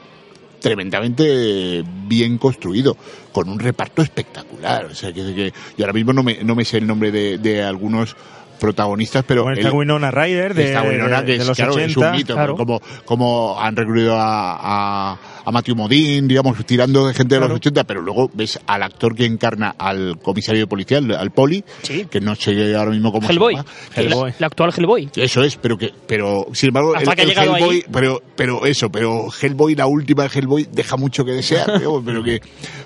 tremendamente 0.60 1.84
bien 2.06 2.38
construido, 2.38 2.96
con 3.32 3.48
un 3.48 3.58
reparto 3.58 4.02
espectacular. 4.02 4.86
O 4.86 4.94
sea, 4.94 5.12
que, 5.12 5.34
que 5.34 5.52
yo 5.76 5.84
ahora 5.84 5.92
mismo 5.92 6.12
no 6.12 6.22
me, 6.22 6.42
no 6.42 6.54
me 6.54 6.64
sé 6.64 6.78
el 6.78 6.86
nombre 6.86 7.12
de, 7.12 7.38
de 7.38 7.62
algunos 7.62 8.16
protagonistas, 8.58 9.24
pero 9.26 9.42
Bueno, 9.42 9.58
está 9.58 9.68
el- 9.68 9.74
Winona 9.74 10.10
Ryder 10.10 10.54
de, 10.54 10.64
Está 10.64 10.82
Winona, 10.82 11.20
de- 11.20 11.26
que 11.26 11.32
de 11.32 11.38
es, 11.38 11.46
los 11.46 11.56
claro, 11.56 11.74
80. 11.74 11.90
es 11.90 11.96
un 11.96 12.12
mito, 12.16 12.34
claro. 12.34 12.56
como, 12.56 12.80
como 13.04 13.60
han 13.60 13.76
recluido 13.76 14.16
a, 14.18 15.12
a, 15.12 15.18
a 15.44 15.50
Matthew 15.52 15.76
Modine, 15.76 16.26
digamos, 16.26 16.64
tirando 16.64 17.07
de 17.07 17.14
gente 17.14 17.35
de 17.35 17.40
los 17.40 17.50
80, 17.50 17.85
pero 17.85 18.00
luego 18.00 18.30
ves 18.33 18.59
al 18.66 18.83
actor 18.83 19.14
que 19.14 19.24
encarna 19.26 19.74
al 19.78 20.18
comisario 20.20 20.62
de 20.62 20.66
policía, 20.66 20.98
al, 20.98 21.30
poli, 21.33 21.64
Sí. 21.83 22.07
que 22.11 22.20
no 22.20 22.35
sé 22.35 22.74
ahora 22.74 22.90
mismo 22.90 23.12
cómo 23.12 23.28
Hellboy. 23.28 23.54
se 23.54 23.59
llama. 23.59 23.70
Hellboy. 23.96 24.30
La, 24.30 24.37
la 24.38 24.46
actual 24.46 24.72
Hellboy. 24.76 25.11
Eso 25.16 25.42
es, 25.42 25.57
pero 25.57 25.76
que, 25.76 25.90
pero 26.07 26.46
sin 26.52 26.68
embargo, 26.68 26.94
Hasta 26.96 27.11
el, 27.12 27.16
que 27.16 27.22
el 27.22 27.38
Hellboy, 27.38 27.76
ahí. 27.76 27.85
pero, 27.92 28.22
pero 28.37 28.64
eso, 28.66 28.90
pero 28.90 29.26
Hellboy, 29.40 29.74
la 29.74 29.87
última 29.87 30.22
de 30.24 30.30
Hellboy, 30.38 30.68
deja 30.72 30.96
mucho 30.96 31.24
que 31.24 31.33
desear, 31.33 31.66
digamos, 31.78 32.02
pero 32.04 32.22
que, 32.22 32.40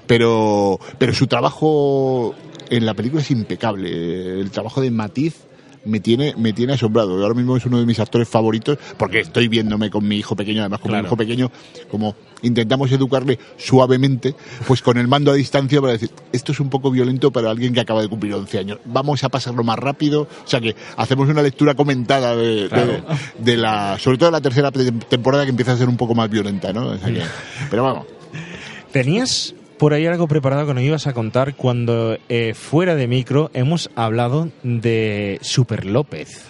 pero, 0.07 0.79
pero 0.99 1.15
su 1.15 1.27
trabajo 1.27 2.35
en 2.71 2.85
la 2.87 2.95
película 2.95 3.23
es 3.23 3.31
impecable. 3.31 4.41
El 4.41 4.51
trabajo 4.51 4.81
de 4.81 4.91
Matiz 4.91 5.35
me 5.85 6.01
tiene, 6.01 6.35
me 6.37 6.53
tiene 6.53 6.75
asombrado. 6.75 7.23
Ahora 7.23 7.35
mismo 7.35 7.57
es 7.57 7.65
uno 7.67 7.79
de 7.81 7.87
mis 7.87 7.99
actores 8.01 8.29
favoritos, 8.29 8.79
porque 8.97 9.21
estoy 9.21 9.49
viéndome 9.49 9.91
con 9.91 10.07
mi 10.07 10.17
hijo 10.17 10.37
pequeño, 10.37 10.61
además 10.61 10.81
con 10.81 10.91
Claro. 10.91 11.03
mi 11.05 11.07
hijo 11.09 11.17
pequeño, 11.17 11.51
como 11.91 12.15
intentamos 12.43 12.91
educarle 12.93 13.39
suavemente, 13.57 14.35
pues 14.67 14.81
con 14.83 14.97
el 14.99 15.09
mando 15.09 15.31
a 15.31 15.35
distancia 15.35 15.81
para 15.81 15.95
decir, 15.95 16.11
esto 16.33 16.53
es 16.53 16.61
un 16.61 16.71
poco 16.71 16.91
violento 16.91 17.31
para 17.33 17.51
alguien 17.51 17.73
que 17.75 17.81
acaba 17.81 18.01
de 18.03 18.09
cumplir 18.09 18.35
11 18.35 18.59
años. 18.59 18.79
Vamos 18.85 19.25
a 19.25 19.29
pasarlo 19.29 19.65
más 19.65 19.79
rápido. 19.79 20.23
O 20.23 20.49
sea 20.49 20.61
que 20.61 20.77
hacemos 20.97 21.29
una 21.29 21.43
lectura 21.43 21.75
comentada 21.75 22.37
de, 22.37 22.63
de- 22.63 22.69
Claro. 22.69 23.05
de 23.39 23.57
la, 23.57 23.99
sobre 23.99 24.19
todo 24.19 24.29
de 24.29 24.33
la 24.33 24.41
tercera 24.41 24.71
te- 24.71 24.93
temporada 24.93 25.45
que 25.45 25.51
empieza 25.51 25.73
a 25.73 25.77
ser 25.77 25.89
un 25.89 25.97
poco 25.97 26.15
más 26.15 26.31
violenta, 26.31 26.73
¿no? 26.73 26.87
O 26.89 26.99
sea 26.99 27.09
que- 27.13 27.23
pero 27.71 27.83
vamos. 27.85 28.07
¿Tenías 28.93 29.55
por 29.79 29.95
ahí 29.95 30.07
algo 30.07 30.27
preparado 30.29 30.67
que 30.67 30.75
nos 30.75 30.83
ibas 30.83 31.07
a 31.07 31.13
contar 31.13 31.55
cuando 31.55 32.17
eh, 32.29 32.55
fuera 32.55 32.95
de 32.97 33.07
micro 33.07 33.51
hemos 33.55 33.91
hablado 33.95 34.51
de 34.63 35.39
Super 35.43 35.85
López? 35.87 36.45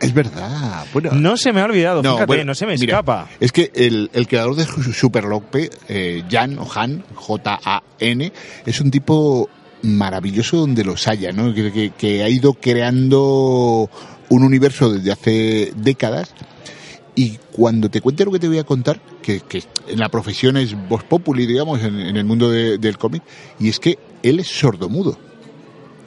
Es 0.00 0.12
verdad. 0.14 0.84
Bueno, 0.92 1.12
No 1.12 1.36
se 1.36 1.52
me 1.52 1.60
ha 1.60 1.64
olvidado, 1.64 2.02
fíjate, 2.02 2.26
bueno, 2.26 2.44
no 2.44 2.54
se 2.56 2.66
me 2.66 2.74
mira, 2.76 2.84
escapa. 2.94 3.28
Es 3.38 3.52
que 3.52 3.70
el, 3.74 4.10
el 4.12 4.26
creador 4.26 4.56
de 4.56 4.64
Su- 4.64 4.92
Super 4.92 5.24
López, 5.24 5.70
eh, 5.88 6.24
Jan 6.28 6.58
o 6.58 6.68
Han, 6.74 7.04
J-A-N, 7.14 8.32
es 8.66 8.80
un 8.80 8.90
tipo 8.90 9.48
maravilloso 9.82 10.56
donde 10.56 10.82
los 10.84 11.06
haya, 11.06 11.30
¿no? 11.32 11.54
Que, 11.54 11.70
que- 11.72 11.90
que 11.90 12.22
ha 12.24 12.28
ido 12.28 12.54
creando 12.54 13.88
un 14.28 14.42
universo 14.42 14.90
desde 14.92 15.12
hace 15.12 15.72
décadas. 15.76 16.34
Y 17.16 17.38
cuando 17.52 17.88
te 17.88 18.00
cuente 18.00 18.24
lo 18.24 18.32
que 18.32 18.40
te 18.40 18.48
voy 18.48 18.58
a 18.58 18.64
contar, 18.64 19.00
que, 19.22 19.40
que 19.40 19.62
en 19.88 20.00
la 20.00 20.08
profesión 20.08 20.56
es 20.56 20.74
voz 20.88 21.04
populi, 21.04 21.46
digamos, 21.46 21.80
en, 21.82 22.00
en 22.00 22.16
el 22.16 22.24
mundo 22.24 22.50
de- 22.50 22.78
del 22.78 22.98
cómic, 22.98 23.22
y 23.60 23.68
es 23.68 23.78
que 23.78 23.98
él 24.22 24.40
es 24.40 24.48
sordomudo 24.48 25.16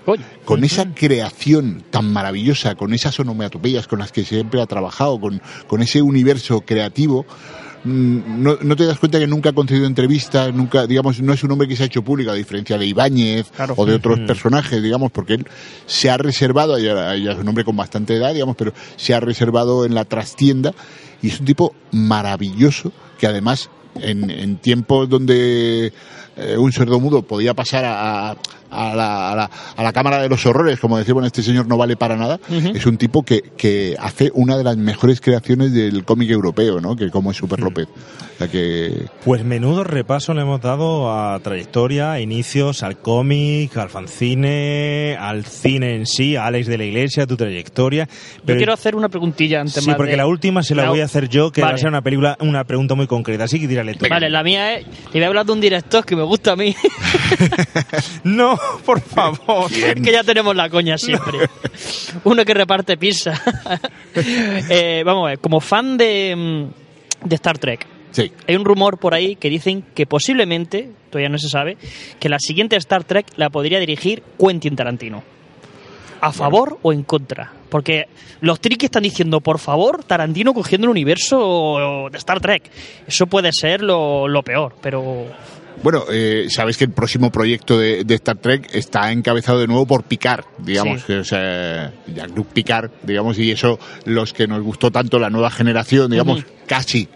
Coño. 0.06 0.24
con 0.43 0.63
esa 0.65 0.93
creación 0.93 1.84
tan 1.89 2.12
maravillosa, 2.12 2.76
con 2.76 2.93
esas 2.93 3.17
onomatopeyas 3.20 3.88
con 3.88 4.00
las 4.00 4.12
que 4.12 4.26
siempre 4.26 4.62
ha 4.62 4.65
trabajado, 4.65 5.20
con, 5.20 5.41
con 5.67 5.82
ese 5.82 6.02
universo 6.02 6.62
creativo, 6.62 7.26
no, 7.88 8.58
no 8.62 8.76
te 8.76 8.86
das 8.86 9.00
cuenta 9.00 9.19
que 9.19 9.28
nunca 9.28 9.50
ha 9.50 9.54
concedido 9.54 9.86
entrevistas, 9.88 10.54
nunca, 10.54 10.86
digamos, 10.86 11.19
no 11.21 11.34
es 11.34 11.43
un 11.43 11.52
hombre 11.52 11.67
que 11.67 11.76
se 11.76 11.84
ha 11.84 11.86
hecho 11.86 12.02
público, 12.04 12.32
a 12.32 12.36
diferencia 12.36 12.78
de 12.78 12.86
Ibáñez 12.86 13.50
Claro. 13.56 13.73
o 13.78 13.86
de 13.86 13.95
otros 13.95 14.17
Ujú. 14.17 14.28
personajes, 14.28 14.82
digamos, 14.84 15.12
porque 15.12 15.36
él 15.36 15.47
se 15.86 16.10
ha 16.10 16.17
reservado, 16.17 16.78
ya, 16.78 17.15
ya 17.15 17.32
es 17.32 17.38
un 17.38 17.47
hombre 17.47 17.63
con 17.63 17.76
bastante 17.76 18.15
edad, 18.15 18.34
digamos, 18.34 18.56
pero 18.56 18.73
se 18.95 19.13
ha 19.13 19.19
reservado 19.19 19.86
en 19.86 19.95
la 19.95 20.06
trastienda 20.06 20.73
y 21.21 21.30
es 21.30 21.39
un 21.39 21.45
tipo 21.45 21.73
maravilloso 21.91 22.91
que 23.19 23.28
además 23.28 23.69
en, 24.02 24.30
en 24.30 24.58
tiempos 24.58 25.10
donde 25.10 25.91
eh, 26.36 26.56
un 26.58 26.71
sordomudo 26.71 27.23
podía 27.23 27.54
pasar 27.54 27.86
a, 27.86 28.32
a- 28.32 28.38
a 28.78 28.96
la, 28.96 29.32
a, 29.32 29.36
la, 29.36 29.50
a 29.76 29.84
la 29.84 29.94
cámara 29.94 30.22
de 30.22 30.30
los 30.30 30.46
horrores, 30.46 30.80
como 30.80 30.98
decía, 30.98 31.13
bueno, 31.13 31.28
este 31.28 31.44
señor 31.44 31.68
no 31.68 31.78
vale 31.78 31.96
para 31.98 32.16
nada, 32.16 32.40
Ujú. 32.50 32.70
es 32.76 32.86
un 32.86 32.98
tipo 32.98 33.24
que, 33.24 33.42
que 33.58 33.96
hace 34.00 34.32
una 34.34 34.58
de 34.58 34.63
las 34.63 34.78
mejores 34.78 35.20
creaciones 35.22 35.74
del 35.74 36.04
cómic 36.06 36.30
europeo, 36.30 36.80
¿no? 36.80 36.96
Que 36.96 37.10
como 37.10 37.32
es 37.32 37.38
Super 37.38 37.60
López. 37.60 37.88
O 37.88 38.38
sea 38.38 38.48
que 38.50 39.06
Pues 39.26 39.44
menudo 39.44 39.84
repaso 39.84 40.34
le 40.36 40.42
hemos 40.42 40.62
dado 40.62 41.12
a 41.12 41.40
trayectoria, 41.40 42.12
a 42.12 42.20
inicios, 42.20 42.84
al 42.84 42.98
cómic, 43.00 43.76
al 43.78 43.90
fanzine, 43.90 45.18
al 45.20 45.44
cine 45.46 45.96
en 45.96 46.06
sí, 46.06 46.36
a 46.36 46.46
Alex 46.46 46.68
de 46.68 46.78
la 46.78 46.84
Iglesia, 46.84 47.26
tu 47.26 47.36
trayectoria. 47.36 48.08
Yo 48.46 48.56
quiero 48.58 48.74
hacer 48.74 48.96
una 48.96 49.10
preguntilla 49.10 49.62
antes 49.62 49.84
Sí, 49.84 49.88
más 49.90 49.96
porque 49.96 50.12
de- 50.12 50.18
la 50.18 50.28
última 50.28 50.62
se 50.62 50.76
la, 50.76 50.84
La- 50.84 50.90
voy 50.90 51.02
a 51.02 51.06
hacer 51.06 51.30
yo, 51.30 51.52
que 51.52 51.62
va 51.62 51.70
a 51.70 51.72
Vale. 51.72 51.80
ser 51.82 51.90
una 51.90 52.02
película, 52.04 52.38
una 52.40 52.63
pregunta 52.63 52.94
muy 52.94 53.08
concreta, 53.08 53.46
así 53.46 53.60
que 53.60 53.68
tírale 53.68 53.96
tú. 53.96 54.06
Vale, 54.08 54.30
la 54.30 54.44
mía 54.44 54.76
es. 54.76 54.86
Te 54.86 55.18
voy 55.18 55.24
a 55.24 55.28
hablar 55.28 55.46
de 55.46 55.52
un 55.54 55.62
director 55.62 56.06
que 56.06 56.16
me 56.16 56.24
gusta 56.24 56.52
a 56.52 56.56
mí. 56.56 56.76
No, 58.24 58.58
por 58.86 59.02
favor. 59.02 59.70
que 59.72 60.12
ya 60.12 60.24
tenemos 60.24 60.56
la 60.56 60.70
coña 60.70 60.98
siempre. 60.98 61.50
Uno 62.24 62.46
que 62.46 62.54
reparte 62.54 62.98
pizza. 62.98 63.42
Eh, 64.70 65.04
vamos 65.06 65.28
a 65.28 65.30
ver, 65.30 65.40
como 65.40 65.60
fan 65.60 65.96
de, 65.96 66.34
mm, 66.36 67.28
de 67.28 67.36
Star 67.36 67.60
Trek, 67.60 67.86
sí. 68.10 68.32
hay 68.48 68.56
un 68.56 68.65
rumor 68.65 68.98
por 68.98 69.13
ahí 69.13 69.36
que 69.36 69.48
dicen 69.48 69.84
que 69.94 70.08
posiblemente, 70.08 70.90
todavía 71.12 71.30
no 71.30 71.38
se 71.38 71.50
sabe, 71.50 71.78
que 72.20 72.28
la 72.28 72.40
siguiente 72.40 72.76
Star 72.78 73.04
Trek 73.04 73.28
la 73.36 73.52
podría 73.52 73.80
dirigir 73.80 74.24
Quentin 74.40 74.76
Tarantino. 74.76 75.24
¿A 76.20 76.32
favor 76.32 76.80
o 76.82 76.92
en 76.92 77.04
contra? 77.04 77.54
Porque 77.70 78.08
los 78.42 78.60
triquis 78.60 78.86
están 78.86 79.04
diciendo, 79.04 79.40
por 79.40 79.60
favor, 79.60 80.04
Tarantino 80.04 80.52
cogiendo 80.54 80.86
el 80.86 80.92
universo 80.92 82.08
de 82.12 82.18
Star 82.18 82.40
Trek. 82.40 82.63
Eso 83.08 83.28
puede 83.28 83.52
ser 83.54 83.84
lo, 83.84 84.28
lo 84.28 84.42
peor, 84.42 84.76
pero 84.82 85.28
Bueno, 85.84 86.04
eh, 86.12 86.48
sabes 86.50 86.78
que 86.78 86.86
el 86.86 86.92
próximo 86.92 87.32
proyecto 87.32 87.78
de, 87.78 88.04
de 88.04 88.15
Star 88.15 88.38
Trek 88.38 88.69
está 88.73 89.12
encabezado 89.12 89.60
de 89.60 89.67
nuevo 89.67 89.86
por 89.86 90.04
Picard, 90.04 90.44
digamos, 90.58 91.02
Sí. 91.06 91.13
o 91.13 91.23
sea, 91.23 91.94
Jean-Luc 92.08 92.48
Picard, 92.48 92.90
digamos, 93.04 93.38
y 93.38 93.52
eso, 93.52 93.80
los 94.06 94.34
que 94.34 94.48
nos 94.48 94.62
gustó 94.63 94.92
tanto 94.92 95.19
la 95.19 95.30
nueva 95.30 95.52
generación, 95.52 96.10
digamos, 96.12 96.44
casi 96.65 97.08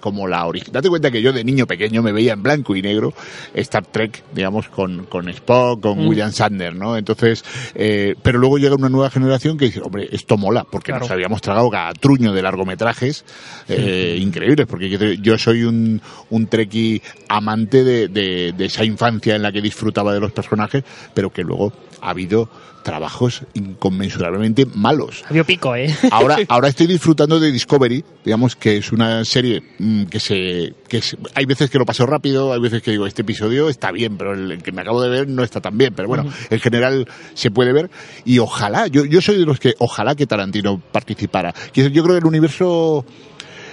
como 0.00 0.26
la 0.26 0.46
original. 0.46 0.72
Date 0.72 0.88
cuenta 0.88 1.10
que 1.10 1.22
yo 1.22 1.32
de 1.32 1.44
niño 1.44 1.66
pequeño 1.66 2.02
me 2.02 2.12
veía 2.12 2.32
en 2.32 2.42
blanco 2.42 2.74
y 2.74 2.82
negro 2.82 3.12
Star 3.54 3.84
Trek, 3.86 4.22
digamos, 4.34 4.68
con, 4.68 5.04
con 5.06 5.28
Spock, 5.28 5.80
con 5.80 5.98
Mm. 6.04 6.08
William 6.08 6.32
Sanders, 6.32 6.74
¿no? 6.76 6.96
Entonces, 6.96 7.44
eh, 7.74 8.14
pero 8.22 8.38
luego 8.38 8.58
llega 8.58 8.74
una 8.74 8.88
nueva 8.88 9.10
generación 9.10 9.58
que 9.58 9.66
dice, 9.66 9.80
hombre, 9.82 10.08
esto 10.12 10.36
mola, 10.36 10.64
porque 10.64 10.92
Claro. 10.92 11.00
nos 11.04 11.10
habíamos 11.10 11.40
tragado 11.42 11.68
cada 11.70 11.92
truño 11.92 12.32
de 12.32 12.42
largometrajes 12.42 13.24
eh, 13.68 14.18
increíbles, 14.20 14.66
porque 14.66 15.18
yo, 15.20 15.38
soy 15.38 15.62
un, 15.64 16.00
un 16.30 16.46
trekkie 16.46 17.02
amante 17.28 17.84
de, 17.84 18.08
de- 18.08 18.52
de 18.56 18.64
esa 18.64 18.84
infancia 18.84 19.36
en 19.36 19.42
la 19.42 19.52
que 19.52 19.60
disfrutaba 19.60 20.12
de 20.14 20.20
los 20.20 20.32
personajes, 20.32 20.82
pero 21.14 21.30
que 21.30 21.42
luego 21.42 21.72
ha 22.00 22.10
habido 22.10 22.48
trabajos 22.82 23.42
inconmensurablemente 23.52 24.64
malos. 24.74 25.22
había 25.28 25.44
pico, 25.44 25.76
¿eh? 25.76 25.94
Ahora, 26.10 26.38
ahora 26.48 26.68
estoy 26.68 26.86
disfrutando 26.86 27.38
de 27.38 27.52
Discovery, 27.52 28.02
digamos 28.24 28.56
que 28.56 28.78
es 28.78 28.90
una 28.90 29.22
serie 29.26 29.62
mm, 29.78 30.04
que 30.04 30.18
se, 30.18 30.72
que 30.88 31.02
se- 31.02 31.18
hay 31.34 31.44
veces 31.44 31.68
que 31.68 31.78
lo 31.78 31.84
paso 31.84 32.06
rápido, 32.06 32.54
hay 32.54 32.60
veces 32.60 32.82
que 32.82 32.90
digo 32.92 33.06
este 33.06 33.20
episodio 33.20 33.68
está 33.68 33.92
bien, 33.92 34.16
pero 34.16 34.32
el, 34.32 34.62
que 34.62 34.72
me 34.72 34.80
acabo 34.80 35.02
de 35.02 35.10
ver 35.10 35.28
no 35.28 35.42
está 35.44 35.60
tan 35.60 35.76
bien, 35.76 35.92
pero 35.94 36.08
bueno, 36.08 36.32
en 36.48 36.58
general 36.60 37.06
se 37.34 37.50
puede 37.50 37.74
ver 37.74 37.90
y 38.24 38.38
ojalá, 38.38 38.86
yo, 38.86 39.04
yo 39.04 39.20
soy 39.20 39.36
de 39.38 39.44
los 39.44 39.60
que 39.60 39.74
ojalá 39.78 40.14
que 40.14 40.26
Tarantino 40.26 40.80
participara. 40.90 41.54
Yo 41.74 41.84
creo 42.02 42.14
que 42.14 42.18
el 42.18 42.26
universo 42.26 43.04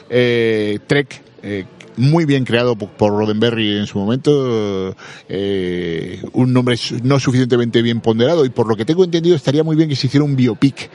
eh, 0.10 0.80
Trek 0.86 1.22
eh, 1.44 1.66
muy 1.98 2.26
bien 2.26 2.46
creado 2.46 2.76
por, 2.76 3.10
Roddenberry 3.12 3.78
en 3.78 3.88
su 3.88 3.98
momento, 4.00 4.96
eh, 5.30 6.22
un 6.34 6.54
nombre 6.54 6.76
no 7.04 7.20
suficientemente 7.20 7.82
bien 7.82 8.00
ponderado 8.02 8.46
y 8.46 8.50
por 8.50 8.68
lo 8.68 8.76
que 8.76 8.86
tengo 8.86 9.04
entendido 9.04 9.36
estaría 9.36 9.64
muy 9.64 9.76
bien 9.76 9.90
que 9.90 9.96
se 9.96 10.08
hiciera 10.08 10.24
un 10.24 10.36
biopic 10.36 10.90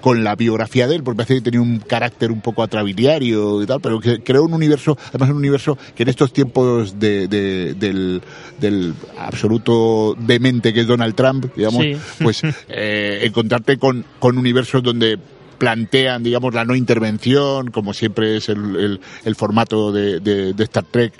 con 0.00 0.22
la 0.22 0.36
biografía 0.36 0.86
de 0.86 0.94
él, 0.94 1.02
porque 1.02 1.16
parece 1.16 1.34
que 1.36 1.40
tenía 1.40 1.60
un 1.60 1.80
carácter 1.80 2.30
un 2.30 2.40
poco 2.40 2.62
atrabiliario 2.62 3.60
y 3.62 3.66
tal, 3.66 3.80
pero 3.80 3.98
que 3.98 4.22
creó 4.22 4.44
un 4.44 4.54
universo, 4.54 4.96
además 5.08 5.30
un 5.30 5.36
universo 5.38 5.76
que 5.96 6.04
en 6.04 6.08
estos 6.08 6.32
tiempos 6.32 7.00
de, 7.00 7.26
de- 7.26 7.74
del, 7.74 8.22
del 8.60 8.94
absoluto 9.18 10.14
demente 10.18 10.72
que 10.72 10.80
es 10.82 10.86
Donald 10.86 11.14
Trump, 11.16 11.46
digamos, 11.56 11.82
Sí. 11.82 11.96
pues 12.22 12.42
eh, 12.68 13.20
encontrarte 13.24 13.76
con, 13.76 14.04
con 14.20 14.38
universos 14.38 14.84
donde 14.84 15.18
plantean, 15.58 16.22
digamos, 16.22 16.54
la 16.54 16.64
no 16.64 16.74
intervención, 16.74 17.70
como 17.70 17.92
siempre 17.92 18.36
es 18.36 18.48
el, 18.48 18.76
el- 18.76 19.00
el 19.24 19.34
formato 19.36 19.92
de, 19.92 20.20
de- 20.20 20.54
de 20.54 20.64
Star 20.64 20.84
Trek 20.84 21.12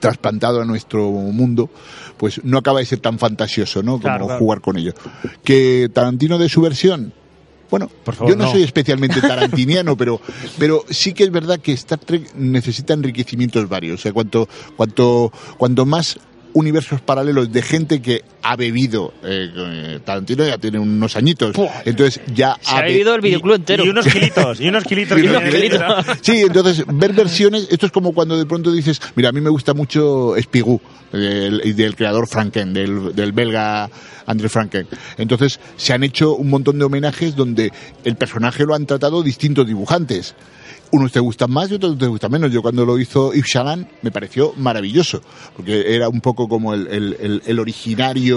trasplantado 0.00 0.60
a 0.60 0.64
nuestro 0.64 1.10
mundo, 1.10 1.70
pues 2.16 2.40
no 2.44 2.58
acaba 2.58 2.80
de 2.80 2.86
ser 2.86 2.98
tan 3.00 3.18
fantasioso, 3.18 3.82
¿no? 3.82 3.92
Como 3.92 4.02
Claro, 4.02 4.26
claro. 4.26 4.38
jugar 4.40 4.60
con 4.60 4.76
ello. 4.76 4.92
Que 5.42 5.88
Tarantino 5.92 6.38
de 6.38 6.48
su 6.48 6.60
versión, 6.60 7.12
bueno, 7.70 7.90
favor, 8.14 8.30
yo 8.32 8.36
no, 8.36 8.44
no. 8.44 8.50
soy 8.52 8.62
especialmente 8.62 9.20
tarantiniano, 9.22 9.96
pero, 9.96 10.20
pero 10.58 10.84
sí 10.90 11.12
que 11.12 11.24
es 11.24 11.30
verdad 11.30 11.58
que 11.60 11.72
Star 11.72 11.98
Trek 11.98 12.34
necesita 12.34 12.94
enriquecimientos 12.94 13.68
varios. 13.68 14.00
O 14.00 14.02
sea, 14.02 14.12
cuanto, 14.12 14.48
cuanto, 14.76 15.32
cuanto 15.56 15.86
más 15.86 16.18
universos 16.52 17.00
paralelos 17.00 17.50
de 17.52 17.62
gente 17.62 18.00
que 18.02 18.22
ha 18.48 18.56
bebido, 18.56 19.12
eh, 19.24 19.98
Tarantino 20.04 20.44
ya 20.46 20.58
tiene 20.58 20.78
unos 20.78 21.16
añitos, 21.16 21.54
entonces 21.84 22.20
ya 22.34 22.56
Se 22.60 22.74
ha 22.76 22.82
be- 22.82 22.88
vivido 22.92 23.14
el 23.14 23.20
videoclub 23.20 23.54
entero. 23.56 23.84
Y 23.84 23.88
unos 23.88 24.06
kilitos, 24.06 24.60
y 24.60 24.68
unos 24.68 24.84
kilitos. 24.84 25.18
y 25.22 25.26
unos. 25.26 26.04
Sí, 26.22 26.42
entonces 26.46 26.84
ver 26.86 27.12
versiones, 27.12 27.66
esto 27.70 27.86
es 27.86 27.92
como 27.92 28.12
cuando 28.12 28.36
de 28.38 28.46
pronto 28.46 28.72
dices, 28.72 29.00
mira, 29.14 29.30
a 29.30 29.32
mí 29.32 29.40
me 29.40 29.50
gusta 29.50 29.74
mucho 29.74 30.34
Spirou, 30.40 30.80
del, 31.12 31.74
del 31.76 31.96
creador 31.96 32.26
Franken, 32.28 32.72
del, 32.72 33.14
del 33.14 33.32
belga 33.32 33.88
André 34.26 34.48
Franken. 34.48 34.86
Entonces 35.18 35.58
se 35.76 35.92
han 35.92 36.02
hecho 36.04 36.34
un 36.34 36.48
montón 36.50 36.78
de 36.78 36.84
homenajes 36.84 37.34
donde 37.36 37.72
el 38.04 38.16
personaje 38.16 38.64
lo 38.64 38.74
han 38.74 38.86
tratado 38.86 39.22
distintos 39.22 39.66
dibujantes. 39.66 40.34
Unos 40.92 41.10
te 41.10 41.18
gustan 41.18 41.50
más 41.50 41.68
y 41.70 41.74
otros 41.74 41.98
te 41.98 42.06
gustan 42.06 42.30
menos. 42.30 42.52
Yo 42.52 42.62
cuando 42.62 42.86
lo 42.86 42.96
hizo 42.98 43.32
Yves 43.34 43.50
Chaland 43.50 43.86
me 44.02 44.12
pareció 44.12 44.52
maravilloso, 44.56 45.20
porque 45.56 45.94
era 45.96 46.08
un 46.08 46.20
poco 46.20 46.48
como 46.48 46.74
el, 46.74 46.86
el- 46.86 47.16
el- 47.20 47.42
el 47.44 47.58
originario 47.58 48.35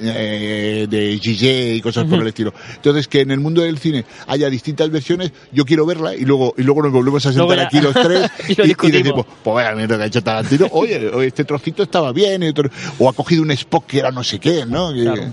eh, 0.00 0.86
de 0.88 1.18
Gigi 1.18 1.72
y 1.76 1.80
cosas 1.80 2.04
por 2.04 2.20
el 2.20 2.28
estilo. 2.28 2.52
Entonces 2.76 3.08
que 3.08 3.20
en 3.20 3.30
el 3.30 3.40
mundo 3.40 3.62
del 3.62 3.78
cine 3.78 4.04
haya 4.26 4.48
distintas 4.50 4.90
versiones, 4.90 5.32
yo 5.52 5.64
quiero 5.64 5.84
verla 5.86 6.14
y 6.14 6.24
luego 6.24 6.54
y 6.56 6.62
luego 6.62 6.82
nos 6.82 6.92
volvemos 6.92 7.24
a 7.26 7.32
sentar 7.32 7.60
aquí 7.60 7.80
los 7.80 7.94
tres 7.94 8.30
y 8.48 8.54
lo 8.54 8.64
decimos, 8.64 9.26
pues 9.42 9.54
vaya 9.54 9.74
mierda 9.74 9.96
que 9.96 10.02
ha 10.04 10.06
hecho 10.06 10.22
Tarantino, 10.22 10.68
oye, 10.72 11.08
oye, 11.08 11.28
este 11.28 11.44
trocito 11.44 11.82
estaba 11.82 12.12
bien, 12.12 12.42
y 12.42 12.48
otro- 12.48 12.70
o 12.98 13.08
ha 13.08 13.12
cogido 13.12 13.42
un 13.42 13.50
Spock 13.52 13.86
que 13.86 13.98
era 13.98 14.10
no 14.10 14.22
sé 14.24 14.38
qué, 14.38 14.64
¿no? 14.66 14.92
Claro. 14.92 15.32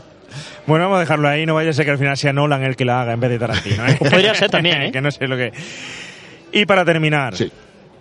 Bueno, 0.67 0.83
vamos 0.85 0.97
a 0.97 0.99
dejarlo 1.01 1.27
ahí, 1.27 1.45
no 1.45 1.55
vaya 1.55 1.71
a 1.71 1.73
ser 1.73 1.85
que 1.85 1.91
al 1.91 1.97
final 1.97 2.15
sea 2.17 2.31
Nolan 2.33 2.63
el 2.63 2.75
que 2.75 2.85
la 2.85 3.01
haga 3.01 3.13
en 3.13 3.19
vez 3.19 3.31
de 3.31 3.39
Tarantino. 3.39 3.87
¿eh? 3.87 3.97
Podría 3.99 4.35
ser 4.35 4.49
también, 4.51 4.81
¿eh? 4.83 4.91
que 4.93 5.01
no 5.01 5.09
sé 5.11 5.27
lo 5.27 5.35
que... 5.35 5.51
Y 6.51 6.65
para 6.65 6.85
terminar, 6.85 7.35
Sí. 7.35 7.51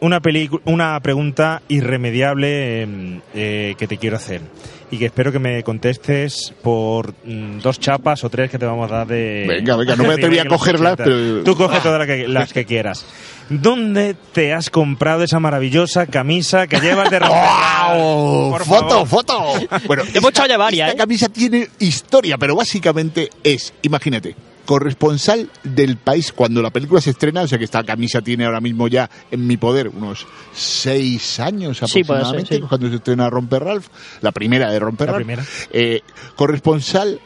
una, 0.00 0.20
una 0.66 1.00
pregunta 1.00 1.62
irremediable 1.68 2.82
eh, 2.82 3.20
eh, 3.34 3.74
que 3.78 3.86
te 3.86 3.96
quiero 3.96 4.16
hacer 4.16 4.42
y 4.90 4.98
que 4.98 5.06
espero 5.06 5.30
que 5.32 5.38
me 5.38 5.62
contestes 5.62 6.52
por 6.62 7.12
mm, 7.24 7.58
dos 7.60 7.78
chapas 7.78 8.24
o 8.24 8.30
tres 8.30 8.50
que 8.50 8.58
te 8.58 8.64
vamos 8.66 8.90
a 8.90 8.96
dar 8.98 9.06
de... 9.06 9.44
Venga, 9.46 9.76
venga, 9.76 9.96
no 9.96 10.04
me 10.04 10.14
atreví 10.14 10.38
a 10.38 10.46
cogerlas, 10.46 10.94
80. 10.94 11.04
pero- 11.04 11.44
Tú 11.44 11.56
coge 11.56 11.80
todas 11.80 11.98
las 11.98 12.06
que, 12.06 12.28
las 12.28 12.52
que 12.52 12.64
quieras. 12.64 13.04
¿Dónde 13.50 14.14
te 14.32 14.52
has 14.52 14.70
comprado 14.70 15.22
esa 15.22 15.40
maravillosa 15.40 16.06
camisa 16.06 16.66
que 16.66 16.80
llevas 16.80 17.10
de 17.10 17.18
¡Wow! 17.88 18.50
Por 18.50 18.64
¡Foto, 18.64 18.88
favor. 19.06 19.08
foto! 19.08 19.52
Bueno, 19.86 20.02
Hemos 20.14 20.30
echado 20.30 20.48
ya 20.48 20.56
varias, 20.58 20.88
esta 20.88 20.96
¿eh? 20.96 20.98
camisa 21.04 21.28
tiene 21.28 21.68
historia, 21.78 22.36
pero 22.38 22.54
básicamente 22.56 23.30
es, 23.42 23.72
imagínate, 23.82 24.34
corresponsal 24.68 25.50
del 25.64 25.96
país 25.96 26.30
cuando 26.30 26.60
la 26.60 26.68
película 26.68 27.00
se 27.00 27.08
estrena, 27.08 27.40
o 27.40 27.48
sea 27.48 27.56
que 27.56 27.64
esta 27.64 27.82
camisa 27.84 28.20
tiene 28.20 28.44
ahora 28.44 28.60
mismo 28.60 28.86
ya 28.86 29.08
en 29.30 29.46
mi 29.46 29.56
poder 29.56 29.88
unos 29.88 30.26
seis 30.52 31.40
años 31.40 31.78
Sí, 31.78 32.04
puede 32.04 32.04
ser, 32.04 32.04
aproximadamente, 32.12 32.54
sí. 32.56 32.60
cuando 32.68 32.90
se 32.90 32.96
estrena 32.96 33.30
Romper 33.30 33.64
Ralph, 33.64 33.86
la 34.20 34.30
primera 34.30 34.70
de 34.70 34.78
Romper 34.78 35.06
La 35.06 35.12
Ralph. 35.14 35.24
primera. 35.24 35.44
Eh, 35.72 36.02
corresponsal 36.36 37.18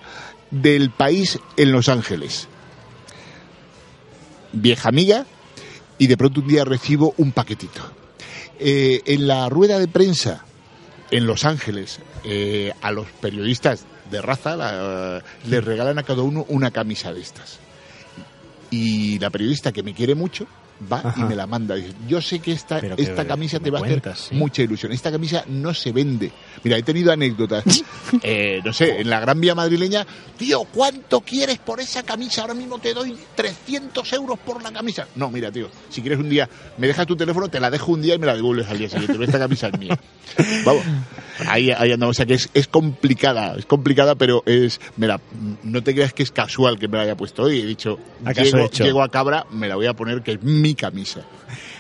del 0.53 0.90
país 0.90 1.40
en 1.57 1.72
Los 1.72 1.88
Ángeles. 1.88 2.47
Vieja 4.53 4.90
amiga, 4.90 5.26
y 5.99 6.07
de 6.07 6.16
pronto 6.16 6.43
un 6.43 6.47
día 6.47 6.64
recibo 6.64 7.12
un 7.16 7.32
paquetito. 7.32 7.80
Eh, 8.61 9.03
en 9.05 9.26
la 9.26 9.49
rueda 9.49 9.80
de 9.80 9.88
prensa 9.88 10.45
en 11.11 11.26
Los 11.26 11.45
Ángeles 11.45 11.99
eh, 12.22 12.72
a 12.82 12.93
los 12.93 13.09
periodistas 13.20 13.84
de 14.12 14.22
raza 14.22 14.54
la- 14.54 15.22
regalan 15.60 15.98
a 15.98 16.02
cada 16.04 16.22
uno 16.22 16.44
una 16.48 16.70
camisa 16.70 17.12
de 17.12 17.20
estas. 17.20 17.58
Y 18.70 19.18
la 19.18 19.30
periodista 19.30 19.72
que 19.72 19.82
me 19.82 19.92
quiere 19.94 20.14
mucho 20.14 20.46
va 20.90 20.98
Ajá. 20.98 21.14
y 21.20 21.24
me 21.24 21.34
la 21.36 21.46
manda. 21.46 21.74
Dice, 21.74 21.92
yo 22.08 22.20
sé 22.20 22.38
que 22.40 22.52
esta, 22.52 22.80
Pero 22.80 22.96
que- 22.96 23.02
esta 23.02 23.26
camisa 23.26 23.58
que 23.58 23.64
te 23.64 23.70
me 23.70 23.78
va 23.80 23.86
a 23.86 23.88
hacer 23.90 24.16
sí. 24.16 24.34
mucha 24.34 24.62
ilusión. 24.62 24.92
Esta 24.92 25.10
camisa 25.12 25.44
no 25.48 25.72
se 25.74 25.92
vende. 25.92 26.32
Mira, 26.64 26.76
he 26.76 26.82
tenido 26.82 27.12
anécdotas. 27.12 27.64
Eh, 28.22 28.60
no 28.62 28.72
sé, 28.74 29.00
en 29.00 29.08
la 29.08 29.20
Gran 29.20 29.40
Vía 29.40 29.54
madrileña, 29.54 30.06
tío, 30.36 30.64
¿cuánto 30.64 31.22
quieres 31.22 31.58
por 31.58 31.80
esa 31.80 32.02
camisa? 32.02 32.42
Ahora 32.42 32.52
mismo 32.52 32.78
te 32.78 32.92
doy 32.92 33.16
300 33.34 34.12
euros 34.12 34.38
por 34.38 34.62
la 34.62 34.70
camisa. 34.70 35.06
No, 35.16 35.30
mira, 35.30 35.50
tío, 35.50 35.70
si 35.88 36.02
quieres 36.02 36.18
un 36.18 36.28
día, 36.28 36.46
me 36.76 36.86
dejas 36.86 37.06
tu 37.06 37.16
teléfono, 37.16 37.48
te 37.48 37.58
la 37.58 37.70
dejo 37.70 37.92
un 37.92 38.02
día 38.02 38.14
y 38.14 38.18
me 38.18 38.26
la 38.26 38.34
devuelves 38.36 38.68
al 38.68 38.76
día 38.78 38.88
siguiente. 38.90 39.14
Pero 39.14 39.24
esta 39.24 39.38
camisa 39.38 39.68
es 39.68 39.78
mía. 39.78 39.98
Vamos, 40.66 40.82
ahí, 41.48 41.70
ahí 41.70 41.92
andamos. 41.92 42.14
O 42.14 42.18
sea 42.18 42.26
que 42.26 42.34
es, 42.34 42.50
es 42.52 42.68
complicada, 42.68 43.54
es 43.56 43.64
complicada, 43.66 44.14
pero 44.14 44.42
es, 44.46 44.78
mira, 44.98 45.20
no 45.62 45.82
te 45.82 45.94
creas 45.94 46.12
que 46.12 46.22
es 46.22 46.30
casual 46.30 46.78
que 46.78 46.86
me 46.88 46.98
la 46.98 47.04
haya 47.04 47.16
puesto 47.16 47.44
hoy. 47.44 47.60
He 47.60 47.66
dicho, 47.66 47.98
¿Acaso 48.24 48.56
llego, 48.56 48.70
llego 48.70 49.02
a 49.02 49.08
Cabra, 49.08 49.46
me 49.50 49.68
la 49.68 49.76
voy 49.76 49.86
a 49.86 49.94
poner 49.94 50.22
que 50.22 50.32
es 50.32 50.42
mi 50.62 50.74
camisa. 50.74 51.20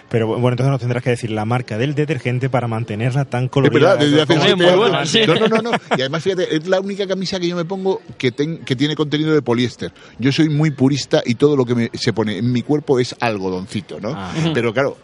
Pero 0.08 0.26
bueno, 0.26 0.50
entonces 0.50 0.70
nos 0.70 0.80
tendrás 0.80 1.02
que 1.02 1.08
decir 1.08 1.30
la 1.30 1.46
marca 1.46 1.78
del 1.78 1.94
detergente 1.94 2.50
para 2.50 2.68
mantenerla 2.68 3.24
tan 3.24 3.44
Es 3.44 3.50
colorida. 3.50 3.94
verdad, 3.94 3.98
desde 3.98 4.20
hace 4.22 4.56
Muy 4.56 4.70
buena, 4.76 5.06
sí. 5.06 5.22
No, 5.26 5.34
no, 5.36 5.48
no, 5.48 5.62
no. 5.62 5.70
Y 5.96 6.00
además, 6.02 6.22
fíjate, 6.22 6.54
es 6.54 6.66
la 6.66 6.80
única 6.80 7.06
camisa 7.06 7.40
que 7.40 7.48
yo 7.48 7.56
me 7.56 7.64
pongo 7.64 8.02
que, 8.18 8.30
ten- 8.30 8.58
que 8.58 8.76
tiene 8.76 8.94
contenido 8.94 9.32
de 9.32 9.40
poliéster. 9.40 9.90
Yo 10.18 10.30
soy 10.30 10.50
muy 10.50 10.70
purista 10.70 11.22
y 11.24 11.36
todo 11.36 11.56
lo 11.56 11.64
que 11.64 11.74
me, 11.74 11.90
se 11.94 12.12
pone 12.12 12.36
en 12.36 12.52
mi 12.52 12.60
cuerpo 12.62 12.98
es 13.00 13.16
algodoncito, 13.20 14.00
¿no? 14.00 14.12
Ah. 14.14 14.32
Pero 14.52 14.74
claro. 14.74 14.98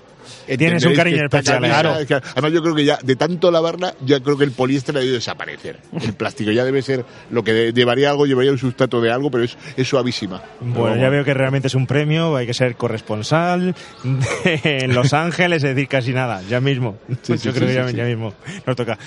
Tienes 0.57 0.85
un 0.85 0.95
cariño 0.95 1.25
especial, 1.25 1.59
Claro. 1.63 1.91
además, 1.91 2.53
yo 2.53 2.63
creo 2.63 2.75
que 2.75 2.85
ya 2.85 2.99
de 3.03 3.17
tanto 3.17 3.51
lavarla, 3.51 3.95
ya 4.05 4.21
creo 4.21 4.37
que 4.39 4.45
el 4.45 4.53
poliéster 4.53 4.97
ha 4.97 5.03
ido 5.03 5.13
a 5.13 5.15
desaparecer. 5.17 5.79
El 6.01 6.15
plástico 6.15 6.51
ya 6.51 6.65
debe 6.65 6.83
ser 6.83 7.05
lo 7.31 7.43
que 7.45 7.73
llevaría 7.73 8.11
algo, 8.11 8.27
llevaría 8.27 8.53
un 8.53 8.59
sustrato 8.59 9.01
de 9.01 9.11
algo, 9.13 9.31
pero 9.31 9.45
es, 9.45 9.57
es 9.77 9.87
suavísima. 9.89 10.43
Bueno, 10.61 10.97
ya 10.97 11.09
veo 11.09 11.25
que 11.25 11.35
realmente 11.35 11.69
es 11.69 11.75
un 11.75 11.87
premio, 11.87 12.35
hay 12.37 12.47
que 12.47 12.55
ser 12.55 12.77
corresponsal 12.77 13.75
en 14.45 14.95
Los 14.95 15.13
Ángeles, 15.13 15.63
es 15.65 15.75
decir, 15.75 15.89
casi 15.89 16.13
nada, 16.13 16.43
ya 16.49 16.61
mismo. 16.61 16.97
Sí, 17.23 17.33
Yo 17.33 17.39
sí, 17.39 17.49
creo 17.51 17.69
sí, 17.69 17.75
que 17.75 17.75
ya, 17.75 17.91
ya 17.91 18.05
mismo 18.05 18.35
nos 18.67 18.77
toca. 18.77 18.99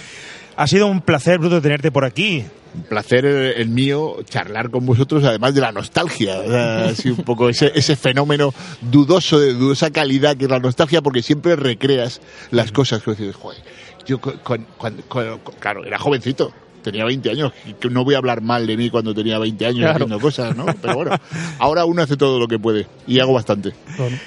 Ha 0.57 0.67
sido 0.67 0.87
un 0.87 1.01
placer, 1.01 1.39
Bruto, 1.39 1.61
tenerte 1.61 1.91
por 1.91 2.05
aquí. 2.05 2.43
Un 2.73 2.83
placer 2.83 3.25
el, 3.25 3.53
el 3.61 3.69
mío 3.69 4.17
charlar 4.29 4.69
con 4.69 4.85
vosotros, 4.85 5.23
además 5.23 5.53
de 5.55 5.61
la 5.61 5.71
nostalgia. 5.71 6.85
Así 6.85 7.09
un 7.09 7.17
poco 7.17 7.49
ese, 7.49 7.71
ese 7.75 7.95
fenómeno 7.95 8.53
dudoso, 8.81 9.39
de 9.39 9.53
dudosa 9.53 9.91
calidad 9.91 10.37
que 10.37 10.45
es 10.45 10.51
la 10.51 10.59
nostalgia, 10.59 11.01
porque 11.01 11.21
siempre 11.21 11.55
recreas 11.55 12.21
las 12.51 12.71
cosas 12.71 13.01
que 13.03 13.11
dices, 13.11 13.35
joder, 13.35 13.61
yo 14.05 14.19
con, 14.19 14.65
con- 14.77 15.41
claro, 15.59 15.83
era 15.85 15.97
jovencito. 15.99 16.53
Tenía 16.81 17.05
20 17.05 17.29
años, 17.29 17.53
no 17.91 18.03
voy 18.03 18.15
a 18.15 18.17
hablar 18.17 18.41
mal 18.41 18.65
de 18.65 18.75
mí 18.75 18.89
cuando 18.89 19.13
tenía 19.13 19.37
20 19.37 19.65
años 19.67 19.79
Claro. 19.81 19.93
haciendo 20.05 20.19
cosas, 20.19 20.55
¿no? 20.57 20.65
Pero 20.81 20.95
bueno, 20.95 21.11
ahora 21.59 21.85
uno 21.85 22.01
hace 22.01 22.17
todo 22.17 22.39
lo 22.39 22.47
que 22.47 22.57
puede 22.57 22.87
y 23.05 23.19
hago 23.19 23.33
bastante. 23.33 23.73
Bueno, 23.99 24.17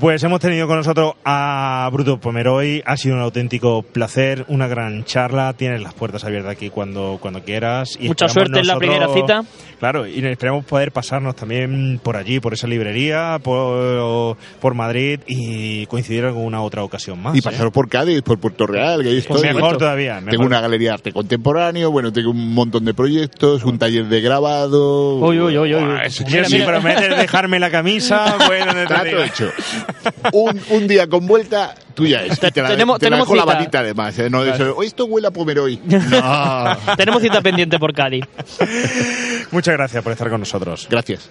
pues 0.00 0.22
hemos 0.24 0.40
tenido 0.40 0.66
con 0.66 0.76
nosotros 0.76 1.14
a 1.24 1.88
Bruto 1.92 2.18
Pomeroy. 2.18 2.82
Ha 2.84 2.96
sido 2.96 3.14
un 3.14 3.22
auténtico 3.22 3.82
placer, 3.82 4.44
una 4.48 4.66
gran 4.66 5.04
charla. 5.04 5.52
Tienes 5.52 5.80
las 5.82 5.94
puertas 5.94 6.24
abiertas 6.24 6.52
aquí 6.52 6.70
cuando, 6.70 7.18
cuando 7.20 7.42
quieras. 7.42 7.96
Y 8.00 8.08
Mucha 8.08 8.28
suerte 8.28 8.58
en 8.60 8.66
la 8.66 8.76
primera 8.76 9.08
cita. 9.12 9.44
Claro, 9.78 10.06
y 10.06 10.24
esperamos 10.26 10.66
poder 10.66 10.92
pasarnos 10.92 11.34
también 11.36 12.00
por 12.02 12.16
allí, 12.16 12.38
por 12.38 12.52
esa 12.52 12.66
librería, 12.66 13.38
por, 13.42 14.36
por 14.60 14.74
Madrid 14.74 15.20
y 15.26 15.86
coincidir 15.86 16.24
en 16.24 16.26
alguna 16.26 16.60
otra 16.60 16.82
ocasión 16.82 17.22
más. 17.22 17.34
Y 17.34 17.38
¿eh? 17.38 17.42
pasaros 17.42 17.72
por 17.72 17.88
Cádiz, 17.88 18.20
por 18.20 18.38
Puerto 18.38 18.66
Real, 18.66 19.02
que 19.02 19.08
ahí 19.08 19.24
Pues 19.26 19.42
mejor 19.42 19.78
todavía. 19.78 20.16
mejor. 20.16 20.30
Tengo 20.32 20.44
una 20.44 20.60
galería 20.60 20.90
de 20.90 20.94
arte 20.94 21.12
contemporáneo, 21.12 21.90
bueno, 21.90 22.12
tengo 22.12 22.30
un 22.30 22.52
montón 22.52 22.84
de 22.84 22.92
proyectos, 22.92 23.64
un 23.64 23.78
taller 23.78 24.04
de 24.06 24.20
grabado. 24.20 25.16
Uy, 25.16 25.40
uy, 25.40 25.56
uy, 25.56 25.74
uy. 25.74 25.82
Buah, 25.82 26.02
eso 26.02 26.24
Mira, 26.26 26.44
sí, 26.44 26.58
si 26.58 26.62
prometes 26.62 27.16
dejarme 27.16 27.58
la 27.58 27.70
camisa, 27.70 28.36
bueno, 28.46 28.66
no 28.66 28.80
te 28.80 28.86
Trato 28.86 29.24
hecho. 29.24 29.50
Un, 30.32 30.60
un 30.70 30.88
día 30.88 31.06
con 31.08 31.26
vuelta, 31.26 31.74
tuya 31.94 32.24
es. 32.24 32.36
Y 32.38 32.40
Te 32.50 32.62
la, 32.62 32.68
Tenemos- 32.68 32.98
te 32.98 33.06
la 33.06 33.16
tenemos 33.16 33.28
dejo 33.28 33.34
la 33.36 33.44
varita 33.44 33.80
además. 33.80 34.18
¿eh? 34.18 34.30
No 34.30 34.42
de 34.44 34.50
eso, 34.52 34.74
"Oye, 34.76 34.88
esto 34.88 35.04
huele 35.06 35.28
a 35.28 35.30
Pomeroy. 35.30 35.78
No. 35.86 36.76
Tenemos 36.96 37.22
cita 37.22 37.40
pendiente 37.40 37.78
por 37.78 37.92
Cádiz. 37.92 38.24
Muchas 39.50 39.74
gracias 39.74 40.02
por 40.02 40.12
estar 40.12 40.28
con 40.30 40.40
nosotros. 40.40 40.86
Gracias. 40.90 41.28